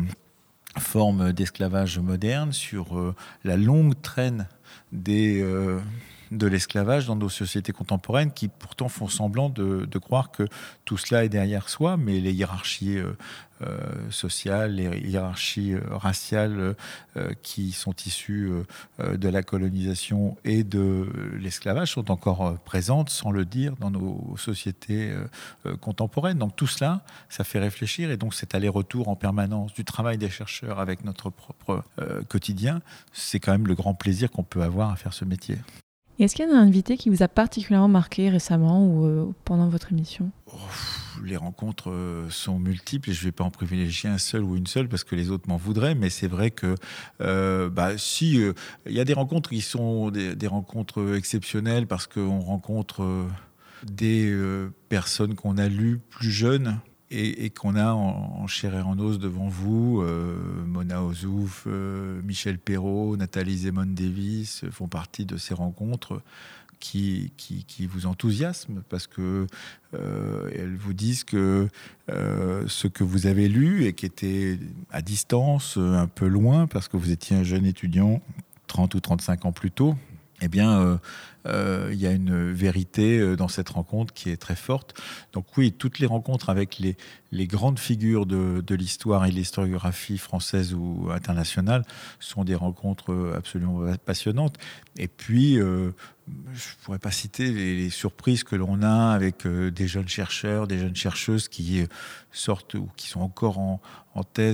formes 0.78 1.32
d'esclavage 1.32 1.98
moderne, 1.98 2.52
sur 2.52 3.12
la 3.42 3.56
longue 3.56 4.00
traîne 4.00 4.46
des 4.92 5.42
de 6.30 6.46
l'esclavage 6.46 7.06
dans 7.06 7.16
nos 7.16 7.28
sociétés 7.28 7.72
contemporaines 7.72 8.32
qui 8.32 8.48
pourtant 8.48 8.88
font 8.88 9.08
semblant 9.08 9.48
de, 9.48 9.98
croire 9.98 10.30
que 10.30 10.46
tout 10.84 10.96
cela 10.96 11.24
est 11.24 11.28
derrière 11.28 11.68
soi, 11.68 11.96
mais 11.96 12.20
les 12.20 12.32
hiérarchies 12.32 12.98
euh, 12.98 13.04
euh, 13.08 13.12
sociales, 14.10 14.74
les 14.74 14.98
hiérarchies 15.00 15.74
euh, 15.74 15.80
raciales 15.90 16.74
qui 17.42 17.72
sont 17.72 17.94
issues 18.06 18.50
de 19.00 19.28
la 19.28 19.42
colonisation 19.42 20.36
et 20.44 20.62
de 20.62 21.08
l'esclavage 21.40 21.92
sont 21.92 22.12
encore 22.12 22.58
présentes, 22.60 23.10
sans 23.10 23.32
le 23.32 23.44
dire, 23.44 23.74
dans 23.80 23.90
nos 23.90 24.36
sociétés 24.36 25.12
contemporaines. 25.80 26.38
Donc 26.38 26.54
tout 26.54 26.68
cela, 26.68 27.02
ça 27.28 27.42
fait 27.42 27.58
réfléchir 27.58 28.12
et 28.12 28.16
donc 28.16 28.34
cet 28.34 28.54
aller-retour 28.54 29.08
en 29.08 29.16
permanence 29.16 29.72
du 29.74 29.84
travail 29.84 30.16
des 30.16 30.30
chercheurs 30.30 30.78
avec 30.78 31.04
notre 31.04 31.30
propre 31.30 31.82
quotidien, 32.28 32.80
c'est 33.12 33.40
quand 33.40 33.52
même 33.52 33.66
le 33.66 33.74
grand 33.74 33.94
plaisir 33.94 34.30
qu'on 34.30 34.44
peut 34.44 34.62
avoir 34.62 34.92
à 34.92 34.96
faire 34.96 35.12
ce 35.12 35.24
métier 35.24 35.58
est-ce 36.24 36.34
qu'il 36.34 36.48
y 36.48 36.50
a 36.50 36.52
un 36.52 36.60
invité 36.60 36.96
qui 36.96 37.10
vous 37.10 37.22
a 37.22 37.28
particulièrement 37.28 37.88
marqué 37.88 38.28
récemment 38.28 38.86
ou 38.86 39.04
euh, 39.04 39.26
pendant 39.44 39.68
votre 39.68 39.92
émission? 39.92 40.30
Les 41.24 41.36
rencontres 41.36 41.90
euh, 41.90 42.28
sont 42.30 42.58
multiples 42.58 43.10
et 43.10 43.12
je 43.12 43.20
ne 43.20 43.24
vais 43.26 43.32
pas 43.32 43.44
en 43.44 43.50
privilégier 43.50 44.08
un 44.08 44.18
seul 44.18 44.42
ou 44.42 44.56
une 44.56 44.66
seule 44.66 44.88
parce 44.88 45.04
que 45.04 45.14
les 45.14 45.30
autres 45.30 45.48
m'en 45.48 45.56
voudraient, 45.56 45.94
mais 45.94 46.10
c'est 46.10 46.28
vrai 46.28 46.50
que 46.50 46.74
euh, 47.20 47.70
bah, 47.70 47.98
si 47.98 48.40
il 48.86 48.92
y 48.92 49.00
a 49.00 49.04
des 49.04 49.14
rencontres 49.14 49.50
qui 49.50 49.60
sont 49.60 50.10
des 50.10 50.46
rencontres 50.46 51.14
exceptionnelles 51.16 51.86
parce 51.86 52.06
qu'on 52.06 52.40
rencontre 52.40 53.26
des 53.84 54.36
personnes 54.88 55.34
qu'on 55.34 55.56
a 55.58 55.68
lues 55.68 56.00
plus 56.10 56.30
jeunes 56.30 56.80
et, 57.10 57.50
qu'on 57.50 57.76
a 57.76 57.92
en, 57.92 58.46
chair 58.46 58.74
et 58.74 58.80
en 58.80 58.98
os 58.98 59.18
devant 59.18 59.48
vous, 59.48 60.02
euh, 60.02 60.36
Mona 60.66 61.02
Ozouf, 61.02 61.64
euh, 61.66 62.20
Michel 62.22 62.58
Perrault, 62.58 63.16
Nathalie 63.16 63.58
Zemon-Davis 63.58 64.64
font 64.70 64.88
partie 64.88 65.24
de 65.24 65.36
ces 65.36 65.54
rencontres 65.54 66.20
qui, 66.80 67.32
qui, 67.36 67.86
vous 67.86 68.06
enthousiasment 68.06 68.82
parce 68.88 69.08
que 69.08 69.46
euh, 69.94 70.50
elles 70.54 70.76
vous 70.76 70.92
disent 70.92 71.24
que 71.24 71.68
ce 72.08 72.86
que 72.86 73.02
vous 73.02 73.26
avez 73.26 73.48
lu 73.48 73.84
et 73.84 73.94
qui 73.94 74.06
était 74.06 74.58
à 74.90 75.02
distance, 75.02 75.76
un 75.76 76.06
peu 76.06 76.28
loin, 76.28 76.66
parce 76.66 76.88
que 76.88 76.96
vous 76.96 77.10
étiez 77.10 77.36
un 77.36 77.42
jeune 77.42 77.66
étudiant 77.66 78.22
30 78.68 78.94
ou 78.94 79.00
35 79.00 79.46
ans 79.46 79.52
plus 79.52 79.70
tôt, 79.70 79.96
eh 80.40 80.48
bien, 80.48 80.80
euh, 80.80 80.96
euh, 81.46 81.90
il 81.92 81.98
y 81.98 82.06
a 82.06 82.12
une 82.12 82.52
vérité 82.52 83.18
euh, 83.18 83.36
dans 83.36 83.48
cette 83.48 83.70
rencontre 83.70 84.12
qui 84.12 84.30
est 84.30 84.36
très 84.36 84.54
forte. 84.54 84.94
Donc 85.32 85.46
oui, 85.56 85.72
toutes 85.72 85.98
les 85.98 86.06
rencontres 86.06 86.50
avec 86.50 86.78
les, 86.78 86.96
grandes 87.46 87.78
figures 87.78 88.26
de 88.26 88.74
l'histoire 88.74 89.24
et 89.26 89.30
de 89.30 89.34
l'historiographie 89.34 90.18
française 90.18 90.74
ou 90.74 91.08
internationale 91.12 91.84
sont 92.20 92.44
des 92.44 92.54
rencontres 92.54 93.34
absolument 93.36 93.80
passionnantes. 94.04 94.56
Et 94.96 95.08
puis, 95.08 95.54
je 95.54 95.60
ne 95.60 95.92
pourrais 96.82 96.98
pas 96.98 97.10
citer 97.10 97.52
les, 97.52 97.90
surprises 97.90 98.44
que 98.44 98.56
l'on 98.56 98.82
a 98.82 99.12
avec 99.12 99.46
des 99.46 99.86
jeunes 99.86 100.08
chercheurs, 100.08 100.66
des 100.66 100.78
jeunes 100.78 100.96
chercheuses 100.96 101.48
qui 101.48 101.84
sortent 102.32 102.74
ou 102.74 102.88
qui 102.96 103.08
sont 103.08 103.20
encore 103.20 103.58
en, 103.58 103.80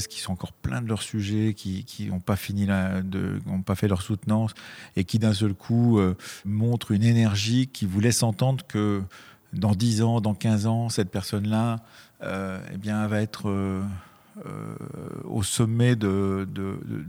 qui 0.09 0.20
sont 0.20 0.33
encore 0.33 0.53
pleins 0.53 0.83
de 0.83 0.88
leurs 0.88 1.03
sujets, 1.03 1.55
qui 1.55 2.07
n'ont 2.07 2.20
pas 2.20 2.37
fini, 2.37 2.66
n'ont 2.66 3.62
pas 3.62 3.74
fait 3.74 3.88
leur 3.88 4.03
soutenance, 4.03 4.53
et 4.96 5.05
qui 5.05 5.18
d'un 5.18 5.35
seul 5.35 5.55
coup 5.55 5.98
euh, 5.98 6.16
montrent 6.44 6.92
une 6.92 7.05
énergie 7.05 7.68
qui 7.68 7.87
vous 7.87 8.00
laisse 8.00 8.22
entendre 8.22 8.64
que 8.66 9.03
dans 9.53 9.74
10 9.74 10.03
ans, 10.03 10.20
dans 10.20 10.35
15 10.35 10.66
ans, 10.66 10.88
cette 10.88 11.11
personne-là, 11.11 11.81
euh, 12.22 12.59
eh 12.72 12.88
va 13.09 13.20
être 13.20 13.48
euh, 13.48 13.83
au 15.24 15.42
sommet 15.42 15.94
de, 15.94 16.46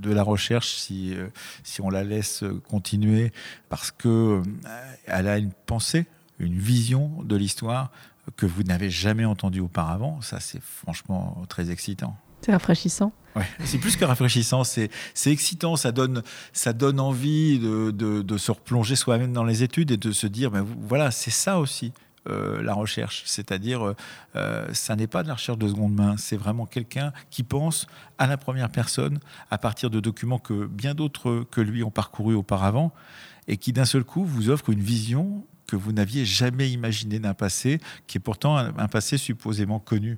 la 0.04 0.24
recherche 0.24 0.76
si, 0.76 1.16
on 1.80 1.90
la 1.90 2.04
laisse 2.04 2.44
continuer, 2.70 3.32
parce 3.70 3.92
que 3.92 4.44
elle 5.06 5.28
a 5.28 5.38
une 5.38 5.54
pensée, 5.66 6.06
une 6.40 6.58
vision 6.58 7.24
de 7.24 7.36
l'histoire 7.36 7.92
que 8.38 8.46
vous 8.46 8.64
n'avez 8.64 8.90
jamais 8.90 9.26
entendue 9.26 9.60
auparavant. 9.60 10.22
Ça, 10.22 10.40
c'est 10.40 10.62
franchement 10.62 11.44
très 11.48 11.72
excitant. 11.72 12.18
C'est 12.46 12.52
rafraîchissant. 12.52 13.12
C'est 13.64 13.80
plus 13.80 13.96
que 13.96 14.06
rafraîchissant, 14.06 14.64
c'est, 14.64 14.92
excitant, 15.26 15.76
ça 15.78 15.92
donne, 15.92 16.22
ça 16.54 16.74
donne 16.74 17.00
envie 17.00 17.58
de, 17.58 18.38
se 18.38 18.52
replonger 18.52 18.96
soi-même 18.96 19.34
dans 19.34 19.44
les 19.44 19.64
études 19.64 19.90
et 19.90 19.98
de 19.98 20.12
se 20.12 20.28
dire, 20.28 20.52
ben 20.52 20.64
voilà, 20.88 21.10
c'est 21.10 21.32
ça 21.32 21.58
aussi. 21.58 21.92
Euh, 22.28 22.62
la 22.62 22.74
recherche, 22.76 23.24
c'est-à-dire 23.26 23.96
euh, 24.36 24.66
ça 24.74 24.96
n'est 24.96 25.08
pas 25.08 25.22
de 25.22 25.28
la 25.28 25.36
recherche 25.36 25.60
de 25.60 25.68
seconde 25.68 25.94
main, 25.94 26.18
c'est 26.18 26.38
vraiment 26.38 26.66
quelqu'un 26.66 27.14
qui 27.30 27.44
pense 27.44 27.86
à 28.18 28.26
la 28.26 28.36
première 28.36 28.70
personne 28.70 29.20
à 29.52 29.60
partir 29.60 29.92
de 29.92 30.00
documents 30.00 30.40
que 30.40 30.66
bien 30.66 30.96
d'autres 30.96 31.46
que 31.52 31.62
lui 31.62 31.84
ont 31.84 31.92
parcouru 31.92 32.34
auparavant 32.34 32.92
et 33.48 33.58
qui 33.58 33.74
d'un 33.74 33.86
seul 33.86 34.04
coup 34.04 34.26
vous 34.26 34.50
offre 34.50 34.72
une 34.72 34.82
vision 34.82 35.46
que 35.68 35.76
vous 35.76 35.92
n'aviez 35.92 36.26
jamais 36.26 36.72
imaginé 36.72 37.20
d'un 37.20 37.36
passé 37.36 37.80
qui 38.08 38.18
est 38.18 38.22
pourtant 38.22 38.58
un 38.58 38.88
passé 38.88 39.18
supposément 39.18 39.78
connu. 39.78 40.18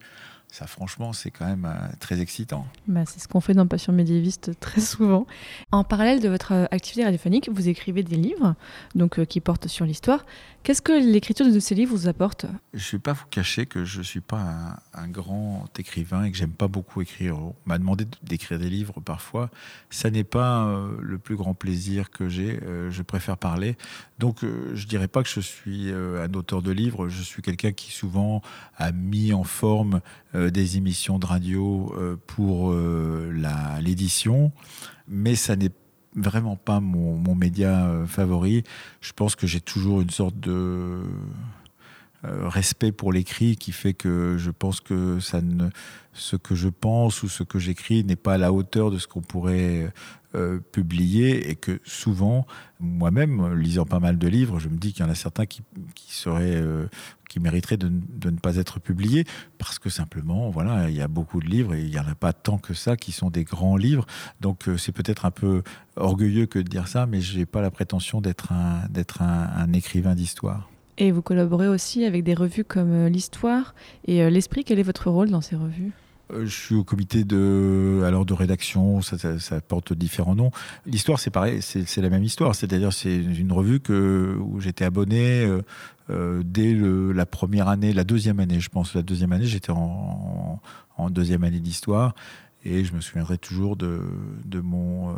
Ça, 0.50 0.66
franchement, 0.66 1.12
c'est 1.12 1.30
quand 1.30 1.46
même 1.46 1.66
euh, 1.66 1.88
très 2.00 2.22
excitant. 2.22 2.66
Bah, 2.88 3.06
c'est 3.06 3.20
ce 3.20 3.28
qu'on 3.28 3.42
fait 3.42 3.54
dans 3.54 3.68
Passion 3.68 3.92
médiéviste 3.92 4.52
très 4.60 4.80
souvent. 4.80 5.28
En 5.72 5.84
parallèle 5.84 6.22
de 6.22 6.30
votre 6.30 6.54
euh, 6.54 6.66
activité 6.72 7.04
radiophonique, 7.04 7.50
vous 7.52 7.68
écrivez 7.68 8.02
des 8.02 8.16
livres 8.16 8.56
donc, 8.96 9.20
euh, 9.20 9.26
qui 9.26 9.42
portent 9.42 9.68
sur 9.68 9.86
l'histoire. 9.86 10.26
Qu'est-ce 10.64 10.82
que 10.82 10.94
l'écriture 10.94 11.46
de 11.52 11.60
ces 11.60 11.76
livres 11.76 11.96
vous 11.96 12.08
apporte? 12.08 12.46
Je 12.74 12.88
ne 12.88 12.92
vais 12.94 13.00
pas 13.00 13.14
vous 13.14 13.26
cacher 13.30 13.66
que 13.66 13.86
je 13.86 14.00
ne 14.00 14.04
suis 14.04 14.22
pas 14.22 14.80
un, 14.94 15.08
grand 15.08 15.68
écrivain 15.78 16.24
et 16.24 16.32
que 16.32 16.38
j'aime 16.38 16.52
pas 16.52 16.68
beaucoup 16.68 17.02
écrire. 17.02 17.38
On 17.38 17.56
m'a 17.66 17.78
demandé 17.78 18.06
d'écrire 18.24 18.60
des 18.60 18.70
livres 18.70 19.00
parfois. 19.00 19.50
Ça 19.90 20.10
n'est 20.10 20.26
pas 20.26 20.78
le 21.00 21.18
plus 21.18 21.38
grand 21.38 21.54
plaisir 21.54 22.10
que 22.10 22.28
j'ai. 22.28 22.60
je 22.90 23.02
préfère 23.02 23.38
parler. 23.38 23.78
Donc, 24.20 24.40
je 24.42 24.48
ne 24.84 24.90
dirais 24.90 25.08
pas 25.08 25.24
que 25.24 25.30
je 25.30 25.40
suis 25.40 25.90
un 25.94 26.34
auteur 26.34 26.62
de 26.62 26.72
livres. 26.72 27.08
Je 27.08 27.22
suis 27.22 27.42
quelqu'un 27.42 27.72
qui 27.72 27.94
souvent 27.94 28.42
a 28.76 28.92
mis 28.92 29.32
en 29.32 29.46
forme 29.46 30.02
des 30.50 30.78
émissions 30.78 31.20
de 31.20 31.26
radio 31.26 31.94
euh, 31.98 32.16
pour 32.28 32.72
euh, 32.72 33.32
l'édition, 33.82 34.52
mais 35.08 35.36
ça 35.36 35.56
n'est 35.56 35.72
vraiment 36.16 36.56
pas 36.56 36.80
mon, 36.80 37.36
média 37.36 37.92
favori. 38.08 38.64
Je 39.02 39.14
pense 39.14 39.36
que 39.36 39.46
j'ai 39.46 39.62
toujours 39.62 40.02
une 40.02 40.10
sorte 40.10 40.40
de 40.40 41.02
respect 42.24 42.92
pour 42.92 43.14
l'écrit 43.14 43.56
qui 43.56 43.72
fait 43.72 43.94
que 43.94 44.38
je 44.38 44.52
pense 44.52 44.82
que 44.82 45.20
ça 45.20 45.42
ne, 45.42 45.70
ce 46.14 46.36
que 46.36 46.56
je 46.56 46.68
pense 46.68 47.24
ou 47.24 47.30
ce 47.30 47.44
que 47.44 47.60
j'écris 47.60 48.04
n'est 48.04 48.16
pas 48.16 48.34
à 48.34 48.38
la 48.38 48.52
hauteur 48.52 48.92
de 48.92 48.98
ce 48.98 49.08
qu'on 49.08 49.22
pourrait 49.22 49.92
publier 50.72 51.50
et 51.50 51.56
que 51.56 51.80
souvent, 51.84 52.46
moi-même, 52.80 53.54
lisant 53.54 53.86
pas 53.86 54.00
mal 54.00 54.18
de 54.18 54.28
livres, 54.28 54.60
je 54.60 54.70
me 54.70 54.78
dis 54.78 54.94
qu'il 54.94 55.06
y 55.06 55.08
en 55.08 55.12
a 55.12 55.16
certains 55.16 55.46
qui, 55.46 55.62
qui 55.96 56.14
seraient 56.14 56.62
qui 57.28 57.40
mériterait 57.40 57.78
de, 57.78 57.90
ne 57.90 58.38
pas 58.38 58.56
être 58.58 58.80
publié 58.80 59.26
parce 59.58 59.80
que 59.80 59.90
simplement, 59.90 60.50
voilà, 60.50 60.90
il 60.90 60.96
y 60.96 61.02
a 61.02 61.08
beaucoup 61.08 61.40
de 61.40 61.48
livres 61.48 61.76
et 61.76 61.82
il 61.82 61.90
n'y 61.90 62.00
en 62.00 62.08
a 62.08 62.16
pas 62.16 62.34
tant 62.34 62.58
que 62.58 62.74
ça 62.74 62.98
qui 62.98 63.12
sont 63.12 63.30
des 63.30 63.44
grands 63.44 63.78
livres. 63.78 64.06
Donc 64.42 64.68
euh, 64.68 64.78
c'est 64.78 64.92
peut-être 64.92 65.26
un 65.26 65.32
peu 65.32 65.64
orgueilleux 65.96 66.46
que 66.46 66.60
de 66.60 66.68
dire 66.68 66.88
ça, 66.88 67.06
mais 67.06 67.22
je 67.22 67.38
n'ai 67.38 67.46
pas 67.46 67.62
la 67.62 67.72
prétention 67.72 68.22
d'être 68.22 68.52
un, 68.52 68.88
d'être 68.90 69.22
un, 69.22 69.72
écrivain 69.74 70.16
d'histoire. 70.16 70.70
Et 70.98 71.12
vous 71.12 71.22
collaborez 71.22 71.68
aussi 71.68 72.06
avec 72.06 72.24
des 72.24 72.34
revues 72.34 72.64
comme 72.64 72.92
euh, 72.92 73.10
l'Histoire 73.10 73.76
et 74.06 74.24
euh, 74.24 74.30
l'Esprit. 74.30 74.64
Quel 74.64 74.80
est 74.80 74.84
votre 74.84 75.10
rôle 75.10 75.30
dans 75.30 75.42
ces 75.42 75.56
revues? 75.56 75.92
Je 76.42 76.50
suis 76.50 76.76
au 76.76 76.84
comité 76.84 77.24
de, 77.24 78.02
alors 78.06 78.26
de 78.26 78.34
rédaction, 78.34 79.02
ça, 79.02 79.62
porte 79.62 79.94
différents 79.94 80.36
noms. 80.36 80.52
L'histoire, 80.86 81.20
c'est 81.20 81.30
pareil, 81.30 81.62
c'est 81.62 82.02
la 82.02 82.10
même 82.10 82.24
histoire. 82.26 82.54
C'est-à-dire, 82.54 82.92
c'est 82.92 83.16
une 83.16 83.54
revue 83.54 83.80
que, 83.80 84.36
où 84.38 84.60
j'étais 84.60 84.84
abonné 84.84 85.48
euh, 86.10 86.42
dès 86.44 86.76
la 87.14 87.26
première 87.26 87.68
année, 87.68 87.94
la 87.94 88.04
deuxième 88.04 88.40
année, 88.40 88.60
je 88.60 88.70
pense. 88.70 88.94
La 88.94 89.04
deuxième 89.04 89.32
année, 89.32 89.46
j'étais 89.46 89.72
en, 89.72 90.60
deuxième 91.10 91.44
année 91.44 91.60
d'histoire. 91.60 92.16
Et 92.66 92.84
je 92.84 92.94
me 92.94 93.02
souviendrai 93.02 93.38
toujours 93.38 93.78
de, 93.78 94.02
mon 94.62 95.12
euh, 95.12 95.14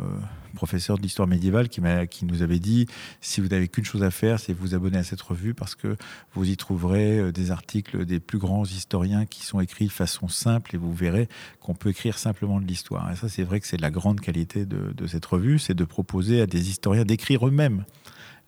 professeur 0.54 0.98
d'histoire 0.98 1.26
médiévale 1.26 1.68
qui, 1.68 1.80
nous 2.24 2.42
avait 2.42 2.58
dit 2.58 2.86
si 3.20 3.40
vous 3.40 3.48
n'avez 3.48 3.66
qu'une 3.66 3.84
chose 3.84 4.02
à 4.02 4.10
faire, 4.10 4.38
c'est 4.38 4.52
vous 4.52 4.74
abonner 4.74 4.98
à 4.98 5.04
cette 5.04 5.20
revue 5.22 5.54
parce 5.54 5.74
que 5.74 5.96
vous 6.34 6.48
y 6.48 6.56
trouverez 6.56 7.18
euh, 7.18 7.32
des 7.32 7.50
articles 7.50 8.04
des 8.04 8.20
plus 8.20 8.38
grands 8.38 8.64
historiens 8.64 9.26
qui 9.26 9.44
sont 9.44 9.58
écrits 9.58 9.86
de 9.86 9.92
façon 9.92 10.28
simple 10.28 10.74
et 10.74 10.78
vous 10.78 10.92
verrez 10.92 11.28
qu'on 11.60 11.74
peut 11.74 11.88
écrire 11.88 12.18
simplement 12.18 12.60
de 12.60 12.66
l'histoire. 12.66 13.10
Et 13.10 13.16
ça, 13.16 13.28
c'est 13.28 13.42
vrai 13.42 13.58
que 13.58 13.66
c'est 13.66 13.80
la 13.80 13.90
grande 13.90 14.20
qualité 14.20 14.66
de 14.66 15.06
cette 15.06 15.26
revue, 15.26 15.58
c'est 15.58 15.74
de 15.74 15.84
proposer 15.84 16.40
à 16.42 16.46
des 16.46 16.68
historiens 16.68 17.04
d'écrire 17.04 17.46
eux-mêmes 17.46 17.84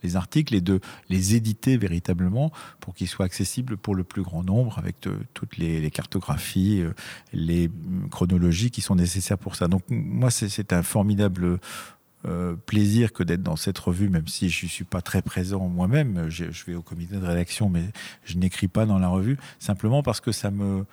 les 0.02 0.16
articles 0.16 0.54
et 0.54 0.60
de 0.60 0.80
les 1.08 1.34
éditer 1.34 1.76
véritablement 1.76 2.52
pour 2.80 2.94
qu'ils 2.94 3.08
soient 3.08 3.26
accessibles 3.26 3.76
pour 3.76 3.94
le 3.94 4.04
plus 4.04 4.22
grand 4.22 4.42
nombre 4.42 4.78
avec 4.78 4.96
toutes 5.34 5.56
les, 5.56 5.90
cartographies, 5.90 6.80
euh, 6.80 6.92
les 7.32 7.70
chronologies 8.10 8.70
qui 8.70 8.80
sont 8.80 8.96
nécessaires 8.96 9.38
pour 9.38 9.56
ça. 9.56 9.68
Donc 9.68 9.82
moi, 9.88 10.30
c'est 10.30 10.72
un 10.72 10.82
formidable 10.82 11.58
euh, 12.24 12.54
plaisir 12.66 13.12
que 13.12 13.24
d'être 13.24 13.42
dans 13.42 13.56
cette 13.56 13.78
revue, 13.78 14.08
même 14.08 14.28
si 14.28 14.48
je 14.48 14.66
ne 14.66 14.70
suis 14.70 14.84
pas 14.84 15.00
très 15.00 15.22
présent 15.22 15.66
moi-même. 15.68 16.26
Je, 16.28 16.44
vais 16.66 16.74
au 16.74 16.82
comité 16.82 17.16
de 17.16 17.26
rédaction, 17.26 17.68
mais 17.68 17.82
je 18.24 18.38
n'écris 18.38 18.68
pas 18.68 18.86
dans 18.86 19.00
la 19.00 19.08
revue, 19.08 19.38
simplement 19.58 20.04
parce 20.04 20.20
que 20.20 20.30
ça 20.30 20.52
me 20.52 20.84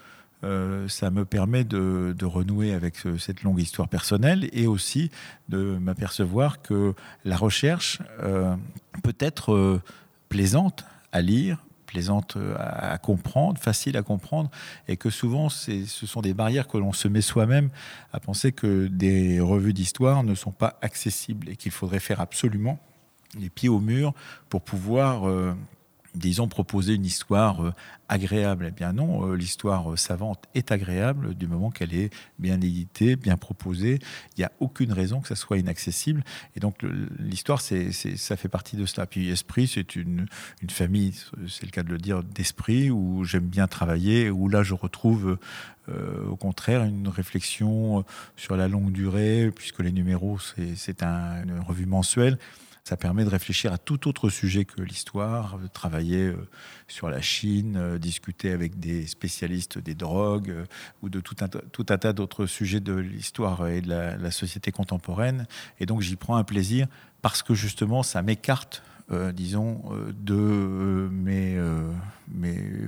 euh, 0.43 0.87
ça 0.87 1.11
me 1.11 1.25
permet 1.25 1.63
de, 1.63 2.15
renouer 2.23 2.73
avec 2.73 2.95
cette 3.17 3.43
longue 3.43 3.59
histoire 3.59 3.89
personnelle 3.89 4.49
et 4.53 4.67
aussi 4.67 5.11
de 5.49 5.77
m'apercevoir 5.79 6.61
que 6.61 6.93
la 7.25 7.35
recherche 7.35 8.01
euh, 8.21 8.55
peut 9.03 9.15
être 9.19 9.53
euh, 9.53 9.81
plaisante 10.29 10.85
à 11.11 11.21
lire, 11.21 11.65
plaisante 11.87 12.37
à, 12.57 12.97
comprendre, 12.99 13.59
facile 13.59 13.97
à 13.97 14.03
comprendre, 14.03 14.51
et 14.87 14.95
que 14.95 15.09
souvent 15.09 15.49
ce 15.49 15.83
sont 15.85 16.21
des 16.21 16.35
barrières 16.35 16.67
que 16.67 16.77
l'on 16.77 16.93
se 16.93 17.07
met 17.07 17.21
soi-même 17.21 17.69
à 18.13 18.19
penser 18.19 18.51
que 18.51 18.85
des 18.85 19.39
revues 19.39 19.73
d'histoire 19.73 20.23
ne 20.23 20.35
sont 20.35 20.51
pas 20.51 20.77
accessibles 20.83 21.49
et 21.49 21.55
qu'il 21.55 21.71
faudrait 21.71 21.99
faire 21.99 22.21
absolument 22.21 22.77
les 23.39 23.49
pieds 23.49 23.69
au 23.69 23.79
mur 23.79 24.13
pour 24.49 24.61
pouvoir 24.61 25.23
disons, 26.15 26.47
proposer 26.47 26.95
une 26.95 27.05
histoire 27.05 27.63
euh, 27.63 27.73
agréable. 28.07 28.65
Eh 28.69 28.71
bien 28.71 28.93
non, 28.93 29.27
euh, 29.27 29.35
l'histoire 29.35 29.91
euh, 29.91 29.95
savante 29.95 30.45
est 30.55 30.71
agréable 30.71 31.35
du 31.35 31.47
moment 31.47 31.69
qu'elle 31.69 31.93
est 31.93 32.09
bien 32.39 32.55
éditée, 32.55 33.15
bien 33.15 33.37
proposée. 33.37 33.99
Il 34.35 34.39
n'y 34.39 34.43
a 34.43 34.51
aucune 34.59 34.91
raison 34.91 35.21
que 35.21 35.27
ça 35.27 35.35
soit 35.35 35.57
inaccessible. 35.57 36.23
Et 36.55 36.59
donc 36.59 36.83
l'histoire, 37.19 37.61
ça 37.61 38.37
fait 38.37 38.49
partie 38.49 38.75
de 38.75 38.85
cela. 38.85 39.05
Puis 39.05 39.29
Esprit, 39.29 39.67
c'est 39.67 39.95
une, 39.95 40.25
une 40.61 40.69
famille, 40.69 41.13
c'est 41.47 41.65
le 41.65 41.71
cas 41.71 41.83
de 41.83 41.89
le 41.89 41.97
dire, 41.97 42.23
d'esprit, 42.23 42.89
où 42.89 43.23
j'aime 43.23 43.47
bien 43.47 43.67
travailler, 43.67 44.29
où 44.29 44.49
là 44.49 44.63
je 44.63 44.73
retrouve 44.73 45.37
au 46.29 46.35
contraire 46.35 46.83
une 46.83 47.07
réflexion 47.07 48.05
sur 48.35 48.55
la 48.55 48.67
longue 48.67 48.91
durée, 48.91 49.51
puisque 49.55 49.79
les 49.79 49.91
numéros, 49.91 50.37
c'est, 50.75 51.01
un, 51.01 51.43
une 51.43 51.59
revue 51.61 51.87
mensuelle. 51.87 52.37
Ça 52.89 52.97
permet 52.97 53.23
de 53.23 53.29
réfléchir 53.29 53.71
à 53.71 53.77
tout 53.77 54.07
autre 54.07 54.29
sujet 54.29 54.65
que 54.65 54.81
l'histoire, 54.81 55.59
travailler 55.73 56.23
euh, 56.23 56.49
sur 56.87 57.07
la 57.11 57.21
Chine, 57.21 57.77
euh, 57.77 57.99
discuter 57.99 58.49
avec 58.51 58.79
des 58.79 59.05
spécialistes 59.05 59.77
des 59.77 59.93
drogues 59.93 60.49
euh, 60.49 60.65
ou 61.03 61.09
de 61.09 61.19
tout 61.19 61.35
un, 61.41 61.47
tas 61.97 62.13
d'autres 62.13 62.47
sujets 62.47 62.79
de 62.79 62.93
l'histoire 62.93 63.67
et 63.67 63.81
de 63.81 63.89
la, 63.89 64.31
société 64.31 64.71
contemporaine. 64.71 65.45
Et 65.79 65.85
donc 65.85 66.01
j'y 66.01 66.15
prends 66.15 66.37
un 66.37 66.43
plaisir 66.43 66.87
parce 67.21 67.43
que 67.43 67.53
justement 67.53 68.01
ça 68.01 68.23
m'écarte 68.23 68.81
disons, 69.33 69.83
de 70.25 71.09
mes, 71.11 71.59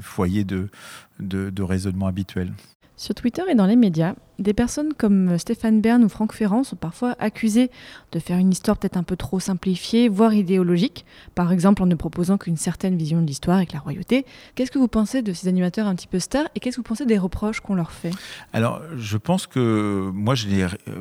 foyers 0.02 0.46
de 0.46 1.62
raisonnement 1.62 2.08
habituels. 2.08 2.54
Sur 3.02 3.16
Twitter 3.16 3.42
et 3.50 3.56
dans 3.56 3.66
les 3.66 3.76
médias, 3.76 4.14
des 4.38 4.54
personnes 4.54 4.94
comme 4.94 5.40
Stéphane 5.40 5.82
Bern 5.82 6.04
ou 6.04 6.08
Franck 6.08 6.34
Ferrand 6.34 6.64
sont 6.64 6.76
parfois 6.76 7.16
accusées 7.18 7.72
de 8.12 8.20
faire 8.20 8.38
une 8.38 8.52
histoire 8.52 8.78
peut-être 8.78 8.96
un 8.96 9.02
peu 9.02 9.16
trop 9.16 9.40
simplifiée, 9.40 10.08
voire 10.08 10.36
idéologique, 10.36 11.04
par 11.34 11.52
exemple 11.52 11.82
en 11.82 11.88
ne 11.88 11.96
proposant 11.96 12.38
qu'une 12.38 12.58
certaine 12.58 12.96
vision 12.96 13.20
de 13.20 13.26
l'histoire 13.26 13.58
avec 13.58 13.74
la 13.74 13.80
royauté. 13.80 14.24
Qu'est-ce 14.54 14.70
que 14.70 14.78
vous 14.78 14.88
pensez 14.88 15.24
de 15.24 15.34
ces 15.34 15.48
animateurs 15.48 15.88
un 15.88 15.96
petit 15.96 16.06
peu 16.06 16.20
stars 16.20 16.46
et 16.54 16.60
qu'est-ce 16.60 16.76
que 16.76 16.82
vous 16.82 16.88
pensez 16.88 17.08
des 17.08 17.18
reproches 17.18 17.60
qu'on 17.60 17.74
leur 17.74 17.92
fait? 17.92 18.12
Alors, 18.54 18.84
je 18.96 19.18
pense 19.18 19.48
que 19.48 20.12
moi, 20.14 20.36
je, 20.36 20.48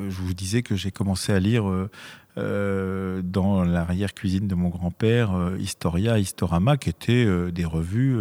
vous 0.08 0.32
disais 0.32 0.62
que 0.62 0.76
j'ai 0.76 0.92
commencé 0.92 1.34
à 1.34 1.38
lire 1.38 1.68
euh, 1.68 1.90
euh, 2.38 3.20
dans 3.22 3.62
l'arrière-cuisine 3.62 4.48
de 4.48 4.54
mon 4.54 4.70
grand-père, 4.70 5.34
euh, 5.34 5.58
Historia, 5.58 6.18
Historama, 6.18 6.78
qui 6.78 6.88
étaient 6.88 7.26
des 7.52 7.66
revues 7.66 8.18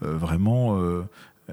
vraiment 0.00 0.78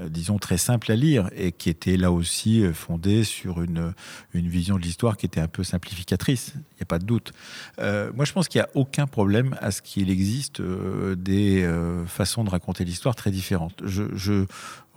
disons, 0.09 0.37
très 0.37 0.57
simple 0.57 0.91
à 0.91 0.95
lire 0.95 1.29
et 1.35 1.51
qui 1.51 1.69
était 1.69 1.97
là 1.97 2.11
aussi 2.11 2.63
fondée 2.73 3.23
sur 3.23 3.61
une, 3.61 3.93
une 4.33 4.47
vision 4.47 4.77
de 4.77 4.81
l'histoire 4.81 5.17
qui 5.17 5.25
était 5.25 5.41
un 5.41 5.47
peu 5.47 5.63
simplificatrice, 5.63 6.53
il 6.55 6.59
n'y 6.77 6.83
a 6.83 6.85
pas 6.85 6.99
de 6.99 7.05
doute. 7.05 7.33
moi, 7.77 8.25
je 8.25 8.33
pense 8.33 8.47
qu'il 8.47 8.59
n'y 8.59 8.65
a 8.65 8.69
aucun 8.75 9.07
problème 9.07 9.55
à 9.61 9.71
ce 9.71 9.81
qu'il 9.81 10.09
existe 10.09 10.61
des 10.61 11.69
façons 12.07 12.43
de 12.43 12.49
raconter 12.49 12.85
l'histoire 12.85 13.15
très 13.15 13.31
différentes. 13.31 13.81
Je, 13.83 14.03
je 14.13 14.45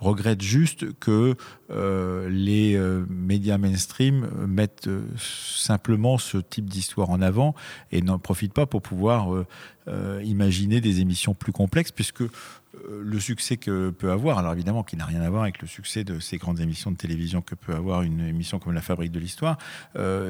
regrette 0.03 0.41
juste 0.41 0.93
que 0.99 1.35
euh, 1.71 2.29
les 2.29 2.75
euh, 2.75 3.05
médias 3.09 3.57
mainstream 3.57 4.29
mettent 4.47 4.87
euh, 4.87 5.01
simplement 5.17 6.17
ce 6.17 6.37
type 6.37 6.69
d'histoire 6.69 7.09
en 7.09 7.21
avant 7.21 7.55
et 7.91 8.01
n'en 8.01 8.19
profitent 8.19 8.53
pas 8.53 8.65
pour 8.65 8.81
pouvoir 8.81 9.29
imaginer 10.23 10.79
des 10.79 11.01
émissions 11.01 11.33
plus 11.33 11.51
complexes, 11.51 11.91
puisque 11.91 12.23
le 12.89 13.19
succès 13.19 13.57
que 13.57 13.89
peut 13.91 14.11
avoir, 14.11 14.37
alors 14.37 14.53
évidemment 14.53 14.83
qui 14.83 14.95
n'a 14.95 15.05
rien 15.05 15.21
à 15.21 15.29
voir 15.29 15.43
avec 15.43 15.61
le 15.61 15.67
succès 15.67 16.03
de 16.03 16.19
ces 16.19 16.37
grandes 16.37 16.59
émissions 16.59 16.91
de 16.91 16.97
télévision 16.97 17.41
que 17.41 17.55
peut 17.55 17.73
avoir 17.73 18.01
une 18.01 18.21
émission 18.21 18.59
comme 18.59 18.73
La 18.73 18.81
Fabrique 18.81 19.11
de 19.11 19.19
l'Histoire, 19.19 19.57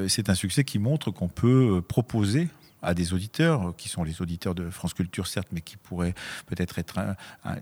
c'est 0.08 0.28
un 0.28 0.34
succès 0.34 0.64
qui 0.64 0.78
montre 0.78 1.10
qu'on 1.10 1.28
peut 1.28 1.82
proposer 1.86 2.48
à 2.84 2.94
des 2.94 3.12
auditeurs, 3.12 3.74
qui 3.76 3.88
sont 3.88 4.04
les 4.04 4.22
auditeurs 4.22 4.54
de 4.54 4.70
France 4.70 4.94
Culture, 4.94 5.26
certes, 5.26 5.48
mais 5.52 5.62
qui 5.62 5.76
pourraient 5.76 6.14
peut-être 6.46 6.78
être, 6.78 7.00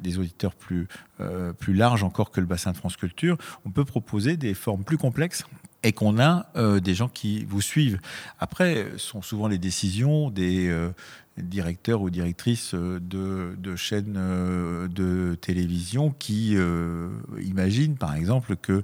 des 0.01 0.19
auditeurs 0.19 0.55
plus, 0.55 0.89
euh, 1.21 1.53
plus 1.53 1.75
larges 1.75 2.03
encore 2.03 2.31
que 2.31 2.41
le 2.41 2.47
bassin 2.47 2.73
de 2.73 2.77
France 2.77 2.97
Culture, 2.97 3.39
on 3.65 3.71
peut 3.71 3.85
proposer 3.85 4.37
des 4.37 4.55
formes 4.55 4.85
plus 4.85 4.99
complexes 4.99 5.45
et 5.85 5.93
qu'on 5.93 6.21
a 6.21 6.47
euh, 6.57 6.81
des 6.81 6.95
gens 6.95 7.09
qui 7.09 7.45
vous 7.45 7.61
suivent. 7.61 8.01
Après, 8.39 8.87
ce 8.93 8.99
sont 8.99 9.23
souvent 9.23 9.49
les 9.49 9.59
décisions 9.59 10.31
des, 10.31 10.69
euh, 10.69 10.91
directeurs 11.39 12.03
ou 12.03 12.11
directrices 12.11 12.75
euh, 12.75 12.99
de, 13.01 13.77
chaînes 13.77 14.17
euh, 14.17 14.89
de 14.89 15.35
télévision 15.35 16.11
qui 16.11 16.55
euh, 16.57 17.09
imaginent 17.43 17.97
par 17.97 18.15
exemple 18.15 18.57
que 18.57 18.83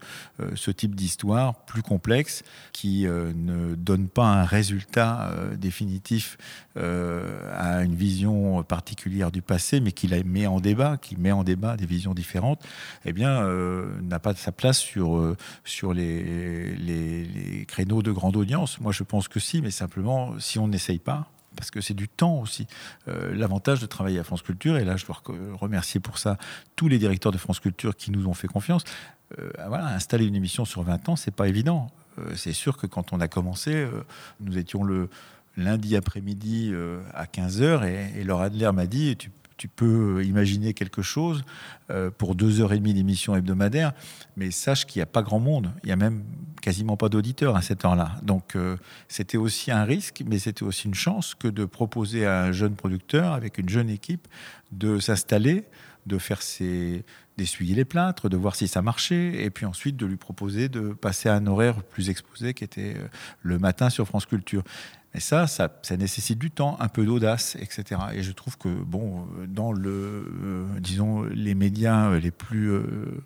ce 0.54 0.70
type 0.70 0.94
d'histoire 0.94 1.54
plus 1.66 1.82
complexe, 1.82 2.42
qui 2.72 3.04
ne 3.06 3.74
donne 3.74 4.08
pas 4.08 4.26
un 4.26 4.44
résultat 4.44 5.32
définitif 5.56 6.38
à 6.76 7.82
une 7.82 7.94
vision 7.94 8.62
particulière 8.62 9.30
du 9.30 9.42
passé, 9.42 9.80
mais 9.80 9.92
qui 9.92 10.06
la 10.06 10.22
met 10.22 10.46
en 10.46 10.60
débat, 10.60 10.96
qui 10.96 11.16
met 11.16 11.32
en 11.32 11.44
débat 11.44 11.76
des 11.76 11.86
visions 11.86 12.14
différentes, 12.14 12.62
eh 13.04 13.12
bien, 13.12 13.44
n'a 14.02 14.18
pas 14.18 14.34
sa 14.34 14.52
place 14.52 14.78
sur, 14.78 15.36
sur 15.64 15.92
les, 15.92 16.76
les 16.76 17.64
créneaux 17.66 18.02
de 18.02 18.12
grande 18.12 18.36
audience. 18.36 18.80
Moi, 18.80 18.92
je 18.92 19.02
pense 19.02 19.28
que 19.28 19.40
si, 19.40 19.60
mais 19.60 19.70
simplement, 19.70 20.38
si 20.38 20.58
on 20.58 20.68
n'essaye 20.68 20.98
pas, 20.98 21.30
parce 21.58 21.70
que 21.70 21.80
c'est 21.80 21.94
du 21.94 22.08
temps 22.08 22.38
aussi. 22.40 22.66
Euh, 23.08 23.34
l'avantage 23.34 23.80
de 23.80 23.86
travailler 23.86 24.18
à 24.20 24.24
France 24.24 24.42
Culture, 24.42 24.78
et 24.78 24.84
là 24.84 24.96
je 24.96 25.04
dois 25.04 25.20
remercier 25.60 26.00
pour 26.00 26.18
ça 26.18 26.38
tous 26.76 26.88
les 26.88 26.98
directeurs 26.98 27.32
de 27.32 27.38
France 27.38 27.58
Culture 27.60 27.96
qui 27.96 28.10
nous 28.10 28.26
ont 28.26 28.34
fait 28.34 28.48
confiance. 28.48 28.84
Euh, 29.38 29.50
installer 29.70 30.24
une 30.24 30.36
émission 30.36 30.64
sur 30.64 30.82
20 30.82 31.08
ans, 31.10 31.16
c'est 31.16 31.34
pas 31.34 31.48
évident. 31.48 31.88
Euh, 32.18 32.34
c'est 32.36 32.52
sûr 32.52 32.76
que 32.76 32.86
quand 32.86 33.12
on 33.12 33.20
a 33.20 33.28
commencé, 33.28 33.86
nous 34.40 34.56
étions 34.56 34.84
le 34.84 35.10
lundi 35.56 35.96
après-midi 35.96 36.72
à 37.12 37.24
15h 37.24 37.84
et, 37.84 38.20
et 38.20 38.24
Laura 38.24 38.44
Adler 38.44 38.70
m'a 38.72 38.86
dit 38.86 39.16
tu 39.16 39.30
tu 39.58 39.68
peux 39.68 40.24
imaginer 40.24 40.72
quelque 40.72 41.02
chose 41.02 41.44
euh, 41.90 42.10
pour 42.10 42.34
deux 42.34 42.60
heures 42.60 42.72
et 42.72 42.78
demie 42.78 42.94
d'émission 42.94 43.36
hebdomadaire, 43.36 43.92
mais 44.36 44.50
sache 44.50 44.86
qu'il 44.86 45.00
n'y 45.00 45.02
a 45.02 45.06
pas 45.06 45.22
grand 45.22 45.40
monde. 45.40 45.72
Il 45.82 45.88
n'y 45.88 45.92
a 45.92 45.96
même 45.96 46.24
quasiment 46.62 46.96
pas 46.96 47.08
d'auditeurs 47.08 47.56
à 47.56 47.62
cette 47.62 47.84
heure-là. 47.84 48.16
Donc 48.22 48.56
euh, 48.56 48.76
c'était 49.08 49.36
aussi 49.36 49.70
un 49.70 49.84
risque, 49.84 50.22
mais 50.26 50.38
c'était 50.38 50.62
aussi 50.62 50.86
une 50.86 50.94
chance 50.94 51.34
que 51.34 51.48
de 51.48 51.64
proposer 51.64 52.24
à 52.24 52.44
un 52.44 52.52
jeune 52.52 52.76
producteur, 52.76 53.32
avec 53.32 53.58
une 53.58 53.68
jeune 53.68 53.90
équipe, 53.90 54.28
de 54.72 54.98
s'installer, 55.00 55.64
de 56.06 56.18
faire 56.18 56.40
ses 56.40 57.04
d'essuyer 57.38 57.76
les 57.76 57.84
plâtres, 57.84 58.28
de 58.28 58.36
voir 58.36 58.56
si 58.56 58.66
ça 58.66 58.82
marchait, 58.82 59.44
et 59.44 59.50
puis 59.50 59.64
ensuite 59.64 59.96
de 59.96 60.04
lui 60.04 60.16
proposer 60.16 60.68
de 60.68 60.92
passer 60.92 61.28
à 61.28 61.34
un 61.36 61.46
horaire 61.46 61.82
plus 61.84 62.10
exposé 62.10 62.52
qui 62.52 62.64
était 62.64 62.96
euh, 62.96 63.06
le 63.42 63.58
matin 63.58 63.88
sur 63.90 64.06
France 64.06 64.26
Culture. 64.26 64.64
Et 65.14 65.20
ça, 65.20 65.46
ça, 65.46 65.70
nécessite 65.96 66.38
du 66.38 66.50
temps, 66.50 66.76
un 66.80 66.88
peu 66.88 67.04
d'audace, 67.04 67.56
etc. 67.56 68.00
Et 68.12 68.22
je 68.22 68.32
trouve 68.32 68.58
que, 68.58 68.68
bon, 68.68 69.26
dans 69.46 69.72
le, 69.72 69.90
euh, 69.90 70.66
disons, 70.80 71.22
les 71.22 71.54
médias 71.54 72.16
les 72.18 72.30
plus 72.30 72.70
euh, 72.70 73.24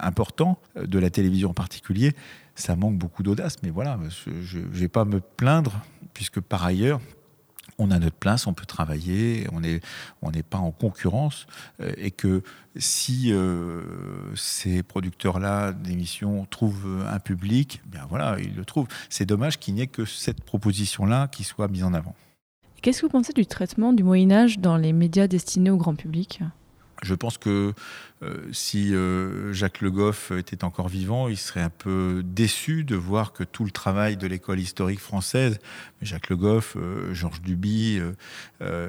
importants, 0.00 0.58
de 0.76 0.98
la 0.98 1.08
télévision 1.08 1.50
en 1.50 1.54
particulier, 1.54 2.14
ça 2.56 2.74
manque 2.74 2.98
beaucoup 2.98 3.22
d'audace. 3.22 3.62
Mais 3.62 3.70
voilà, 3.70 3.98
je 4.42 4.58
ne 4.58 4.64
vais 4.66 4.88
pas 4.88 5.04
me 5.04 5.20
plaindre, 5.20 5.80
puisque 6.14 6.40
par 6.40 6.64
ailleurs, 6.64 7.00
on 7.80 7.90
a 7.90 7.98
notre 7.98 8.16
place, 8.16 8.46
on 8.46 8.54
peut 8.54 8.66
travailler, 8.66 9.46
on 9.52 9.60
n'est 9.60 9.80
on 10.22 10.30
pas 10.30 10.58
en 10.58 10.70
concurrence, 10.70 11.46
euh, 11.80 11.92
et 11.96 12.10
que 12.10 12.42
si 12.76 13.32
euh, 13.32 13.82
ces 14.36 14.82
producteurs-là 14.82 15.72
d'émissions 15.72 16.46
trouvent 16.50 17.04
un 17.08 17.18
public, 17.18 17.80
bien 17.86 18.06
voilà, 18.08 18.36
ils 18.38 18.54
le 18.54 18.64
trouvent. 18.64 18.88
C'est 19.08 19.26
dommage 19.26 19.58
qu'il 19.58 19.74
n'y 19.74 19.82
ait 19.82 19.86
que 19.86 20.04
cette 20.04 20.44
proposition-là 20.44 21.28
qui 21.28 21.44
soit 21.44 21.68
mise 21.68 21.84
en 21.84 21.94
avant. 21.94 22.14
Qu'est-ce 22.82 23.02
que 23.02 23.06
vous 23.06 23.12
pensez 23.12 23.32
du 23.32 23.44
traitement 23.44 23.92
du 23.92 24.04
Moyen 24.04 24.30
Âge 24.30 24.58
dans 24.58 24.76
les 24.76 24.92
médias 24.92 25.26
destinés 25.26 25.70
au 25.70 25.76
grand 25.76 25.94
public? 25.94 26.40
Je 27.02 27.14
pense 27.14 27.38
que 27.38 27.72
euh, 28.22 28.36
si 28.52 28.94
euh, 28.94 29.52
Jacques 29.52 29.80
Le 29.80 29.90
Goff 29.90 30.30
était 30.32 30.64
encore 30.64 30.88
vivant, 30.88 31.28
il 31.28 31.38
serait 31.38 31.62
un 31.62 31.70
peu 31.70 32.22
déçu 32.24 32.84
de 32.84 32.94
voir 32.94 33.32
que 33.32 33.44
tout 33.44 33.64
le 33.64 33.70
travail 33.70 34.18
de 34.18 34.26
l'école 34.26 34.60
historique 34.60 35.00
française, 35.00 35.58
Jacques 36.02 36.28
Le 36.28 36.36
Goff, 36.36 36.76
euh, 36.76 37.14
Georges 37.14 37.40
Duby 37.40 38.00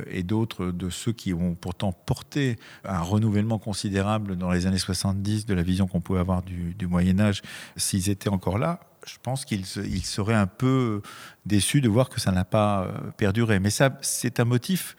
et 0.09 0.23
d'autres 0.23 0.67
de 0.71 0.89
ceux 0.89 1.13
qui 1.13 1.33
ont 1.33 1.55
pourtant 1.55 1.93
porté 1.93 2.57
un 2.83 2.99
renouvellement 2.99 3.57
considérable 3.57 4.35
dans 4.35 4.51
les 4.51 4.67
années 4.67 4.77
70 4.77 5.45
de 5.45 5.53
la 5.53 5.63
vision 5.63 5.87
qu'on 5.87 6.01
pouvait 6.01 6.19
avoir 6.19 6.41
du, 6.41 6.75
Moyen 6.87 7.19
Âge, 7.19 7.41
s'ils 7.77 8.09
étaient 8.09 8.29
encore 8.29 8.57
là, 8.57 8.81
je 9.07 9.15
pense 9.23 9.45
qu'il 9.45 9.65
serait 9.65 10.35
un 10.35 10.47
peu 10.47 11.01
déçu 11.45 11.79
de 11.79 11.87
voir 11.87 12.09
que 12.09 12.19
ça 12.19 12.31
n'a 12.31 12.43
pas 12.43 12.87
perduré. 13.17 13.59
Mais 13.59 13.69
ça, 13.69 13.97
c'est 14.01 14.39
un 14.41 14.45
motif 14.45 14.95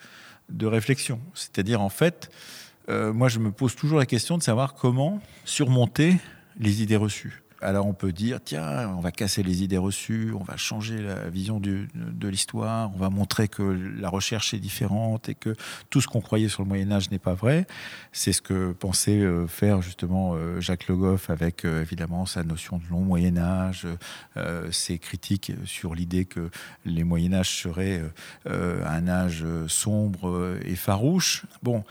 de 0.49 0.65
réflexion. 0.65 1.21
C'est-à-dire, 1.33 1.81
en 1.81 1.89
fait, 1.89 2.31
euh, 2.89 3.13
moi, 3.13 3.29
je 3.29 3.39
me 3.39 3.51
pose 3.51 3.75
toujours 3.75 3.99
la 3.99 4.05
question 4.05 4.37
de 4.37 4.43
savoir 4.43 4.73
comment 4.73 5.21
surmonter 5.45 6.17
les 6.59 6.81
idées 6.81 6.97
reçues. 6.97 7.39
Alors 7.61 7.87
on 7.87 7.93
peut 7.93 8.11
dire, 8.11 8.39
tiens, 8.43 8.93
on 8.97 8.99
va 8.99 9.13
casser 9.13 9.41
les 9.41 9.63
idées 9.63 9.77
reçues, 9.77 10.33
on 10.37 10.43
va 10.43 10.57
changer 10.57 11.01
la 11.01 11.29
vision 11.29 11.61
de 11.61 12.27
l'histoire, 12.27 12.91
on 12.93 12.97
va 12.97 13.09
montrer 13.09 13.47
que 13.47 13.63
la 13.63 14.09
recherche 14.09 14.53
est 14.53 14.59
différente 14.59 15.29
et 15.29 15.35
que 15.35 15.55
tout 15.89 16.01
ce 16.01 16.07
qu'on 16.07 16.19
croyait 16.19 16.49
sur 16.49 16.63
le 16.63 16.67
Moyen 16.67 16.91
Âge 16.91 17.09
n'est 17.09 17.19
pas 17.19 17.35
vrai. 17.35 17.65
C'est 18.11 18.33
ce 18.33 18.41
que 18.41 18.73
pensait 18.73 19.21
euh, 19.21 19.47
faire 19.47 19.81
justement 19.81 20.33
euh, 20.35 20.59
Jacques 20.59 20.89
Le 20.89 20.97
Goff 20.97 21.29
avec 21.29 21.63
évidemment 21.63 22.25
sa 22.25 22.43
notion 22.43 22.79
de 22.79 22.83
long 22.89 22.99
Moyen 22.99 23.37
Âge, 23.37 23.87
ses 24.71 24.99
critiques 24.99 25.53
sur 25.63 25.95
l'idée 25.95 26.25
que 26.25 26.49
les 26.83 27.05
Moyen 27.05 27.33
Âge 27.33 27.61
seraient 27.61 28.01
un 28.45 29.07
âge 29.07 29.45
sombre 29.67 30.57
et 30.65 30.75
farouche. 30.75 31.45
Bon, 31.61 31.85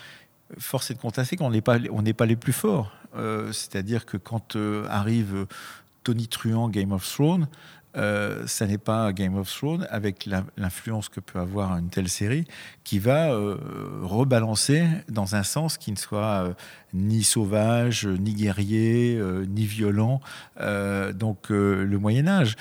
force 0.59 0.91
est 0.91 0.95
de 0.95 1.01
constater 1.01 1.37
qu'on 1.37 1.51
n'est 1.51 1.61
pas, 1.61 1.79
on 1.91 2.03
pas 2.03 2.27
les 2.27 2.37
plus 2.37 2.53
forts. 2.53 2.93
Euh, 3.17 3.53
c'est-à-dire 3.53 4.07
que 4.07 4.17
quand 4.17 4.57
euh, 4.57 4.87
arrive 4.89 5.47
Tony 6.05 6.29
Truant, 6.29 6.69
Game 6.69 6.93
of 6.93 7.09
Thrones, 7.09 7.47
euh, 7.97 8.47
ça 8.47 8.67
n'est 8.67 8.79
pas 8.79 9.13
Game 9.13 9.37
of 9.37 9.53
Thrones, 9.55 9.87
avec 9.91 10.29
l'influence 10.57 11.09
que 11.09 11.21
peut 11.21 11.39
avoir 11.39 11.77
une 11.77 11.91
telle 11.91 12.09
série, 12.09 12.47
qui 12.85 12.99
va 12.99 13.29
rebalancer 14.03 14.87
dans 15.09 15.37
un 15.37 15.43
sens 15.43 15.77
qui 15.77 15.93
ne 15.93 15.97
soit 15.97 16.55
ni 16.95 17.23
sauvage, 17.23 18.07
ni 18.07 18.35
guerrier, 18.35 19.17
euh, 19.19 19.47
ni 19.47 19.65
violent. 19.65 20.21
Euh, 20.61 21.13
donc 21.13 21.51
euh, 21.51 21.85
le 21.85 21.99
Moyen 21.99 22.27
Âge, 22.27 22.57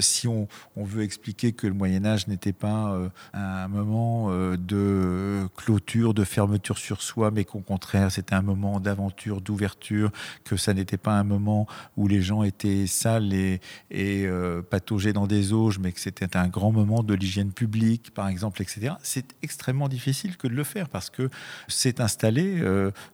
si 0.00 0.28
on, 0.28 0.48
veut 0.76 1.02
expliquer 1.02 1.52
que 1.52 1.66
le 1.66 1.74
Moyen 1.74 2.04
Âge 2.04 2.26
n'était 2.26 2.52
pas 2.52 2.98
un 3.32 3.68
moment 3.68 4.30
de 4.30 5.46
clôture, 5.56 6.12
de 6.12 6.24
fermeture 6.24 6.78
sur 6.78 7.02
soi, 7.02 7.30
mais 7.30 7.44
qu'au 7.44 7.60
contraire 7.60 8.10
c'était 8.10 8.34
un 8.34 8.42
moment 8.42 8.80
d'aventure, 8.80 9.40
d'ouverture, 9.40 10.10
que 10.44 10.56
ça 10.56 10.74
n'était 10.74 10.96
pas 10.96 11.12
un 11.12 11.24
moment 11.24 11.66
où 11.96 12.08
les 12.08 12.20
gens 12.20 12.42
étaient 12.42 12.86
sales 12.86 13.32
et, 13.32 13.60
et 13.90 14.28
pataugés 14.70 15.12
dans 15.12 15.26
des 15.26 15.52
auges, 15.52 15.78
mais 15.78 15.92
que 15.92 16.00
c'était 16.00 16.36
un 16.36 16.48
grand 16.48 16.72
moment 16.72 17.02
de 17.02 17.14
l'hygiène 17.14 17.52
publique, 17.52 18.12
par 18.12 18.28
exemple, 18.28 18.60
etc. 18.62 18.94
C'est 19.02 19.34
extrêmement 19.42 19.88
difficile 19.88 20.36
que 20.36 20.48
de 20.48 20.54
le 20.54 20.64
faire 20.64 20.88
parce 20.88 21.10
que 21.10 21.30
c'est 21.68 22.00
installé 22.00 22.62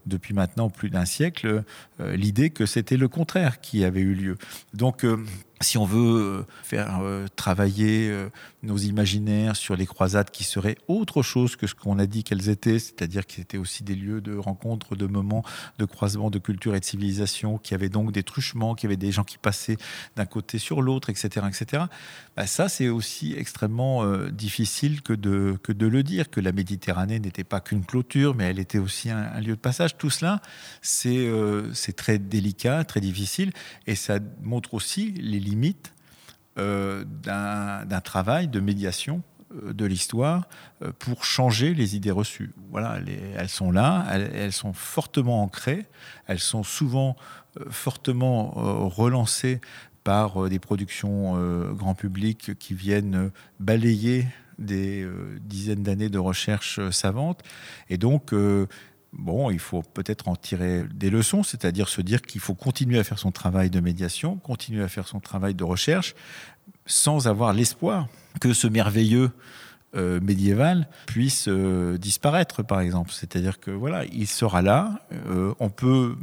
depuis 0.06 0.34
maintenant 0.34 0.57
plus 0.68 0.90
d'un 0.90 1.04
siècle 1.04 1.62
euh, 2.00 2.16
l'idée 2.16 2.50
que 2.50 2.66
c'était 2.66 2.96
le 2.96 3.06
contraire 3.06 3.60
qui 3.60 3.84
avait 3.84 4.00
eu 4.00 4.14
lieu. 4.14 4.36
Donc, 4.74 5.04
euh, 5.04 5.16
si 5.60 5.78
on 5.78 5.84
veut 5.84 6.20
euh, 6.20 6.46
faire 6.62 7.00
euh, 7.02 7.26
travailler 7.34 8.08
euh, 8.10 8.28
nos 8.62 8.76
imaginaires 8.76 9.56
sur 9.56 9.76
les 9.76 9.86
croisades 9.86 10.30
qui 10.30 10.44
seraient 10.44 10.76
autre 10.86 11.22
chose 11.22 11.56
que 11.56 11.66
ce 11.66 11.74
qu'on 11.74 11.98
a 11.98 12.06
dit 12.06 12.22
qu'elles 12.22 12.48
étaient, 12.48 12.78
c'est-à-dire 12.78 13.26
qu'ils 13.26 13.42
étaient 13.42 13.58
aussi 13.58 13.82
des 13.82 13.94
lieux 13.94 14.20
de 14.20 14.36
rencontre, 14.36 14.94
de 14.94 15.06
moments, 15.06 15.44
de 15.78 15.84
croisement 15.84 16.30
de 16.30 16.38
culture 16.38 16.74
et 16.74 16.80
de 16.80 16.84
civilisation, 16.84 17.58
qui 17.58 17.74
avaient 17.74 17.88
donc 17.88 18.12
des 18.12 18.22
truchements, 18.22 18.74
qui 18.74 18.86
avaient 18.86 18.96
des 18.96 19.12
gens 19.12 19.24
qui 19.24 19.38
passaient 19.38 19.78
d'un 20.16 20.26
côté 20.26 20.58
sur 20.58 20.80
l'autre, 20.82 21.10
etc., 21.10 21.46
etc. 21.48 21.84
Bah, 22.36 22.46
ça, 22.46 22.68
c'est 22.68 22.88
aussi 22.88 23.34
extrêmement 23.36 24.06
difficile 24.28 25.02
que 25.02 25.12
de, 25.12 25.58
le 25.68 26.02
dire, 26.02 26.30
que 26.30 26.40
la 26.40 26.52
Méditerranée 26.52 27.18
n'était 27.18 27.44
pas 27.44 27.60
qu'une 27.60 27.84
clôture, 27.84 28.34
mais 28.34 28.44
elle 28.44 28.58
était 28.58 28.78
aussi 28.78 29.10
un, 29.10 29.18
un 29.18 29.40
lieu 29.40 29.54
de 29.54 29.60
passage. 29.60 29.96
Tout 29.96 30.10
cela, 30.10 30.40
c'est 30.82 31.28
c'est 31.72 31.96
très 31.96 32.18
délicat, 32.18 32.84
très 32.84 33.00
difficile, 33.00 33.52
et 33.86 33.94
ça 33.94 34.18
montre 34.42 34.74
aussi 34.74 35.12
les 35.12 35.40
euh, 36.58 37.04
d'un 37.04 38.00
travail 38.00 38.48
de 38.48 38.58
médiation 38.58 39.22
euh, 39.54 39.72
de 39.72 39.84
l'histoire 39.84 40.48
euh, 40.82 40.90
pour 40.98 41.24
changer 41.24 41.72
les 41.72 41.94
idées 41.94 42.10
reçues. 42.10 42.50
Voilà, 42.72 42.98
elles 43.36 43.48
sont 43.48 43.70
là, 43.70 44.04
elles, 44.10 44.52
sont 44.52 44.72
fortement 44.72 45.44
ancrées, 45.44 45.86
elles 46.26 46.40
sont 46.40 46.64
souvent 46.64 47.16
fortement 47.70 48.50
relancées 48.88 49.60
par 50.02 50.48
des 50.48 50.58
productions 50.58 51.36
grand 51.74 51.94
public 51.94 52.56
qui 52.58 52.74
viennent 52.74 53.30
balayer 53.58 54.26
des 54.58 55.08
dizaines 55.40 55.82
d'années 55.82 56.08
de 56.08 56.18
recherche 56.18 56.78
savante. 56.90 57.42
Et 57.88 57.98
donc, 57.98 58.32
Bon, 59.12 59.50
il 59.50 59.58
faut 59.58 59.82
peut-être 59.82 60.28
en 60.28 60.36
tirer 60.36 60.84
des 60.92 61.08
leçons, 61.08 61.42
c'est-à-dire 61.42 61.88
se 61.88 62.02
dire 62.02 62.20
qu'il 62.20 62.40
faut 62.40 62.54
continuer 62.54 62.98
à 62.98 63.04
faire 63.04 63.18
son 63.18 63.32
travail 63.32 63.70
de 63.70 63.80
médiation, 63.80 64.36
continuer 64.36 64.82
à 64.82 64.88
faire 64.88 65.08
son 65.08 65.18
travail 65.18 65.54
de 65.54 65.64
recherche, 65.64 66.14
sans 66.84 67.26
avoir 67.26 67.52
l'espoir 67.52 68.08
que 68.40 68.52
ce 68.52 68.66
merveilleux 68.66 69.30
euh, 69.96 70.20
médiéval 70.20 70.86
puisse 71.06 71.46
euh, 71.48 71.96
disparaître, 71.96 72.62
par 72.62 72.80
exemple. 72.80 73.10
C'est-à-dire 73.10 73.58
que 73.58 73.70
voilà, 73.70 74.04
il 74.12 74.26
sera 74.26 74.60
là. 74.60 75.00
Euh, 75.12 75.54
on 75.60 75.70
peut 75.70 76.14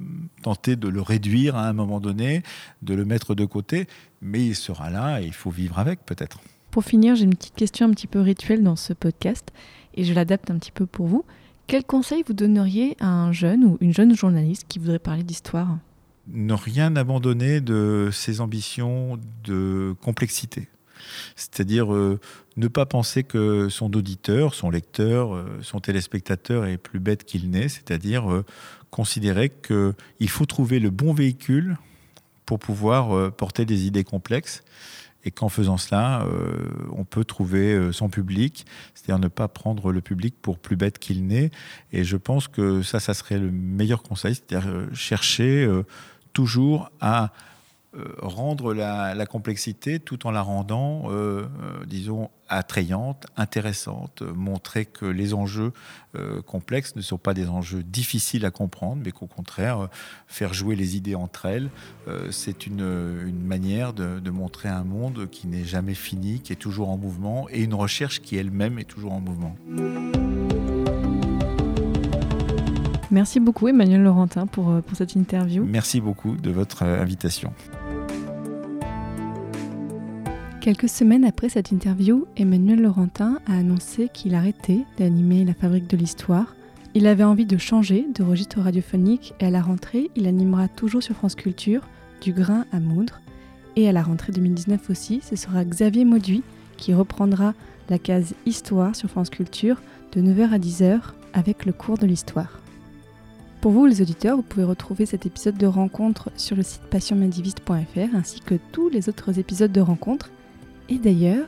tenter 0.43 0.75
de 0.75 0.87
le 0.87 1.01
réduire 1.01 1.55
à 1.55 1.67
un 1.67 1.73
moment 1.73 1.99
donné, 1.99 2.43
de 2.83 2.93
le 2.93 3.05
mettre 3.05 3.33
de 3.33 3.45
côté, 3.45 3.87
mais 4.21 4.45
il 4.45 4.55
sera 4.55 4.91
là 4.91 5.19
et 5.19 5.25
il 5.25 5.33
faut 5.33 5.49
vivre 5.49 5.79
avec, 5.79 6.05
peut-être. 6.05 6.39
Pour 6.69 6.83
finir, 6.83 7.15
j'ai 7.15 7.23
une 7.23 7.33
petite 7.33 7.55
question 7.55 7.87
un 7.87 7.91
petit 7.91 8.05
peu 8.05 8.21
rituelle 8.21 8.61
dans 8.61 8.75
ce 8.75 8.93
podcast 8.93 9.51
et 9.95 10.03
je 10.03 10.13
l'adapte 10.13 10.51
un 10.51 10.59
petit 10.59 10.71
peu 10.71 10.85
pour 10.85 11.07
vous. 11.07 11.25
Quel 11.67 11.83
conseil 11.83 12.23
vous 12.27 12.33
donneriez 12.33 12.95
à 12.99 13.07
un 13.07 13.31
jeune 13.31 13.63
ou 13.63 13.77
une 13.81 13.93
jeune 13.93 14.15
journaliste 14.15 14.65
qui 14.67 14.77
voudrait 14.77 14.99
parler 14.99 15.23
d'histoire? 15.23 15.79
Ne 16.27 16.53
rien 16.53 16.95
abandonner 16.95 17.59
de 17.59 18.09
ses 18.11 18.39
ambitions 18.39 19.19
de 19.43 19.95
complexité. 20.01 20.67
C'est-à-dire 21.35 21.93
euh, 21.93 22.19
ne 22.57 22.67
pas 22.67 22.85
penser 22.85 23.23
que 23.23 23.69
son 23.69 23.91
auditeur, 23.93 24.53
son 24.53 24.69
lecteur, 24.69 25.35
euh, 25.35 25.45
son 25.61 25.79
téléspectateur 25.79 26.65
est 26.65 26.77
plus 26.77 26.99
bête 26.99 27.23
qu'il 27.23 27.49
n'est, 27.49 27.67
c'est-à-dire 27.67 28.31
euh, 28.31 28.45
considérer 28.91 29.49
qu'il 29.49 30.29
faut 30.29 30.45
trouver 30.45 30.79
le 30.79 30.89
bon 30.89 31.13
véhicule 31.13 31.77
pour 32.45 32.59
pouvoir 32.59 33.31
porter 33.33 33.65
des 33.65 33.87
idées 33.87 34.03
complexes 34.03 34.63
et 35.25 35.31
qu'en 35.31 35.49
faisant 35.49 35.77
cela, 35.77 36.21
euh, 36.21 36.55
on 36.91 37.03
peut 37.03 37.25
trouver 37.25 37.73
euh, 37.73 37.91
son 37.91 38.09
public, 38.09 38.65
c'est-à-dire 38.93 39.19
ne 39.19 39.27
pas 39.27 39.47
prendre 39.47 39.91
le 39.91 39.99
public 40.01 40.35
pour 40.41 40.59
plus 40.59 40.75
bête 40.75 40.99
qu'il 40.99 41.25
n'est. 41.25 41.49
Et 41.91 42.03
je 42.03 42.15
pense 42.15 42.47
que 42.47 42.83
ça, 42.83 42.99
ça 42.99 43.13
serait 43.15 43.39
le 43.39 43.51
meilleur 43.51 44.03
conseil, 44.03 44.35
c'est-à-dire 44.35 44.69
euh, 44.69 44.87
chercher 44.93 45.67
toujours 46.33 46.91
à 47.01 47.31
rendre 48.21 48.73
la, 48.73 49.25
complexité 49.25 49.99
tout 49.99 50.27
en 50.27 50.31
la 50.31 50.41
rendant, 50.41 51.03
euh, 51.05 51.43
euh, 51.43 51.85
disons, 51.85 52.29
attrayante, 52.47 53.25
intéressante, 53.37 54.21
montrer 54.21 54.85
que 54.85 55.05
les 55.05 55.33
enjeux 55.33 55.73
complexes 56.45 56.95
ne 56.95 57.01
sont 57.01 57.17
pas 57.17 57.33
des 57.33 57.49
enjeux 57.49 57.83
difficiles 57.83 58.45
à 58.45 58.51
comprendre, 58.51 59.01
mais 59.03 59.11
qu'au 59.11 59.25
contraire, 59.25 59.89
faire 60.27 60.53
jouer 60.53 60.75
les 60.75 60.95
idées 60.95 61.15
entre 61.15 61.45
elles, 61.47 61.69
c'est 62.29 62.67
une, 62.67 63.33
manière 63.45 63.93
de, 63.93 64.19
de, 64.19 64.29
montrer 64.29 64.69
un 64.69 64.83
monde 64.83 65.27
qui 65.29 65.47
n'est 65.47 65.65
jamais 65.65 65.95
fini, 65.95 66.39
qui 66.39 66.53
est 66.53 66.57
toujours 66.57 66.89
en 66.89 66.97
mouvement, 66.97 67.47
et 67.49 67.63
une 67.63 67.73
recherche 67.73 68.21
qui 68.21 68.37
elle-même 68.37 68.77
est 68.77 68.85
toujours 68.85 69.11
en 69.11 69.19
mouvement. 69.19 69.55
Merci 73.11 73.39
beaucoup 73.39 73.67
Emmanuel 73.67 74.03
Laurentin 74.03 74.45
pour, 74.45 74.81
pour 74.83 74.95
cette 74.95 75.15
interview. 75.15 75.65
Merci 75.65 75.99
beaucoup 75.99 76.35
de 76.35 76.51
votre 76.51 76.83
invitation. 76.83 77.51
Quelques 80.65 80.89
semaines 80.89 81.25
après 81.25 81.47
cette 81.47 81.71
interview, 81.71 82.25
Emmanuel 82.37 82.81
Laurentin 82.81 83.37
a 83.45 83.55
annoncé 83.55 84.09
qu'il 84.11 84.33
arrêtait 84.33 84.79
d'animer 84.97 85.45
la 85.45 85.53
Fabrique 85.53 85.87
de 85.87 85.95
l'Histoire. 85.95 86.55
Il 86.95 87.05
avait 87.05 87.23
envie 87.23 87.45
de 87.45 87.59
changer 87.59 88.07
de 88.15 88.23
registre 88.23 88.61
radiophonique 88.61 89.35
et 89.39 89.45
à 89.45 89.51
la 89.51 89.61
rentrée, 89.61 90.09
il 90.15 90.25
animera 90.25 90.67
toujours 90.67 91.03
sur 91.03 91.13
France 91.13 91.35
Culture, 91.35 91.81
du 92.19 92.33
grain 92.33 92.65
à 92.71 92.79
moudre. 92.79 93.21
Et 93.75 93.87
à 93.87 93.91
la 93.91 94.01
rentrée 94.01 94.31
2019 94.31 94.89
aussi, 94.89 95.21
ce 95.21 95.35
sera 95.35 95.63
Xavier 95.63 96.03
Mauduit 96.03 96.41
qui 96.77 96.95
reprendra 96.95 97.53
la 97.91 97.99
case 97.99 98.33
Histoire 98.47 98.95
sur 98.95 99.07
France 99.07 99.29
Culture 99.29 99.83
de 100.13 100.21
9h 100.23 100.49
à 100.49 100.57
10h 100.57 100.99
avec 101.33 101.67
le 101.67 101.73
cours 101.73 101.99
de 101.99 102.07
l'histoire. 102.07 102.59
Pour 103.61 103.71
vous 103.71 103.85
les 103.85 104.01
auditeurs, 104.01 104.35
vous 104.35 104.41
pouvez 104.41 104.63
retrouver 104.63 105.05
cet 105.05 105.27
épisode 105.27 105.57
de 105.57 105.67
rencontre 105.67 106.31
sur 106.37 106.55
le 106.55 106.63
site 106.63 106.81
passionmediviste.fr 106.89 108.15
ainsi 108.15 108.39
que 108.39 108.55
tous 108.71 108.89
les 108.89 109.09
autres 109.09 109.37
épisodes 109.37 109.71
de 109.71 109.81
rencontre 109.81 110.31
et 110.89 110.97
d'ailleurs, 110.97 111.47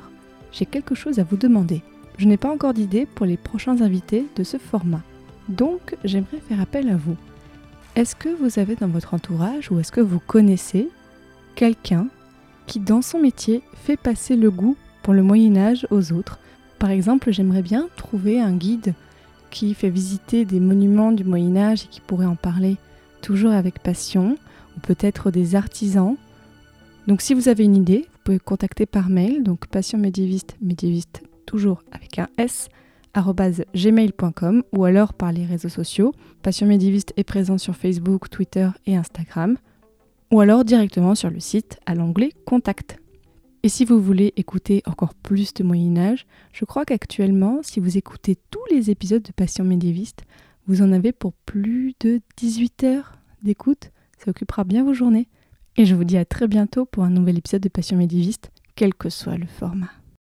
j'ai 0.51 0.65
quelque 0.65 0.95
chose 0.95 1.19
à 1.19 1.23
vous 1.23 1.37
demander. 1.37 1.81
Je 2.17 2.25
n'ai 2.25 2.37
pas 2.37 2.51
encore 2.51 2.73
d'idée 2.73 3.05
pour 3.05 3.25
les 3.25 3.37
prochains 3.37 3.81
invités 3.81 4.25
de 4.35 4.43
ce 4.43 4.57
format. 4.57 5.03
Donc, 5.49 5.95
j'aimerais 6.03 6.41
faire 6.47 6.61
appel 6.61 6.89
à 6.89 6.97
vous. 6.97 7.15
Est-ce 7.95 8.15
que 8.15 8.29
vous 8.29 8.59
avez 8.59 8.75
dans 8.75 8.87
votre 8.87 9.13
entourage 9.13 9.71
ou 9.71 9.79
est-ce 9.79 9.91
que 9.91 10.01
vous 10.01 10.19
connaissez 10.19 10.89
quelqu'un 11.55 12.07
qui, 12.65 12.79
dans 12.79 13.01
son 13.01 13.19
métier, 13.19 13.61
fait 13.75 13.97
passer 13.97 14.35
le 14.35 14.51
goût 14.51 14.75
pour 15.03 15.13
le 15.13 15.23
Moyen 15.23 15.57
Âge 15.57 15.87
aux 15.89 16.11
autres? 16.11 16.39
Par 16.79 16.89
exemple, 16.89 17.31
j'aimerais 17.31 17.61
bien 17.61 17.87
trouver 17.95 18.39
un 18.39 18.53
guide 18.53 18.93
qui 19.49 19.73
fait 19.73 19.89
visiter 19.89 20.45
des 20.45 20.59
monuments 20.59 21.11
du 21.11 21.23
Moyen 21.23 21.55
Âge 21.57 21.85
et 21.85 21.87
qui 21.87 22.01
pourrait 22.01 22.25
en 22.25 22.35
parler 22.35 22.77
toujours 23.21 23.51
avec 23.51 23.79
passion, 23.79 24.37
ou 24.75 24.79
peut-être 24.81 25.31
des 25.31 25.55
artisans. 25.55 26.15
Donc 27.07 27.21
si 27.21 27.33
vous 27.33 27.49
avez 27.49 27.63
une 27.63 27.75
idée, 27.75 28.05
pouvez 28.27 28.39
contacter 28.39 28.85
par 28.85 29.07
mail, 29.07 29.41
donc 29.41 29.67
passion 29.67 29.97
médiéviste, 29.97 30.57
médiéviste 30.59 31.23
toujours 31.45 31.81
avec 31.93 32.19
un 32.19 32.27
S, 32.37 32.67
gmail.com 33.15 34.63
ou 34.73 34.83
alors 34.83 35.13
par 35.13 35.31
les 35.31 35.45
réseaux 35.45 35.69
sociaux. 35.69 36.13
Passion 36.43 36.67
médiéviste 36.67 37.13
est 37.15 37.23
présent 37.23 37.57
sur 37.57 37.77
Facebook, 37.77 38.29
Twitter 38.29 38.67
et 38.85 38.97
Instagram 38.97 39.55
ou 40.29 40.41
alors 40.41 40.65
directement 40.65 41.15
sur 41.15 41.29
le 41.29 41.39
site 41.39 41.79
à 41.85 41.95
l'onglet 41.95 42.33
Contact. 42.45 42.97
Et 43.63 43.69
si 43.69 43.85
vous 43.85 44.01
voulez 44.01 44.33
écouter 44.35 44.83
encore 44.85 45.13
plus 45.13 45.53
de 45.53 45.63
Moyen 45.63 45.95
Âge, 45.95 46.27
je 46.51 46.65
crois 46.65 46.83
qu'actuellement, 46.83 47.61
si 47.63 47.79
vous 47.79 47.97
écoutez 47.97 48.35
tous 48.51 48.65
les 48.71 48.91
épisodes 48.91 49.23
de 49.23 49.31
Passion 49.31 49.63
médiéviste, 49.63 50.23
vous 50.67 50.81
en 50.81 50.91
avez 50.91 51.13
pour 51.13 51.31
plus 51.45 51.93
de 52.01 52.19
18 52.35 52.83
heures 52.83 53.19
d'écoute. 53.41 53.91
Ça 54.17 54.31
occupera 54.31 54.65
bien 54.65 54.83
vos 54.83 54.93
journées. 54.93 55.29
Et 55.79 55.85
je 55.85 55.93
vous 55.93 56.03
dis 56.03 56.17
à 56.17 56.25
très 56.25 56.47
bientôt 56.47 56.85
pour 56.85 57.03
un 57.03 57.11
nouvel 57.11 57.37
épisode 57.37 57.61
de 57.61 57.69
Passion 57.69 57.97
médiéviste, 57.97 58.51
quel 58.75 58.95
que 58.95 59.09
soit 59.09 59.37
le 59.37 59.45
format. 59.45 59.91